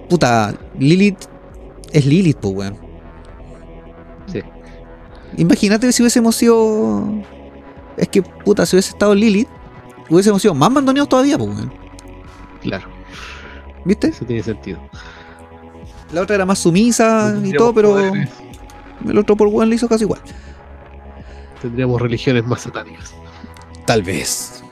Puta, 0.08 0.54
Lilith 0.78 1.18
es 1.92 2.06
Lilith, 2.06 2.38
pues, 2.38 2.54
weón. 2.54 2.78
Sí. 4.26 4.40
Imagínate 5.36 5.92
si 5.92 6.02
hubiésemos 6.02 6.36
sido. 6.36 7.04
Es 7.96 8.08
que, 8.08 8.22
puta, 8.22 8.66
si 8.66 8.76
hubiese 8.76 8.90
estado 8.90 9.14
Lilith, 9.14 9.48
hubiésemos 10.10 10.42
sido 10.42 10.54
más 10.54 10.70
mandoneados 10.70 11.08
todavía, 11.08 11.38
pues, 11.38 11.50
weón. 11.50 11.72
Claro, 12.60 12.88
¿Viste? 13.84 14.08
eso 14.08 14.24
tiene 14.24 14.42
sentido. 14.42 14.80
La 16.12 16.22
otra 16.22 16.36
era 16.36 16.46
más 16.46 16.58
sumisa 16.60 17.38
y 17.42 17.52
todo, 17.52 17.74
pero 17.74 17.90
poderes, 17.90 18.30
el 19.06 19.18
otro 19.18 19.36
por 19.36 19.48
weón 19.48 19.68
le 19.68 19.76
hizo 19.76 19.88
casi 19.88 20.04
igual. 20.04 20.20
Tendríamos 21.60 22.00
religiones 22.00 22.44
más 22.44 22.62
satánicas. 22.62 23.14
Tal 23.86 24.02
vez. 24.02 24.62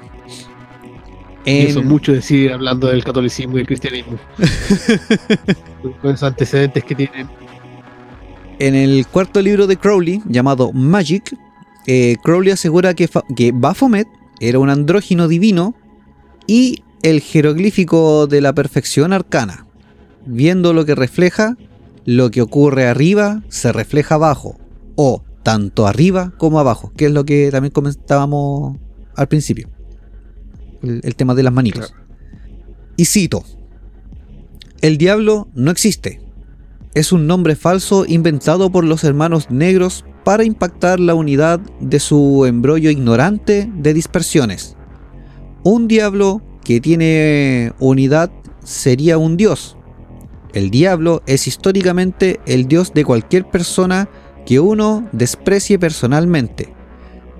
Y 1.44 1.58
eso 1.62 1.78
es 1.80 1.84
En- 1.84 1.88
mucho 1.88 2.12
decir 2.12 2.52
hablando 2.52 2.86
del 2.88 3.02
catolicismo 3.04 3.56
y 3.56 3.60
el 3.62 3.66
cristianismo. 3.66 4.18
Con 6.00 6.10
esos 6.12 6.22
antecedentes 6.22 6.84
que 6.84 6.94
tienen. 6.94 7.28
En 8.58 8.74
el 8.74 9.06
cuarto 9.06 9.42
libro 9.42 9.66
de 9.66 9.76
Crowley, 9.76 10.22
llamado 10.26 10.72
Magic, 10.72 11.36
eh, 11.86 12.16
Crowley 12.22 12.52
asegura 12.52 12.94
que, 12.94 13.08
que 13.34 13.50
Baphomet 13.52 14.06
era 14.40 14.58
un 14.60 14.70
andrógino 14.70 15.26
divino 15.26 15.74
y 16.46 16.84
el 17.02 17.20
jeroglífico 17.20 18.26
de 18.28 18.40
la 18.40 18.52
perfección 18.52 19.12
arcana. 19.12 19.66
Viendo 20.24 20.72
lo 20.72 20.84
que 20.86 20.94
refleja, 20.94 21.56
lo 22.04 22.30
que 22.30 22.42
ocurre 22.42 22.86
arriba 22.86 23.42
se 23.48 23.72
refleja 23.72 24.14
abajo, 24.14 24.56
o 24.94 25.24
tanto 25.42 25.88
arriba 25.88 26.32
como 26.38 26.60
abajo, 26.60 26.92
que 26.96 27.06
es 27.06 27.12
lo 27.12 27.24
que 27.24 27.50
también 27.50 27.72
comentábamos 27.72 28.76
al 29.16 29.26
principio. 29.26 29.68
El, 30.82 31.14
tema 31.16 31.34
de 31.34 31.42
las 31.42 31.52
manitos. 31.52 31.94
Y 32.96 33.04
cito, 33.04 33.44
el 34.80 34.98
diablo 34.98 35.48
no 35.54 35.70
existe, 35.70 36.20
es 36.94 37.12
un 37.12 37.26
nombre 37.26 37.56
falso 37.56 38.04
inventado 38.06 38.70
por 38.70 38.84
los 38.84 39.02
hermanos 39.04 39.50
negros 39.50 40.04
para 40.24 40.44
impactar 40.44 41.00
la 41.00 41.14
unidad 41.14 41.60
de 41.80 41.98
su 41.98 42.44
embrollo 42.46 42.90
ignorante 42.90 43.70
de 43.74 43.94
dispersiones. 43.94 44.76
Un 45.64 45.88
diablo 45.88 46.42
que 46.64 46.80
tiene 46.80 47.72
unidad 47.78 48.30
sería 48.62 49.16
un 49.18 49.36
dios. 49.36 49.76
El 50.52 50.70
diablo 50.70 51.22
es 51.26 51.46
históricamente 51.46 52.40
el 52.46 52.68
dios 52.68 52.92
de 52.92 53.04
cualquier 53.04 53.48
persona 53.48 54.08
que 54.44 54.60
uno 54.60 55.08
desprecie 55.12 55.78
personalmente. 55.78 56.74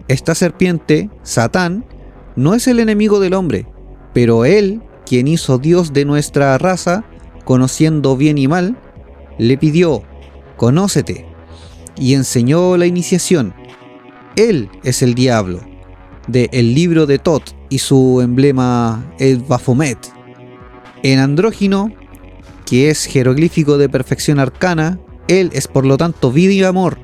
Esta 0.09 0.35
serpiente, 0.35 1.11
Satán, 1.23 1.85
no 2.37 2.55
es 2.55 2.67
el 2.67 2.81
enemigo 2.81 3.21
del 3.21 3.35
hombre, 3.35 3.67
pero 4.13 4.45
él, 4.45 4.83
quien 5.07 5.29
hizo 5.29 5.59
dios 5.59 5.93
de 5.93 6.05
nuestra 6.05 6.57
raza, 6.59 7.05
conociendo 7.45 8.17
bien 8.17 8.39
y 8.39 8.49
mal, 8.49 8.77
le 9.39 9.59
pidió, 9.59 10.03
conócete, 10.57 11.27
y 11.97 12.15
enseñó 12.15 12.77
la 12.77 12.87
iniciación. 12.87 13.55
Él 14.37 14.71
es 14.83 15.03
el 15.03 15.15
diablo, 15.15 15.61
de 16.29 16.49
el 16.53 16.75
libro 16.75 17.07
de 17.07 17.19
Tot 17.19 17.55
y 17.69 17.79
su 17.79 18.21
emblema 18.21 19.15
el 19.19 19.39
Baphomet. 19.39 19.99
En 21.03 21.19
andrógino, 21.19 21.93
que 22.65 22.91
es 22.91 23.05
jeroglífico 23.05 23.77
de 23.77 23.89
perfección 23.89 24.39
arcana, 24.39 24.99
él 25.29 25.51
es 25.53 25.69
por 25.69 25.85
lo 25.85 25.97
tanto 25.97 26.33
vida 26.33 26.53
y 26.53 26.63
amor, 26.63 26.99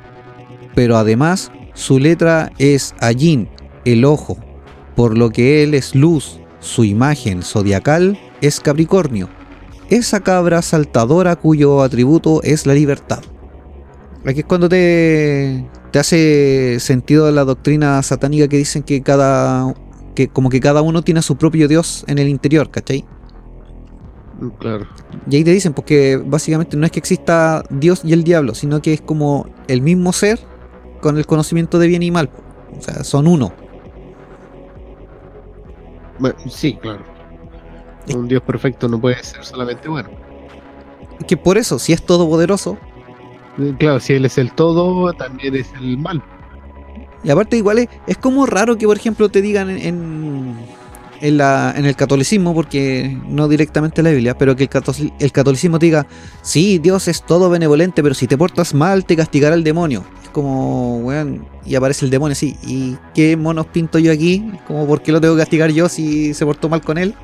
pero 0.75 0.97
además 0.97 1.51
su 1.75 1.99
letra 1.99 2.53
es 2.59 2.95
Ayin, 3.01 3.49
el 3.85 4.05
ojo, 4.05 4.39
por 4.99 5.17
lo 5.17 5.31
que 5.31 5.63
él 5.63 5.75
es 5.75 5.95
luz, 5.95 6.41
su 6.59 6.83
imagen 6.83 7.45
zodiacal 7.45 8.19
es 8.41 8.59
Capricornio, 8.59 9.29
esa 9.91 10.19
cabra 10.19 10.61
saltadora 10.61 11.37
cuyo 11.37 11.83
atributo 11.83 12.43
es 12.43 12.67
la 12.67 12.75
libertad. 12.75 13.21
Aquí 14.27 14.41
es 14.41 14.45
cuando 14.45 14.69
te, 14.69 15.65
te 15.93 16.01
hace 16.01 16.79
sentido 16.81 17.31
la 17.31 17.45
doctrina 17.45 18.03
satánica 18.03 18.49
que 18.49 18.57
dicen 18.57 18.83
que 18.83 19.01
cada 19.01 19.73
que 20.17 20.27
como 20.27 20.51
que 20.51 20.59
cada 20.59 20.83
uno 20.83 21.03
tiene 21.03 21.21
a 21.21 21.23
su 21.23 21.37
propio 21.37 21.69
dios 21.69 22.05
en 22.09 22.19
el 22.19 22.29
interior, 22.29 22.69
¿cachai? 22.69 23.05
Claro. 24.59 24.85
Y 25.31 25.37
ahí 25.37 25.45
te 25.45 25.53
dicen 25.53 25.75
porque 25.75 26.17
básicamente 26.17 26.77
no 26.77 26.85
es 26.85 26.91
que 26.91 26.99
exista 26.99 27.63
Dios 27.71 28.01
y 28.03 28.15
el 28.15 28.25
diablo, 28.25 28.57
sino 28.57 28.83
que 28.83 28.95
es 28.95 29.01
como 29.01 29.49
el 29.69 29.81
mismo 29.81 30.13
ser 30.13 30.41
con 31.01 31.19
el 31.19 31.27
conocimiento 31.27 31.79
de 31.79 31.87
bien 31.87 32.03
y 32.03 32.11
mal. 32.11 32.31
O 32.77 32.83
sea, 32.83 33.05
son 33.05 33.29
uno. 33.29 33.68
Bueno, 36.19 36.37
sí, 36.49 36.75
claro. 36.75 37.05
Un 38.15 38.27
Dios 38.29 38.43
perfecto 38.43 38.89
no 38.89 39.01
puede 39.01 39.23
ser 39.23 39.45
solamente 39.45 39.89
bueno. 39.89 40.09
Que 41.27 41.37
por 41.37 41.59
eso, 41.59 41.79
si 41.79 41.93
es 41.93 42.05
todopoderoso, 42.05 42.79
Eh, 43.59 43.75
Claro, 43.79 44.01
si 44.01 44.15
él 44.15 44.25
es 44.25 44.39
el 44.39 44.53
todo, 44.55 45.13
también 45.15 45.57
es 45.57 45.73
el 45.75 45.99
mal. 45.99 46.23
Y 47.25 47.31
aparte 47.31 47.57
igual 47.57 47.79
es, 47.81 47.89
es 48.07 48.17
como 48.19 48.47
raro 48.47 48.79
que 48.79 48.87
por 48.87 48.97
ejemplo 48.97 49.29
te 49.29 49.43
digan 49.43 49.69
en, 49.71 49.79
en, 49.79 50.57
en 51.21 51.37
la, 51.37 51.75
en 51.77 51.85
el 51.85 51.97
catolicismo, 51.97 52.55
porque 52.55 53.19
no 53.27 53.49
directamente 53.49 54.01
en 54.01 54.05
la 54.05 54.11
Biblia, 54.13 54.39
pero 54.39 54.55
que 54.55 54.65
el, 54.65 55.13
el 55.19 55.33
catolicismo 55.33 55.79
te 55.81 55.87
diga, 55.87 56.07
sí, 56.43 56.79
Dios 56.79 57.09
es 57.09 57.25
todo 57.25 57.51
benevolente, 57.51 58.03
pero 58.03 58.15
si 58.15 58.29
te 58.29 58.39
portas 58.39 58.73
mal 58.75 59.05
te 59.05 59.17
castigará 59.17 59.55
el 59.57 59.65
demonio. 59.65 60.05
Es 60.29 60.35
como, 60.35 60.99
weón, 60.99 61.49
y 61.65 61.75
aparece 61.75 62.05
el 62.05 62.11
demonio 62.11 62.33
así, 62.33 62.55
¿y 62.63 62.99
qué 63.15 63.35
monos 63.35 63.67
pinto 63.69 63.99
yo 63.99 64.13
aquí? 64.13 64.45
Como, 64.67 64.87
¿por 64.87 65.01
qué 65.01 65.11
lo 65.11 65.23
tengo 65.23 65.35
que 65.35 65.41
castigar 65.41 65.71
yo 65.71 65.89
si 65.89 66.35
se 66.35 66.45
portó 66.45 66.69
mal 66.69 66.83
con 66.83 66.99
él? 66.99 67.15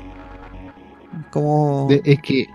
Como... 1.31 1.87
Es 2.03 2.19
que 2.23 2.47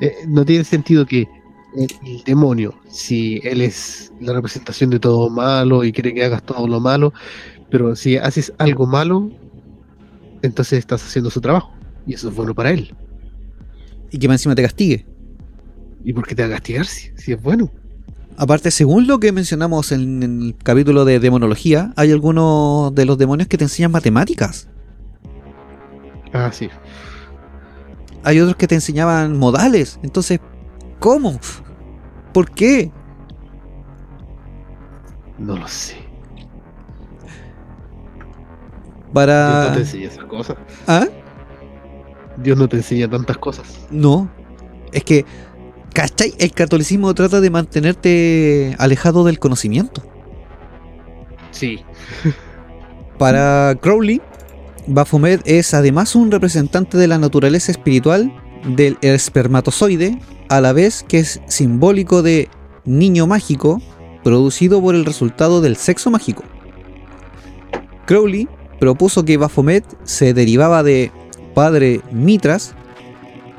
eh, 0.00 0.14
no 0.28 0.44
tiene 0.44 0.62
sentido 0.62 1.04
que 1.04 1.28
el, 1.76 1.88
el 2.06 2.22
demonio, 2.22 2.74
si 2.88 3.40
él 3.42 3.60
es 3.60 4.12
la 4.20 4.34
representación 4.34 4.90
de 4.90 5.00
todo 5.00 5.28
malo 5.28 5.82
y 5.82 5.90
quiere 5.90 6.14
que 6.14 6.24
hagas 6.24 6.44
todo 6.44 6.68
lo 6.68 6.78
malo, 6.78 7.12
pero 7.68 7.96
si 7.96 8.16
haces 8.18 8.52
algo 8.58 8.86
malo, 8.86 9.32
entonces 10.42 10.78
estás 10.78 11.04
haciendo 11.04 11.28
su 11.28 11.40
trabajo. 11.40 11.72
Y 12.06 12.14
eso 12.14 12.28
es 12.28 12.36
bueno 12.36 12.54
para 12.54 12.70
él. 12.70 12.94
Y 14.12 14.18
que 14.18 14.28
más 14.28 14.36
encima 14.36 14.54
te 14.54 14.62
castigue. 14.62 15.06
¿Y 16.04 16.12
por 16.12 16.24
qué 16.24 16.36
te 16.36 16.42
va 16.42 16.48
a 16.48 16.52
castigar 16.52 16.86
si, 16.86 17.10
si 17.16 17.32
es 17.32 17.42
bueno? 17.42 17.72
Aparte, 18.36 18.70
según 18.70 19.06
lo 19.06 19.20
que 19.20 19.32
mencionamos 19.32 19.92
en 19.92 20.22
el 20.22 20.56
capítulo 20.62 21.04
de 21.04 21.20
demonología, 21.20 21.92
hay 21.96 22.12
algunos 22.12 22.94
de 22.94 23.04
los 23.04 23.18
demonios 23.18 23.48
que 23.48 23.58
te 23.58 23.64
enseñan 23.64 23.92
matemáticas. 23.92 24.68
Ah, 26.32 26.50
sí. 26.52 26.68
Hay 28.24 28.40
otros 28.40 28.56
que 28.56 28.66
te 28.66 28.74
enseñaban 28.74 29.38
modales. 29.38 29.98
Entonces, 30.02 30.40
¿cómo? 30.98 31.38
¿Por 32.32 32.50
qué? 32.50 32.90
No 35.38 35.56
lo 35.56 35.68
sé. 35.68 35.96
Dios 35.96 36.48
no 39.08 39.12
Para... 39.12 39.72
te 39.74 39.80
enseña 39.80 40.08
esas 40.08 40.24
cosas. 40.24 40.56
¿Ah? 40.86 41.06
Dios 42.38 42.56
no 42.56 42.68
te 42.68 42.76
enseña 42.78 43.10
tantas 43.10 43.36
cosas. 43.38 43.86
No. 43.90 44.30
Es 44.92 45.04
que, 45.04 45.26
¿cachai? 45.92 46.34
El 46.38 46.52
catolicismo 46.52 47.14
trata 47.14 47.40
de 47.40 47.50
mantenerte 47.50 48.74
alejado 48.78 49.24
del 49.24 49.38
conocimiento. 49.38 50.02
Sí. 51.50 51.80
Para 53.18 53.76
Crowley, 53.80 54.20
Baphomet 54.86 55.42
es 55.44 55.74
además 55.74 56.16
un 56.16 56.30
representante 56.30 56.98
de 56.98 57.06
la 57.06 57.18
naturaleza 57.18 57.70
espiritual 57.70 58.32
del 58.66 58.98
espermatozoide, 59.00 60.18
a 60.48 60.60
la 60.60 60.72
vez 60.72 61.04
que 61.06 61.18
es 61.18 61.40
simbólico 61.46 62.22
de 62.22 62.48
niño 62.84 63.26
mágico 63.26 63.80
producido 64.22 64.80
por 64.80 64.94
el 64.94 65.04
resultado 65.04 65.60
del 65.60 65.76
sexo 65.76 66.10
mágico. 66.10 66.44
Crowley 68.06 68.48
propuso 68.80 69.24
que 69.24 69.36
Baphomet 69.36 69.84
se 70.04 70.34
derivaba 70.34 70.82
de 70.82 71.10
padre 71.54 72.00
Mitras 72.10 72.74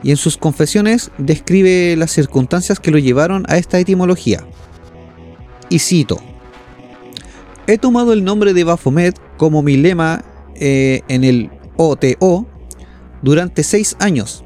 y 0.04 0.12
en 0.12 0.18
sus 0.18 0.38
confesiones 0.38 1.12
describe 1.18 1.96
las 1.96 2.12
circunstancias 2.12 2.80
que 2.80 2.92
lo 2.92 3.00
llevaron 3.00 3.46
a 3.48 3.58
esta 3.58 3.80
etimología. 3.80 4.46
Y 5.70 5.80
cito: 5.80 6.20
He 7.68 7.78
tomado 7.78 8.14
el 8.14 8.24
nombre 8.24 8.54
de 8.54 8.64
Baphomet 8.64 9.20
como 9.38 9.64
mi 9.64 9.78
lema 9.78 10.24
eh, 10.56 11.02
en 11.08 11.24
el 11.24 11.50
OTO 11.78 12.46
durante 13.22 13.64
seis 13.64 13.96
años 14.00 14.44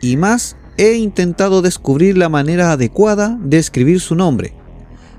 y 0.00 0.16
más 0.16 0.56
he 0.76 0.94
intentado 0.94 1.62
descubrir 1.62 2.18
la 2.18 2.28
manera 2.28 2.72
adecuada 2.72 3.38
de 3.40 3.58
escribir 3.58 4.00
su 4.00 4.14
nombre. 4.14 4.54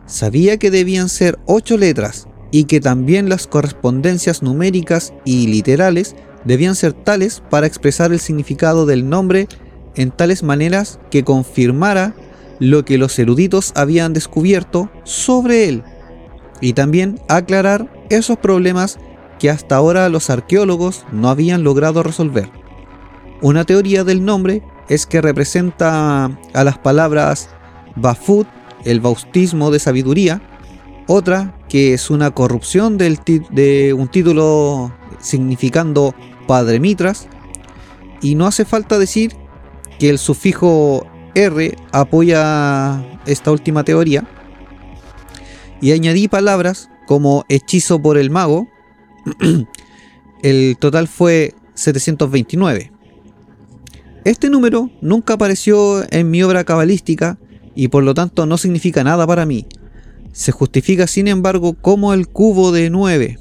Sabía 0.06 0.58
que 0.58 0.72
debían 0.72 1.10
ser 1.10 1.40
ocho 1.48 1.78
letras, 1.78 2.28
y 2.52 2.66
que 2.66 2.80
también 2.80 3.30
las 3.30 3.48
correspondencias 3.48 4.42
numéricas 4.42 5.14
y 5.26 5.48
literales 5.48 6.16
debían 6.46 6.76
ser 6.76 6.94
tales 6.94 7.42
para 7.50 7.68
expresar 7.68 8.12
el 8.12 8.20
significado 8.20 8.86
del 8.86 9.10
nombre 9.10 9.48
en 9.96 10.12
tales 10.12 10.44
maneras 10.44 11.00
que 11.10 11.24
confirmara 11.24 12.16
lo 12.60 12.86
que 12.86 12.98
los 12.98 13.18
eruditos 13.20 13.72
habían 13.76 14.14
descubierto 14.14 14.90
sobre 15.04 15.70
él 15.70 15.84
y 16.62 16.74
también 16.74 17.20
aclarar 17.28 17.92
esos 18.10 18.38
problemas 18.38 18.98
que 19.40 19.50
hasta 19.50 19.76
ahora 19.76 20.10
los 20.10 20.30
arqueólogos 20.30 21.06
no 21.12 21.30
habían 21.30 21.64
logrado 21.64 22.02
resolver. 22.02 22.50
Una 23.42 23.66
teoría 23.66 24.04
del 24.04 24.26
nombre 24.26 24.64
es 24.90 25.06
que 25.06 25.22
representa 25.22 26.32
a 26.54 26.64
las 26.64 26.78
palabras 26.80 27.50
Bafut, 27.96 28.48
el 28.86 29.00
bautismo 29.00 29.70
de 29.70 29.80
sabiduría, 29.80 30.42
otra 31.08 31.56
que 31.70 31.94
es 31.94 32.10
una 32.10 32.32
corrupción 32.32 32.98
de 32.98 33.96
un 33.98 34.08
título 34.08 34.92
significando 35.20 36.16
Padre 36.48 36.80
Mitras, 36.80 37.28
y 38.22 38.36
no 38.36 38.48
hace 38.48 38.66
falta 38.66 38.98
decir 38.98 39.34
que 40.00 40.10
el 40.10 40.18
sufijo 40.18 41.06
R 41.36 41.76
apoya 41.92 43.04
esta 43.26 43.52
última 43.52 43.84
teoría, 43.84 44.28
y 45.82 45.92
añadí 45.92 46.28
palabras 46.28 46.90
como 47.08 47.46
hechizo 47.50 48.02
por 48.02 48.18
el 48.18 48.30
mago, 48.30 48.68
el 50.44 50.78
total 50.80 51.08
fue 51.08 51.54
729. 51.74 52.92
Este 54.26 54.50
número 54.50 54.90
nunca 55.02 55.36
apareció 55.36 56.04
en 56.12 56.30
mi 56.30 56.44
obra 56.44 56.66
cabalística 56.66 57.38
y 57.76 57.88
por 57.88 58.04
lo 58.04 58.14
tanto 58.14 58.46
no 58.46 58.58
significa 58.58 59.04
nada 59.04 59.26
para 59.26 59.46
mí. 59.46 59.68
Se 60.34 60.52
justifica 60.52 61.08
sin 61.08 61.28
embargo 61.28 61.74
como 61.74 62.14
el 62.14 62.28
cubo 62.28 62.72
de 62.72 62.90
9. 62.90 63.40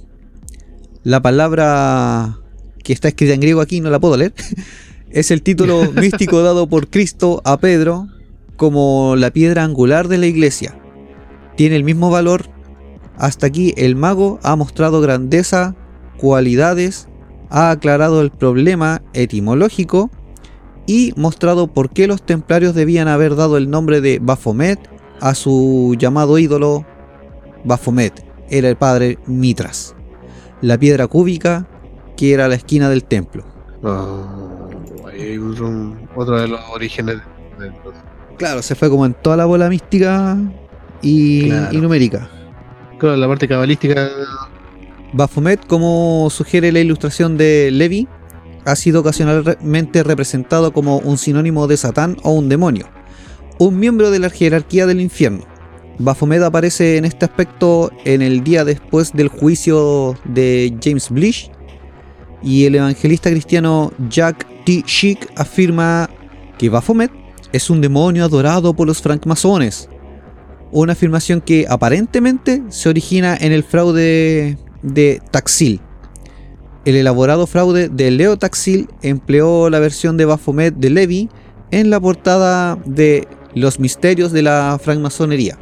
La 1.07 1.23
palabra 1.23 2.41
que 2.83 2.93
está 2.93 3.07
escrita 3.07 3.33
en 3.33 3.39
griego 3.39 3.61
aquí 3.61 3.81
no 3.81 3.91
la 3.91 4.01
puedo 4.01 4.17
leer. 4.17 4.35
Es 5.11 5.31
el 5.31 5.41
título 5.41 5.93
místico 5.95 6.43
dado 6.43 6.69
por 6.69 6.91
Cristo 6.91 7.43
a 7.45 7.59
Pedro 7.59 8.09
como 8.57 9.15
la 9.15 9.31
piedra 9.31 9.63
angular 9.63 10.09
de 10.09 10.19
la 10.19 10.27
iglesia. 10.27 10.77
Tiene 11.57 11.77
el 11.77 11.85
mismo 11.85 12.11
valor. 12.11 12.47
Hasta 13.19 13.47
aquí 13.47 13.73
el 13.77 13.95
mago 13.95 14.41
ha 14.43 14.57
mostrado 14.57 15.01
grandeza, 15.01 15.77
cualidades, 16.17 17.07
ha 17.51 17.71
aclarado 17.71 18.21
el 18.21 18.33
problema 18.33 19.01
etimológico 19.15 20.11
y 20.89 21.13
mostrado 21.15 21.69
por 21.69 21.91
qué 21.91 22.09
los 22.09 22.27
templarios 22.27 22.75
debían 22.75 23.07
haber 23.07 23.37
dado 23.37 23.59
el 23.59 23.71
nombre 23.71 24.01
de 24.01 24.19
Baphomet 24.21 24.81
a 25.21 25.37
su 25.37 25.95
llamado 25.97 26.37
ídolo 26.37 26.85
Baphomet, 27.65 28.25
era 28.51 28.69
el 28.69 28.77
padre 28.77 29.21
Mitras, 29.27 29.96
la 30.67 30.79
piedra 30.79 31.07
cúbica 31.07 31.67
que 32.17 32.33
era 32.33 32.49
la 32.49 32.55
esquina 32.57 32.89
del 32.89 33.05
templo. 33.05 33.45
Ah, 33.85 34.69
hay 35.13 35.39
otro, 35.39 35.97
otro 36.15 36.41
de 36.41 36.49
los 36.49 36.61
orígenes 36.73 37.17
de, 37.59 37.65
de 37.67 37.71
los- 37.71 37.95
Claro, 38.39 38.63
se 38.63 38.75
fue 38.75 38.91
como 38.91 39.07
en 39.07 39.15
toda 39.15 39.37
la 39.37 39.45
bola 39.47 39.69
mística 39.69 40.37
y, 41.03 41.49
Claro. 41.49 41.77
y 41.77 41.81
numérica. 41.81 42.29
Claro, 42.99 43.17
la 43.17 43.29
parte 43.29 43.47
cabalística. 43.49 44.09
Baphomet, 45.13 45.67
como 45.67 46.29
sugiere 46.31 46.73
la 46.73 46.81
ilustración 46.81 47.37
de 47.39 47.71
Levi, 47.71 48.09
ha 48.65 48.75
sido 48.77 49.01
ocasionalmente 49.01 50.03
representado 50.03 50.73
como 50.73 50.99
un 50.99 51.17
sinónimo 51.19 51.67
de 51.67 51.77
Satán 51.77 52.17
o 52.25 52.33
un 52.33 52.49
demonio, 52.49 52.87
un 53.59 53.79
miembro 53.79 54.11
de 54.11 54.19
la 54.19 54.31
jerarquía 54.31 54.87
del 54.87 55.01
infierno. 55.01 55.45
Baphomet 55.99 56.43
aparece 56.43 56.99
en 56.99 57.05
este 57.05 57.25
aspecto 57.25 57.91
en 58.05 58.21
el 58.21 58.45
día 58.45 58.65
después 58.65 59.13
del 59.13 59.29
juicio 59.29 60.15
de 60.25 60.77
James 60.83 61.11
Blish, 61.11 61.51
y 62.43 62.67
el 62.67 62.75
evangelista 62.75 63.31
cristiano 63.31 63.93
Jack 64.11 64.47
T. 64.65 64.85
Schick 64.87 65.29
afirma 65.37 66.11
que 66.59 66.69
Baphomet 66.69 67.11
es 67.53 67.71
un 67.71 67.81
demonio 67.81 68.25
adorado 68.25 68.75
por 68.75 68.87
los 68.87 69.01
francmasones. 69.01 69.89
Una 70.71 70.93
afirmación 70.93 71.41
que 71.41 71.65
aparentemente 71.69 72.63
se 72.69 72.89
origina 72.89 73.37
en 73.41 73.53
el 73.53 73.65
fraude 73.65 74.59
de 74.83 75.23
Taxil. 75.31 75.81
El 76.85 76.97
elaborado 76.97 77.47
fraude 77.47 77.89
de 77.89 78.11
Leo 78.11 78.37
Taxil 78.37 78.89
empleó 79.03 79.71
la 79.71 79.79
versión 79.79 80.17
de 80.17 80.25
Baphomet 80.25 80.75
de 80.75 80.91
Levi 80.91 81.29
en 81.71 81.91
la 81.91 81.99
portada 82.01 82.77
de 82.85 83.27
Los 83.55 83.81
misterios 83.81 84.33
de 84.33 84.43
la 84.43 84.79
francmasonería. 84.83 85.59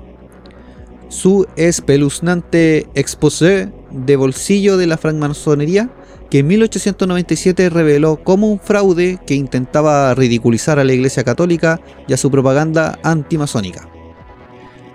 Su 1.14 1.46
espeluznante 1.54 2.88
exposé 2.96 3.72
de 3.92 4.16
bolsillo 4.16 4.76
de 4.76 4.88
la 4.88 4.98
francmasonería 4.98 5.88
que 6.28 6.40
en 6.40 6.48
1897 6.48 7.70
reveló 7.70 8.16
como 8.16 8.50
un 8.50 8.58
fraude 8.58 9.20
que 9.24 9.34
intentaba 9.34 10.12
ridiculizar 10.16 10.80
a 10.80 10.84
la 10.84 10.92
Iglesia 10.92 11.22
Católica 11.22 11.80
y 12.08 12.14
a 12.14 12.16
su 12.16 12.32
propaganda 12.32 12.98
antimasónica. 13.04 13.88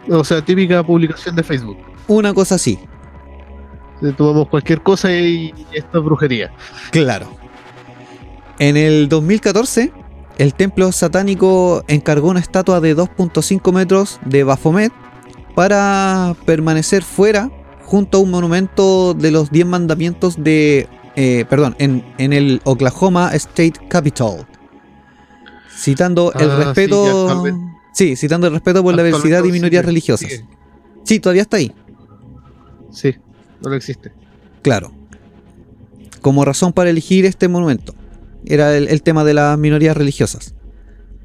O 0.09 0.25
sea, 0.25 0.43
típica 0.43 0.83
publicación 0.83 1.37
de 1.37 1.43
Facebook. 1.43 1.77
Una 2.09 2.33
cosa 2.33 2.55
así, 2.55 2.77
Tomamos 4.17 4.49
cualquier 4.49 4.81
cosa 4.81 5.13
y 5.13 5.53
esto 5.71 5.99
es 5.99 6.03
brujería. 6.03 6.51
Claro. 6.91 7.29
En 8.59 8.75
el 8.75 9.07
2014, 9.07 9.93
el 10.37 10.53
templo 10.53 10.91
satánico 10.91 11.85
encargó 11.87 12.27
una 12.27 12.41
estatua 12.41 12.81
de 12.81 12.95
2.5 12.95 13.71
metros 13.71 14.19
de 14.25 14.43
Baphomet 14.43 14.91
para 15.59 16.37
permanecer 16.45 17.03
fuera 17.03 17.51
junto 17.83 18.19
a 18.19 18.21
un 18.21 18.31
monumento 18.31 19.13
de 19.13 19.29
los 19.29 19.51
10 19.51 19.65
mandamientos 19.65 20.41
de... 20.41 20.87
eh, 21.17 21.43
perdón, 21.49 21.75
en, 21.79 22.05
en 22.17 22.31
el 22.31 22.61
Oklahoma 22.63 23.31
State 23.33 23.73
Capitol. 23.89 24.47
Citando 25.77 26.31
el 26.39 26.49
Ah, 26.49 26.63
respeto... 26.63 27.43
Sí, 27.93 28.15
citando 28.15 28.47
el 28.47 28.53
respeto 28.53 28.81
por 28.83 28.95
la 28.95 29.03
diversidad 29.03 29.43
y 29.43 29.51
minorías 29.51 29.81
sigue, 29.81 29.87
religiosas. 29.87 30.29
sigue. 30.31 30.45
Sí, 31.03 31.19
todavía 31.19 31.41
está 31.41 31.57
ahí. 31.57 31.73
Sí, 32.93 33.15
no 33.61 33.73
existe. 33.73 34.13
Claro. 34.61 34.93
Como 36.21 36.45
razón 36.45 36.71
para 36.71 36.89
elegir 36.89 37.25
este 37.25 37.49
monumento. 37.49 37.93
Era 38.45 38.77
el, 38.77 38.87
el 38.87 39.01
tema 39.03 39.25
de 39.25 39.33
las 39.33 39.57
minorías 39.59 39.97
religiosas. 39.97 40.55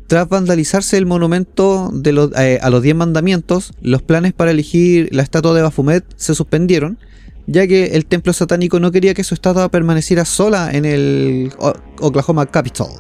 Tras 0.07 0.29
vandalizarse 0.29 0.99
el 0.99 1.07
monumento 1.07 1.91
eh, 2.05 2.59
a 2.61 2.71
los 2.71 2.83
10 2.83 2.97
mandamientos, 2.97 3.73
los 3.81 4.03
planes 4.03 4.35
para 4.35 4.51
elegir 4.51 5.09
la 5.13 5.23
estatua 5.23 5.55
de 5.55 5.63
Baphomet 5.63 6.05
se 6.17 6.35
suspendieron, 6.35 6.99
ya 7.47 7.67
que 7.67 7.87
el 7.97 8.05
templo 8.05 8.33
satánico 8.33 8.81
no 8.81 8.93
quería 8.93 9.15
que 9.15 9.25
su 9.25 9.35
estatua 9.35 9.71
permaneciera 9.71 10.25
sola 10.25 10.71
en 10.73 10.85
el 10.85 11.53
Oklahoma 12.01 12.47
Capitol. 12.47 12.91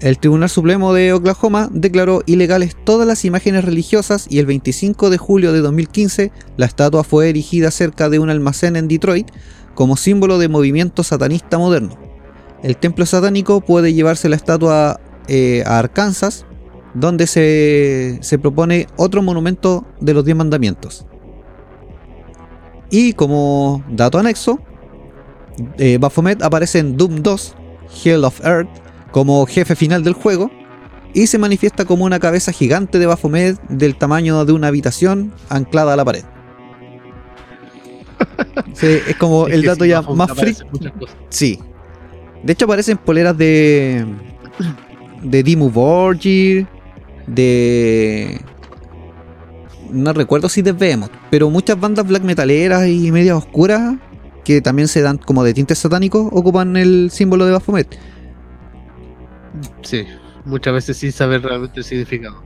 El 0.00 0.18
Tribunal 0.18 0.48
Supremo 0.48 0.94
de 0.94 1.12
Oklahoma 1.12 1.68
declaró 1.70 2.22
ilegales 2.24 2.74
todas 2.84 3.06
las 3.06 3.26
imágenes 3.26 3.66
religiosas 3.66 4.26
y 4.30 4.38
el 4.38 4.46
25 4.46 5.10
de 5.10 5.18
julio 5.18 5.52
de 5.52 5.60
2015 5.60 6.32
la 6.56 6.64
estatua 6.64 7.04
fue 7.04 7.28
erigida 7.28 7.70
cerca 7.70 8.08
de 8.08 8.18
un 8.18 8.30
almacén 8.30 8.76
en 8.76 8.88
Detroit 8.88 9.28
como 9.74 9.98
símbolo 9.98 10.38
de 10.38 10.48
movimiento 10.48 11.02
satanista 11.02 11.58
moderno. 11.58 11.98
El 12.62 12.78
templo 12.78 13.04
satánico 13.04 13.60
puede 13.60 13.92
llevarse 13.92 14.30
la 14.30 14.36
estatua 14.36 14.98
eh, 15.30 15.62
a 15.64 15.78
Arkansas, 15.78 16.44
donde 16.92 17.28
se, 17.28 18.18
se 18.20 18.38
propone 18.38 18.88
otro 18.96 19.22
monumento 19.22 19.86
de 20.00 20.12
los 20.12 20.24
10 20.24 20.36
mandamientos. 20.36 21.06
Y 22.90 23.12
como 23.12 23.84
dato 23.88 24.18
anexo, 24.18 24.58
eh, 25.78 25.98
Baphomet 26.00 26.42
aparece 26.42 26.80
en 26.80 26.96
Doom 26.96 27.22
2, 27.22 27.54
Hell 28.04 28.24
of 28.24 28.44
Earth, 28.44 28.68
como 29.12 29.46
jefe 29.46 29.76
final 29.76 30.02
del 30.02 30.14
juego, 30.14 30.50
y 31.14 31.28
se 31.28 31.38
manifiesta 31.38 31.84
como 31.84 32.04
una 32.04 32.18
cabeza 32.18 32.50
gigante 32.50 32.98
de 32.98 33.06
Baphomet 33.06 33.60
del 33.68 33.96
tamaño 33.96 34.44
de 34.44 34.52
una 34.52 34.66
habitación 34.66 35.32
anclada 35.48 35.92
a 35.92 35.96
la 35.96 36.04
pared. 36.04 36.24
Sí, 38.74 38.98
es 39.06 39.16
como 39.16 39.46
Es 39.48 39.54
el 39.54 39.62
dato 39.62 39.84
sí, 39.84 39.90
ya 39.90 40.02
más 40.02 40.32
freak. 40.32 40.64
Sí. 41.28 41.58
De 42.42 42.52
hecho 42.52 42.64
aparecen 42.64 42.98
poleras 42.98 43.36
de. 43.36 44.04
De 45.22 45.42
Dimmu 45.42 45.70
Borgir. 45.70 46.66
De. 47.26 48.40
No 49.90 50.12
recuerdo 50.12 50.48
si 50.48 50.62
de 50.62 50.72
Behemoth. 50.72 51.10
Pero 51.30 51.50
muchas 51.50 51.78
bandas 51.78 52.06
black 52.06 52.22
metaleras 52.22 52.86
y 52.88 53.10
medias 53.12 53.36
oscuras. 53.36 53.96
Que 54.44 54.60
también 54.60 54.88
se 54.88 55.02
dan 55.02 55.18
como 55.18 55.44
de 55.44 55.52
tintes 55.54 55.78
satánicos. 55.78 56.28
Ocupan 56.32 56.76
el 56.76 57.10
símbolo 57.12 57.44
de 57.46 57.52
Baphomet. 57.52 57.98
Sí, 59.82 60.04
muchas 60.44 60.72
veces 60.74 60.96
sin 60.96 61.12
saber 61.12 61.42
realmente 61.42 61.80
el 61.80 61.84
significado. 61.84 62.42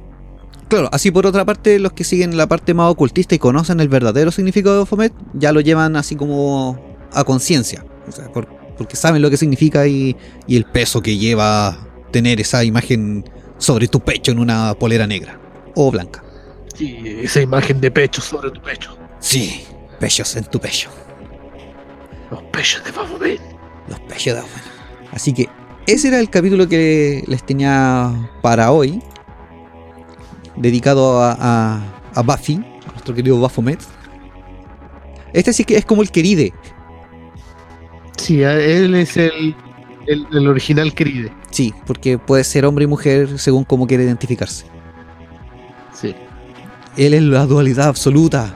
Claro, 0.68 0.88
así 0.92 1.10
por 1.10 1.26
otra 1.26 1.44
parte, 1.44 1.78
los 1.78 1.92
que 1.92 2.04
siguen 2.04 2.36
la 2.36 2.46
parte 2.48 2.74
más 2.74 2.90
ocultista 2.90 3.34
y 3.34 3.38
conocen 3.38 3.80
el 3.80 3.88
verdadero 3.88 4.30
significado 4.32 4.74
de 4.76 4.80
Baphomet, 4.80 5.12
ya 5.34 5.52
lo 5.52 5.60
llevan 5.60 5.94
así 5.96 6.16
como 6.16 6.80
a 7.12 7.22
conciencia. 7.24 7.84
O 8.08 8.12
sea, 8.12 8.32
por- 8.32 8.48
porque 8.76 8.96
saben 8.96 9.22
lo 9.22 9.30
que 9.30 9.36
significa 9.36 9.86
y, 9.86 10.16
y 10.46 10.56
el 10.56 10.64
peso 10.64 11.00
que 11.00 11.16
lleva 11.16 11.76
tener 12.14 12.40
esa 12.40 12.62
imagen 12.62 13.28
sobre 13.58 13.88
tu 13.88 13.98
pecho 13.98 14.30
en 14.30 14.38
una 14.38 14.72
polera 14.74 15.04
negra 15.04 15.36
o 15.74 15.90
blanca. 15.90 16.22
Sí, 16.72 16.96
esa 17.22 17.40
imagen 17.40 17.80
de 17.80 17.90
pecho 17.90 18.22
sobre 18.22 18.52
tu 18.52 18.62
pecho. 18.62 18.96
Sí, 19.18 19.64
pechos 19.98 20.36
en 20.36 20.44
tu 20.44 20.60
pecho. 20.60 20.90
Los 22.30 22.40
pechos 22.44 22.84
de 22.84 22.92
Baphomet. 22.92 23.40
Los 23.88 23.98
pechos 24.00 24.26
de 24.26 24.34
Baphomet. 24.34 24.64
Así 25.10 25.32
que 25.34 25.48
ese 25.88 26.06
era 26.06 26.20
el 26.20 26.30
capítulo 26.30 26.68
que 26.68 27.24
les 27.26 27.44
tenía 27.44 28.30
para 28.42 28.70
hoy. 28.70 29.02
Dedicado 30.54 31.20
a, 31.20 31.36
a, 31.36 32.00
a 32.14 32.22
Buffy, 32.22 32.54
a 32.86 32.92
nuestro 32.92 33.12
querido 33.12 33.40
Baphomet. 33.40 33.80
Este 35.32 35.52
sí 35.52 35.64
que 35.64 35.76
es 35.76 35.84
como 35.84 36.02
el 36.02 36.12
queride. 36.12 36.54
Sí, 38.16 38.40
él 38.44 38.94
es 38.94 39.16
el, 39.16 39.56
el, 40.06 40.26
el 40.30 40.46
original 40.46 40.94
querido. 40.94 41.30
Sí, 41.54 41.72
porque 41.86 42.18
puede 42.18 42.42
ser 42.42 42.64
hombre 42.66 42.82
y 42.82 42.88
mujer 42.88 43.38
según 43.38 43.62
cómo 43.62 43.86
quiere 43.86 44.02
identificarse. 44.02 44.66
Sí. 45.92 46.12
Él 46.96 47.14
es 47.14 47.22
la 47.22 47.46
dualidad 47.46 47.86
absoluta. 47.86 48.52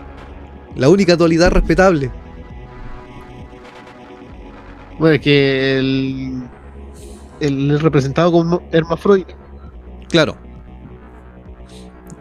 La 0.74 0.88
única 0.88 1.14
dualidad 1.14 1.52
respetable. 1.52 2.10
Bueno, 4.98 5.14
es 5.14 5.20
que 5.20 5.78
el, 5.78 6.42
el, 7.38 7.78
representado 7.78 8.32
como 8.32 8.62
hermafrodita. 8.72 9.32
Claro. 10.08 10.36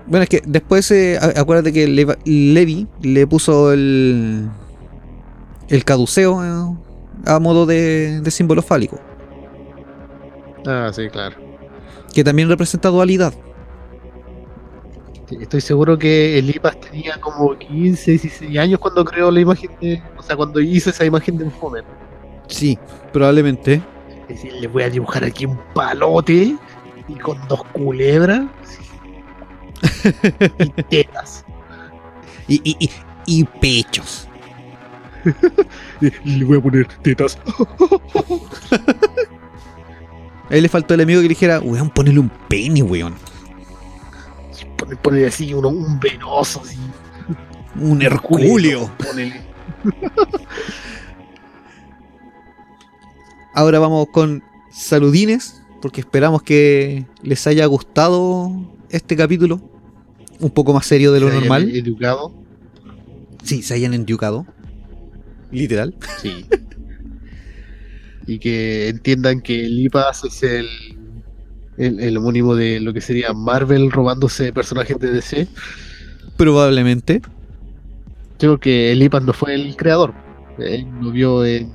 Bueno, 0.05 0.21
es 0.23 0.29
que 0.29 0.43
después, 0.45 0.91
eh, 0.91 1.17
acuérdate 1.35 1.73
que 1.73 1.87
Leva- 1.87 2.19
Levi 2.23 2.85
le 3.01 3.25
puso 3.25 3.73
el, 3.73 4.47
el 5.69 5.83
caduceo 5.85 6.43
eh, 6.45 6.77
a 7.25 7.39
modo 7.39 7.65
de, 7.65 8.21
de 8.21 8.29
símbolo 8.29 8.61
fálico, 8.61 8.99
Ah, 10.67 10.91
sí, 10.93 11.07
claro. 11.09 11.37
que 12.13 12.23
también 12.23 12.49
representa 12.49 12.89
dualidad. 12.89 13.33
Estoy 15.41 15.61
seguro 15.61 15.97
que 15.97 16.37
el 16.39 16.49
IPAS 16.49 16.79
tenía 16.79 17.19
como 17.19 17.57
15, 17.57 18.11
16 18.11 18.57
años 18.57 18.79
cuando 18.79 19.03
creó 19.03 19.31
la 19.31 19.39
imagen 19.41 19.71
de. 19.81 20.01
O 20.17 20.23
sea, 20.23 20.35
cuando 20.35 20.59
hizo 20.61 20.89
esa 20.89 21.05
imagen 21.05 21.37
de 21.37 21.45
Baphomet. 21.45 21.85
Sí, 22.47 22.77
probablemente. 23.11 23.81
Es 24.27 24.41
decir, 24.41 24.53
le 24.53 24.67
voy 24.67 24.83
a 24.83 24.89
dibujar 24.89 25.23
aquí 25.23 25.45
un 25.45 25.57
palote 25.73 26.55
y 27.07 27.15
con 27.15 27.45
dos 27.47 27.63
culebras 27.73 28.45
y 30.59 30.83
tetas. 30.83 31.45
Y, 32.47 32.61
y, 32.63 32.75
y, 32.85 32.89
y 33.25 33.43
pechos. 33.45 34.27
Y 36.01 36.09
le 36.39 36.45
voy 36.45 36.57
a 36.57 36.61
poner 36.61 36.87
tetas. 37.03 37.37
A 40.49 40.55
él 40.55 40.63
le 40.63 40.69
faltó 40.69 40.93
el 40.93 41.01
amigo 41.01 41.19
que 41.19 41.23
le 41.23 41.29
dijera, 41.29 41.59
weón, 41.59 41.89
ponele 41.89 42.19
un 42.19 42.29
pene, 42.47 42.81
weón. 42.83 43.15
Poner 45.01 45.27
así 45.27 45.53
uno, 45.53 45.69
un 45.69 45.99
venoso 45.99 46.61
así. 46.63 46.77
Un 47.79 48.01
Herculeo. 48.01 48.89
Ponele. 48.97 49.41
Ahora 53.53 53.79
vamos 53.79 54.07
con 54.11 54.43
saludines, 54.71 55.61
porque 55.81 56.01
esperamos 56.01 56.43
que 56.43 57.05
les 57.23 57.45
haya 57.47 57.65
gustado 57.65 58.51
este 58.89 59.15
capítulo. 59.15 59.59
Un 60.39 60.51
poco 60.51 60.73
más 60.73 60.85
serio 60.85 61.11
de 61.11 61.19
lo 61.19 61.27
Se 61.27 61.31
hayan 61.33 61.43
normal. 61.43 61.75
Educado. 61.75 62.31
Sí, 63.43 63.63
se 63.63 63.73
hayan 63.73 63.93
endiucado. 63.95 64.45
Literal. 65.51 65.95
Sí. 66.21 66.45
y 68.27 68.39
que 68.39 68.89
entiendan 68.89 69.41
que 69.41 69.65
el 69.65 69.79
IPAS 69.79 70.25
es 70.25 70.43
el, 70.43 70.67
el, 71.77 71.99
el 71.99 72.17
homónimo 72.17 72.55
de 72.55 72.79
lo 72.81 72.93
que 72.93 73.01
sería 73.01 73.33
Marvel 73.33 73.89
robándose 73.89 74.51
personajes 74.51 74.99
de 74.99 75.11
DC. 75.11 75.47
Probablemente. 76.35 77.21
Creo 78.37 78.59
que 78.59 78.91
el 78.91 79.01
IPAS 79.01 79.23
no 79.23 79.33
fue 79.33 79.55
el 79.55 79.75
creador. 79.77 80.13
Él 80.59 80.87
lo 81.01 81.11
vio 81.11 81.45
en, 81.45 81.71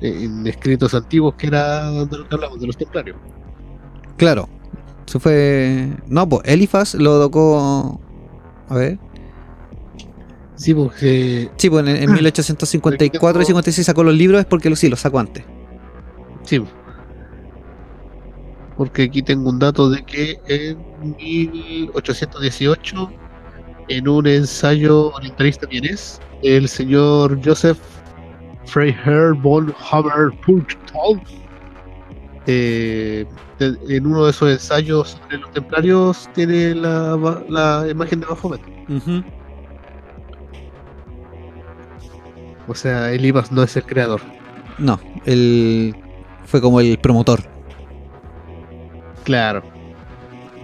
en 0.00 0.46
escritos 0.46 0.94
antiguos 0.94 1.34
que 1.34 1.48
era 1.48 1.90
de 1.90 2.18
lo 2.18 2.28
que 2.28 2.34
hablamos, 2.34 2.60
de 2.60 2.66
los 2.66 2.76
templarios. 2.76 3.16
Claro. 4.16 4.48
Se 5.06 5.18
fue. 5.18 5.88
No, 6.06 6.28
pues 6.28 6.42
Elifas 6.44 6.94
lo 6.94 7.20
tocó. 7.20 8.00
A 8.68 8.74
ver. 8.76 8.98
Sí, 10.60 10.74
porque. 10.74 11.50
Sí, 11.56 11.70
pues 11.70 11.86
en, 11.86 11.96
en 11.96 12.12
1854 12.12 13.40
y 13.40 13.44
56 13.46 13.86
sacó 13.86 14.04
los 14.04 14.14
libros, 14.14 14.40
es 14.40 14.46
porque 14.46 14.68
lo- 14.68 14.76
sí, 14.76 14.90
los 14.90 15.00
sacó 15.00 15.18
antes. 15.18 15.42
Sí. 16.44 16.62
Porque 18.76 19.04
aquí 19.04 19.22
tengo 19.22 19.48
un 19.48 19.58
dato 19.58 19.88
de 19.88 20.04
que 20.04 20.38
en 20.48 20.76
1818, 21.16 23.10
en 23.88 24.06
un 24.06 24.26
ensayo 24.26 25.12
orientalista 25.14 25.66
vienés, 25.66 26.20
el 26.42 26.68
señor 26.68 27.40
Joseph 27.42 27.78
Freiherr 28.66 29.32
von 29.32 29.74
Purchtal, 30.44 31.22
eh, 32.46 33.24
en 33.58 34.06
uno 34.06 34.26
de 34.26 34.30
esos 34.30 34.50
ensayos 34.50 35.18
sobre 35.22 35.38
los 35.38 35.50
templarios, 35.52 36.28
tiene 36.34 36.74
la, 36.74 37.86
imagen 37.90 38.20
de 38.20 38.26
Baphomet. 38.26 38.60
O 42.68 42.74
sea, 42.74 43.12
el 43.12 43.24
Ibas 43.24 43.50
no 43.52 43.62
es 43.62 43.76
el 43.76 43.84
creador. 43.84 44.20
No, 44.78 44.98
él 45.24 45.94
fue 46.46 46.60
como 46.60 46.80
el 46.80 46.98
promotor. 46.98 47.40
Claro. 49.24 49.62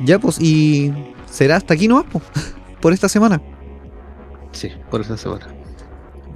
Ya, 0.05 0.19
pues, 0.19 0.41
y 0.41 0.93
será 1.27 1.57
hasta 1.57 1.75
aquí 1.75 1.89
nomás, 1.89 2.05
pues, 2.11 2.25
por 2.81 2.93
esta 2.93 3.09
semana. 3.09 3.41
Sí, 4.53 4.71
por 4.91 5.01
esa 5.01 5.17
semana. 5.17 5.47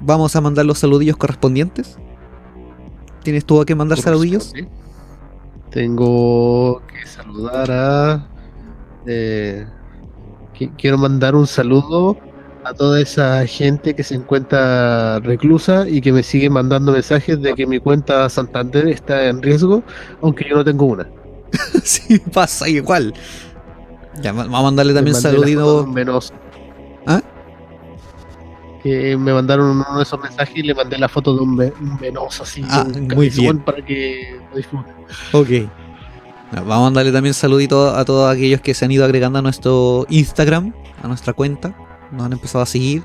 Vamos 0.02 0.34
a 0.36 0.40
mandar 0.40 0.64
los 0.66 0.78
saludillos 0.78 1.16
correspondientes. 1.16 1.98
¿Tienes 3.22 3.44
tú 3.44 3.60
a 3.60 3.66
qué 3.66 3.74
mandar 3.74 3.98
saludillos? 3.98 4.52
Tengo 5.70 6.82
que 6.86 7.06
saludar 7.06 7.70
a. 7.70 8.28
eh, 9.06 9.66
qui- 10.58 10.72
quiero 10.76 10.98
mandar 10.98 11.34
un 11.34 11.46
saludo 11.46 12.16
a 12.70 12.74
toda 12.74 13.00
esa 13.00 13.44
gente 13.46 13.94
que 13.94 14.04
se 14.04 14.14
encuentra 14.14 15.18
reclusa 15.20 15.88
y 15.88 16.00
que 16.00 16.12
me 16.12 16.22
sigue 16.22 16.48
mandando 16.48 16.92
mensajes 16.92 17.40
de 17.42 17.54
que 17.54 17.66
mi 17.66 17.80
cuenta 17.80 18.28
Santander 18.28 18.86
está 18.88 19.26
en 19.26 19.42
riesgo, 19.42 19.82
aunque 20.22 20.48
yo 20.48 20.56
no 20.56 20.64
tengo 20.64 20.86
una. 20.86 21.08
sí, 21.82 22.18
pasa 22.32 22.68
igual. 22.68 23.12
Ya, 24.22 24.32
vamos 24.32 24.58
a 24.58 24.62
mandarle 24.62 24.94
también 24.94 25.16
Me 25.16 25.20
saluditos. 25.20 25.84
un 25.84 25.94
venoso. 25.94 26.32
¿Ah? 27.06 27.20
Que 28.84 29.16
me 29.16 29.32
mandaron 29.32 29.70
uno 29.70 29.96
de 29.96 30.02
esos 30.04 30.20
mensajes 30.20 30.56
y 30.56 30.62
le 30.62 30.74
mandé 30.74 30.96
la 30.96 31.08
foto 31.08 31.34
de 31.34 31.40
un, 31.40 31.56
venoso 32.00 32.44
así. 32.44 32.64
Ah, 32.70 32.86
un 32.86 33.08
muy 33.08 33.30
bien. 33.30 33.58
Para 33.58 33.84
que 33.84 34.38
lo 34.50 34.56
disfruten. 34.56 34.94
Ok. 35.32 35.48
Vamos 36.52 36.76
a 36.76 36.80
mandarle 36.80 37.12
también 37.12 37.34
saluditos 37.34 37.94
a 37.94 38.04
todos 38.04 38.32
aquellos 38.32 38.60
que 38.60 38.74
se 38.74 38.84
han 38.84 38.90
ido 38.90 39.04
agregando 39.04 39.38
a 39.40 39.42
nuestro 39.42 40.06
Instagram, 40.08 40.72
a 41.02 41.08
nuestra 41.08 41.32
cuenta. 41.32 41.74
Nos 42.12 42.22
han 42.22 42.32
empezado 42.32 42.62
a 42.62 42.66
seguir. 42.66 43.02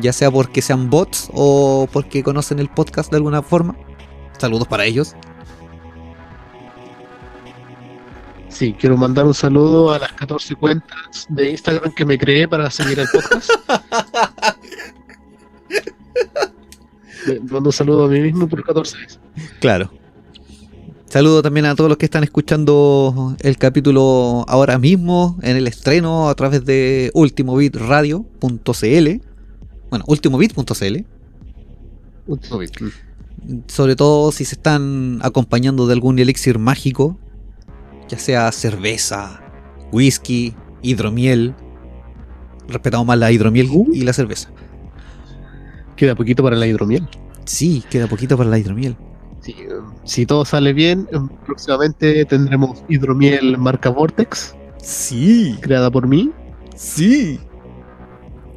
Ya 0.00 0.12
sea 0.12 0.30
porque 0.30 0.62
sean 0.62 0.90
bots 0.90 1.28
o 1.32 1.88
porque 1.92 2.22
conocen 2.22 2.58
el 2.58 2.68
podcast 2.68 3.10
de 3.10 3.16
alguna 3.16 3.42
forma. 3.42 3.76
Saludos 4.38 4.68
para 4.68 4.84
ellos. 4.84 5.16
Sí, 8.48 8.74
quiero 8.78 8.96
mandar 8.96 9.24
un 9.24 9.34
saludo 9.34 9.92
a 9.92 9.98
las 9.98 10.12
14 10.12 10.56
cuentas 10.56 11.26
de 11.28 11.50
Instagram 11.50 11.92
que 11.94 12.04
me 12.04 12.18
creé 12.18 12.48
para 12.48 12.70
seguir 12.70 12.98
el 12.98 13.08
podcast. 13.08 13.50
Mando 17.50 17.68
un 17.68 17.72
saludo 17.72 18.06
a 18.06 18.08
mí 18.08 18.20
mismo 18.20 18.48
por 18.48 18.64
14 18.64 18.96
veces. 18.96 19.20
Claro. 19.60 19.90
Saludo 21.08 21.40
también 21.40 21.64
a 21.64 21.74
todos 21.74 21.88
los 21.88 21.96
que 21.96 22.04
están 22.04 22.22
escuchando 22.22 23.34
el 23.40 23.56
capítulo 23.56 24.44
ahora 24.46 24.78
mismo 24.78 25.38
en 25.40 25.56
el 25.56 25.66
estreno 25.66 26.28
a 26.28 26.34
través 26.34 26.66
de 26.66 27.10
ultimobitradio.cl. 27.14 29.22
Bueno, 29.88 30.04
ultimobit.cl. 30.06 30.96
Último 32.26 32.58
bit. 32.58 32.72
Sobre 33.68 33.96
todo 33.96 34.32
si 34.32 34.44
se 34.44 34.56
están 34.56 35.20
acompañando 35.22 35.86
de 35.86 35.94
algún 35.94 36.18
elixir 36.18 36.58
mágico, 36.58 37.18
ya 38.10 38.18
sea 38.18 38.52
cerveza, 38.52 39.40
whisky, 39.90 40.54
hidromiel. 40.82 41.54
Respetamos 42.68 43.06
más 43.06 43.18
la 43.18 43.32
hidromiel 43.32 43.70
Uh. 43.72 43.88
y 43.94 44.02
la 44.02 44.12
cerveza. 44.12 44.50
Queda 45.96 46.14
poquito 46.14 46.42
para 46.42 46.56
la 46.56 46.66
hidromiel. 46.66 47.08
Sí, 47.46 47.82
queda 47.88 48.08
poquito 48.08 48.36
para 48.36 48.50
la 48.50 48.58
hidromiel. 48.58 48.94
Sí, 49.48 49.56
si 50.04 50.26
todo 50.26 50.44
sale 50.44 50.74
bien, 50.74 51.08
eh, 51.10 51.18
próximamente 51.46 52.26
tendremos 52.26 52.84
hidromiel 52.88 53.56
marca 53.56 53.88
Vortex, 53.88 54.54
Sí, 54.82 55.56
creada 55.62 55.90
por 55.90 56.06
mí. 56.06 56.30
sí. 56.76 57.40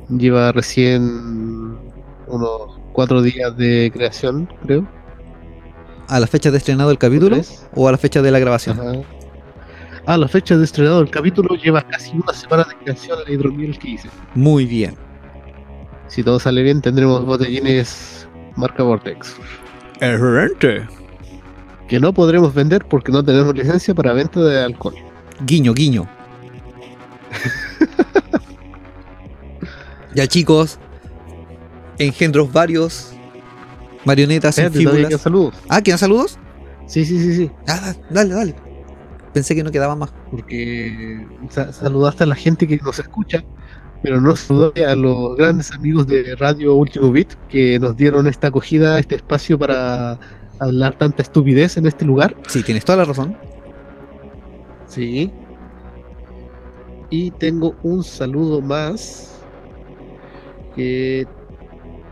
Lleva 0.10 0.52
recién 0.52 1.78
unos 2.28 2.78
cuatro 2.92 3.22
días 3.22 3.56
de 3.56 3.90
creación, 3.94 4.50
creo. 4.64 4.86
¿A 6.10 6.20
la 6.20 6.28
fecha 6.28 6.52
de 6.52 6.58
estrenado 6.58 6.92
el 6.92 6.98
capítulo 6.98 7.38
o 7.74 7.88
a 7.88 7.92
la 7.94 7.98
fecha 7.98 8.22
de 8.22 8.30
la 8.32 8.40
grabación? 8.40 8.78
Ajá. 8.78 8.92
Ah, 10.06 10.18
la 10.18 10.28
fecha 10.28 10.58
de 10.58 10.66
estrenado 10.66 10.98
del 11.00 11.10
capítulo 11.10 11.56
lleva 11.56 11.82
casi 11.84 12.12
una 12.18 12.34
semana 12.34 12.66
de 12.66 12.76
creación 12.76 13.20
la 13.26 13.32
hidromiel 13.32 13.80
que 13.80 13.92
hice. 13.92 14.10
Muy 14.36 14.66
bien. 14.66 14.96
Si 16.08 16.22
todo 16.22 16.38
sale 16.38 16.64
bien, 16.64 16.82
tendremos 16.82 17.24
botellines 17.24 18.28
marca 18.58 18.84
Vortex. 18.84 19.38
Excelente. 20.02 20.88
Que 21.88 22.00
no 22.00 22.14
podremos 22.14 22.54
vender 22.54 22.86
porque 22.86 23.12
no 23.12 23.24
tenemos 23.24 23.54
licencia 23.56 23.94
para 23.94 24.14
venta 24.14 24.40
de 24.42 24.62
alcohol. 24.64 24.96
Guiño, 25.46 25.74
guiño. 25.74 26.08
ya 30.14 30.28
chicos, 30.28 30.80
engendros 31.98 32.52
varios, 32.52 33.14
marionetas 34.06 34.56
todavía 34.56 34.80
fíbulas. 34.92 35.22
saludos. 35.22 35.56
Ah, 35.70 35.82
¿quedan 35.82 36.00
saludos? 36.00 36.38
Sí, 36.88 37.06
sí, 37.06 37.20
sí, 37.20 37.36
sí. 37.36 37.52
Ah, 37.68 37.94
dale, 38.10 38.34
dale. 38.34 38.56
Pensé 39.34 39.56
que 39.56 39.64
no 39.64 39.72
quedaba 39.72 39.96
más. 39.96 40.12
Porque 40.30 41.26
sa- 41.50 41.72
saludaste 41.72 42.24
a 42.26 42.28
la 42.28 42.36
gente 42.36 42.68
que 42.68 42.78
nos 42.78 43.00
escucha, 43.00 43.44
pero 44.02 44.20
no 44.20 44.36
saludaste 44.36 44.86
a 44.86 44.96
los 44.96 45.36
grandes 45.38 45.72
amigos 45.72 46.08
de 46.08 46.36
Radio 46.36 46.76
Último 46.76 47.12
Bit 47.12 47.34
que 47.50 47.80
nos 47.80 47.96
dieron 47.96 48.28
esta 48.28 48.48
acogida, 48.48 49.00
este 49.00 49.16
espacio 49.16 49.58
para 49.58 50.20
hablar 50.60 50.98
tanta 50.98 51.22
estupidez 51.22 51.78
en 51.78 51.86
este 51.86 52.06
lugar. 52.06 52.36
Sí, 52.48 52.64
tienes 52.64 52.86
toda 52.86 53.00
la 53.00 53.06
razón. 53.06 53.38
Sí. 54.88 55.32
Y 57.10 57.32
tengo 57.32 57.76
un 57.84 58.04
saludo 58.04 58.62
más. 58.62 59.28
Que 60.76 61.28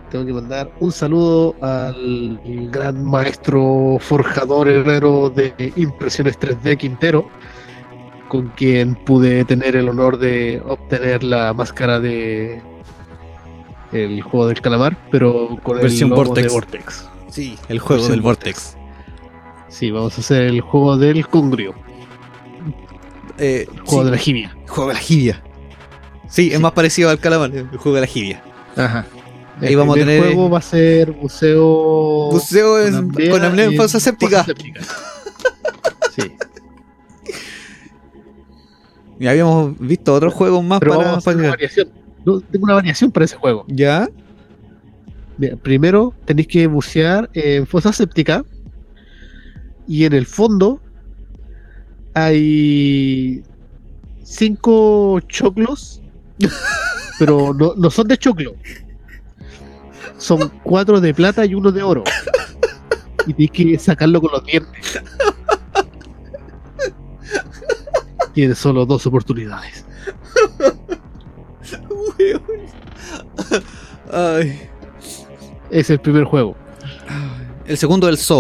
tengo 0.10 0.26
que 0.26 0.34
mandar 0.34 0.72
un 0.80 0.92
saludo 0.92 1.56
al 1.62 2.40
gran 2.72 3.04
maestro 3.04 3.98
forjador 4.00 4.68
herrero 4.68 5.30
de 5.30 5.54
impresiones 5.76 6.38
3D 6.40 6.78
Quintero, 6.78 7.30
con 8.30 8.48
quien 8.50 8.96
pude 8.96 9.44
tener 9.44 9.76
el 9.76 9.90
honor 9.90 10.18
de 10.18 10.62
obtener 10.66 11.24
la 11.24 11.54
máscara 11.54 12.00
de 12.00 12.62
el 13.92 14.22
juego 14.22 14.48
del 14.48 14.62
calamar, 14.62 14.96
pero 15.12 15.58
con 15.64 15.78
Versión 15.82 16.10
el 16.12 16.16
logo 16.16 16.24
Vortex. 16.26 16.48
de 16.48 16.54
Vortex. 16.54 17.10
Sí, 17.30 17.58
el 17.68 17.80
juego 17.80 17.96
Versión 18.04 18.12
del 18.12 18.22
Vortex. 18.22 18.78
Sí, 19.68 19.92
vamos 19.92 20.18
a 20.18 20.22
hacer 20.22 20.44
el 20.44 20.62
juego 20.62 20.96
del 20.98 21.28
Congrio, 21.28 21.74
Eh, 23.38 23.68
el 23.72 23.80
juego 23.82 24.02
sí, 24.02 24.06
de 24.06 24.12
la 24.12 24.18
jibia. 24.18 24.58
juego 24.68 24.88
de 24.90 24.94
la 24.94 25.00
jibia. 25.00 25.44
Sí, 26.28 26.52
es 26.54 26.60
más 26.60 26.72
parecido 26.74 27.10
al 27.10 27.20
calamar, 27.20 27.52
el 27.56 27.68
juego 27.78 27.96
de 27.96 28.02
la 28.02 28.08
jibia. 28.08 28.44
Ajá. 28.76 29.06
Ahí 29.62 29.70
El 29.70 29.78
vamos 29.78 29.98
a 29.98 30.00
tener- 30.00 30.22
juego 30.24 30.50
va 30.50 30.60
a 30.60 30.62
ser 30.62 31.12
buceo. 31.12 32.30
Buceo 32.32 32.76
con 33.32 33.44
apnea 33.44 33.66
en 33.66 33.90
séptica. 33.90 34.44
séptica. 34.44 34.82
Sí, 36.16 36.32
Y 39.20 39.28
habíamos 39.28 39.78
visto 39.80 40.14
otros 40.14 40.34
juegos 40.34 40.64
más 40.64 40.80
pero 40.80 40.96
para, 40.98 41.20
para- 41.20 41.38
una 41.38 41.50
variación. 41.50 41.90
No, 42.26 42.40
tengo 42.42 42.64
una 42.66 42.76
variación 42.76 43.12
para 43.12 43.26
ese 43.26 43.36
juego. 43.36 43.66
¿Ya? 43.68 44.08
Mira, 45.38 45.56
primero 45.58 46.14
tenéis 46.26 46.48
que 46.48 46.68
bucear 46.68 47.30
en 47.34 47.66
fosa 47.68 47.94
séptica 47.94 48.44
y 49.88 50.06
en 50.06 50.14
el 50.14 50.26
fondo 50.26 50.82
hay 52.14 53.44
cinco 54.24 55.20
choclos, 55.28 56.02
pero 57.20 57.54
no, 57.54 57.74
no 57.76 57.90
son 57.90 58.08
de 58.08 58.18
choclo. 58.18 58.56
Son 60.18 60.52
cuatro 60.64 61.00
de 61.00 61.14
plata 61.14 61.46
y 61.46 61.56
uno 61.56 61.72
de 61.72 61.82
oro. 61.82 62.04
Y 63.26 63.34
tienes 63.34 63.52
que 63.56 63.80
sacarlo 63.80 64.20
con 64.22 64.32
los 64.32 64.44
dientes. 64.46 65.00
Tienes 68.40 68.58
solo 68.58 68.86
dos 68.86 69.06
oportunidades. 69.06 69.84
Ay. 74.14 74.62
Es 75.70 75.90
el 75.90 76.00
primer 76.00 76.24
juego. 76.24 76.56
El 77.66 77.78
segundo 77.78 78.08
del 78.08 78.16
sol. 78.16 78.40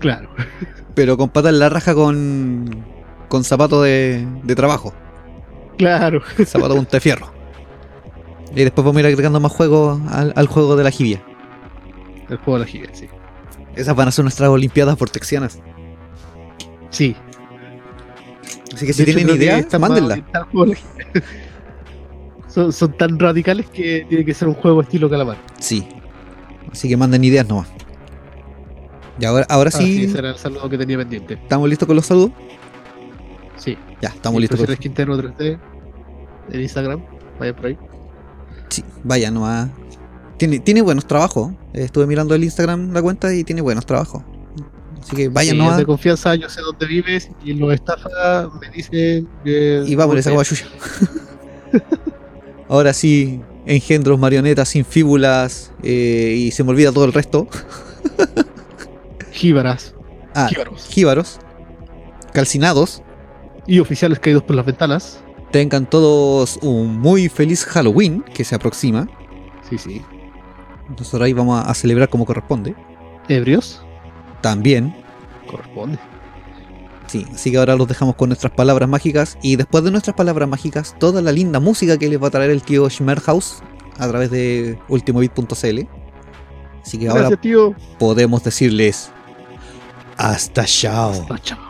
Claro. 0.00 0.28
Pero 0.94 1.16
con 1.16 1.30
patas 1.30 1.54
en 1.54 1.60
la 1.60 1.70
raja 1.70 1.94
con. 1.94 2.84
con 3.28 3.42
zapato 3.42 3.80
de, 3.80 4.28
de 4.42 4.54
trabajo. 4.54 4.92
Claro. 5.78 6.20
Zapato 6.44 6.76
punta 6.76 6.98
de 6.98 7.00
fierro. 7.00 7.32
Y 8.54 8.64
después 8.64 8.84
vamos 8.84 8.98
a 8.98 9.00
ir 9.00 9.06
agregando 9.06 9.40
más 9.40 9.52
juegos 9.52 9.98
al, 10.10 10.34
al 10.36 10.46
juego 10.46 10.76
de 10.76 10.84
la 10.84 10.90
jibia. 10.90 11.22
El 12.28 12.36
juego 12.36 12.58
de 12.58 12.66
la 12.66 12.70
giga, 12.70 12.90
sí. 12.92 13.08
Esas 13.76 13.96
van 13.96 14.08
a 14.08 14.10
ser 14.10 14.26
nuestras 14.26 14.50
olimpiadas 14.50 14.98
vortexianas. 14.98 15.58
Sí, 16.90 17.16
Así 18.74 18.86
que 18.86 18.92
si 18.92 19.04
De 19.04 19.10
hecho, 19.10 19.16
tienen 19.18 19.36
que 19.38 19.44
idea, 19.44 19.58
está 19.58 19.78
mándenla. 19.78 20.22
son, 22.48 22.72
son 22.72 22.92
tan 22.96 23.18
radicales 23.18 23.66
que 23.68 24.06
tiene 24.08 24.24
que 24.24 24.34
ser 24.34 24.48
un 24.48 24.54
juego 24.54 24.80
estilo 24.82 25.08
calamar. 25.10 25.36
Sí. 25.58 25.86
Así 26.70 26.88
que 26.88 26.96
manden 26.96 27.24
ideas 27.24 27.48
nomás. 27.48 27.68
Y 29.18 29.24
ahora, 29.24 29.44
ahora 29.48 29.70
Ah, 29.74 29.76
sí, 29.78 30.04
ese 30.04 30.18
era 30.18 30.30
el 30.30 30.36
saludo 30.36 30.68
que 30.68 30.78
tenía 30.78 30.96
pendiente. 30.96 31.34
¿estamos 31.34 31.68
listos 31.68 31.86
con 31.86 31.96
los 31.96 32.06
saludos? 32.06 32.30
Sí, 33.56 33.76
Ya, 34.00 34.08
estamos 34.10 34.40
listos. 34.40 34.58
con- 34.58 34.70
Impresiones 34.70 34.80
Quintero 34.80 35.16
3D 35.18 35.58
en 36.52 36.60
Instagram. 36.60 37.04
Vaya 37.38 37.54
por 37.54 37.66
ahí. 37.66 37.78
Sí, 38.68 38.84
vaya 39.04 39.30
nomás. 39.30 39.68
Tiene, 40.38 40.58
tiene 40.60 40.80
buenos 40.80 41.06
trabajos. 41.06 41.52
Estuve 41.74 42.06
mirando 42.06 42.34
el 42.34 42.44
Instagram, 42.44 42.92
la 42.92 43.02
cuenta, 43.02 43.34
y 43.34 43.44
tiene 43.44 43.60
buenos 43.60 43.84
trabajos. 43.84 44.22
Así 45.00 45.16
que 45.16 45.28
vayan 45.28 45.52
Sí, 45.52 45.58
nomás. 45.58 45.72
es 45.74 45.78
de 45.78 45.86
confianza, 45.86 46.34
yo 46.34 46.48
sé 46.48 46.60
dónde 46.60 46.86
vives 46.86 47.30
y 47.44 47.54
lo 47.54 47.72
estafa, 47.72 48.48
me 48.60 48.68
dice 48.70 49.24
que. 49.44 49.82
Y 49.86 49.94
vamos, 49.94 50.14
le 50.16 50.22
saco 50.22 50.40
a 50.40 50.42
Yuya. 50.44 50.66
Ahora 52.68 52.92
sí, 52.92 53.40
engendros, 53.66 54.18
marionetas 54.18 54.68
sin 54.68 54.84
fíbulas 54.84 55.72
eh, 55.82 56.34
y 56.36 56.50
se 56.52 56.62
me 56.64 56.70
olvida 56.70 56.92
todo 56.92 57.04
el 57.04 57.12
resto. 57.12 57.48
Jíbaras, 59.32 59.94
Ah, 60.34 60.48
jíbaros. 60.48 60.86
jíbaros, 60.88 61.38
calcinados. 62.32 63.02
Y 63.66 63.78
oficiales 63.78 64.18
caídos 64.18 64.42
por 64.42 64.56
las 64.56 64.66
ventanas. 64.66 65.20
Tengan 65.52 65.88
todos 65.88 66.58
un 66.62 66.98
muy 66.98 67.28
feliz 67.28 67.64
Halloween 67.64 68.22
que 68.34 68.44
se 68.44 68.54
aproxima. 68.54 69.08
Sí, 69.68 69.78
sí. 69.78 70.02
Nosotros 70.88 71.22
ahí 71.22 71.32
vamos 71.32 71.64
a 71.66 71.72
celebrar 71.74 72.08
como 72.08 72.24
corresponde. 72.24 72.74
Ebrios. 73.28 73.82
También. 74.40 74.94
Corresponde. 75.48 75.98
Sí, 77.06 77.26
así 77.34 77.50
que 77.50 77.58
ahora 77.58 77.74
los 77.74 77.88
dejamos 77.88 78.14
con 78.14 78.28
nuestras 78.28 78.52
palabras 78.52 78.88
mágicas. 78.88 79.36
Y 79.42 79.56
después 79.56 79.82
de 79.82 79.90
nuestras 79.90 80.14
palabras 80.14 80.48
mágicas, 80.48 80.94
toda 80.98 81.20
la 81.22 81.32
linda 81.32 81.58
música 81.58 81.98
que 81.98 82.08
les 82.08 82.22
va 82.22 82.28
a 82.28 82.30
traer 82.30 82.50
el 82.50 82.62
tío 82.62 82.88
Schmerhaus 82.88 83.62
a 83.98 84.08
través 84.08 84.30
de 84.30 84.78
ultimobit.cl. 84.88 85.80
Así 86.82 86.98
que 86.98 87.08
ahora 87.08 87.36
tío. 87.36 87.74
podemos 87.98 88.44
decirles 88.44 89.10
hasta 90.16 90.64
chao. 90.64 91.10
Hasta 91.10 91.38
chao. 91.38 91.69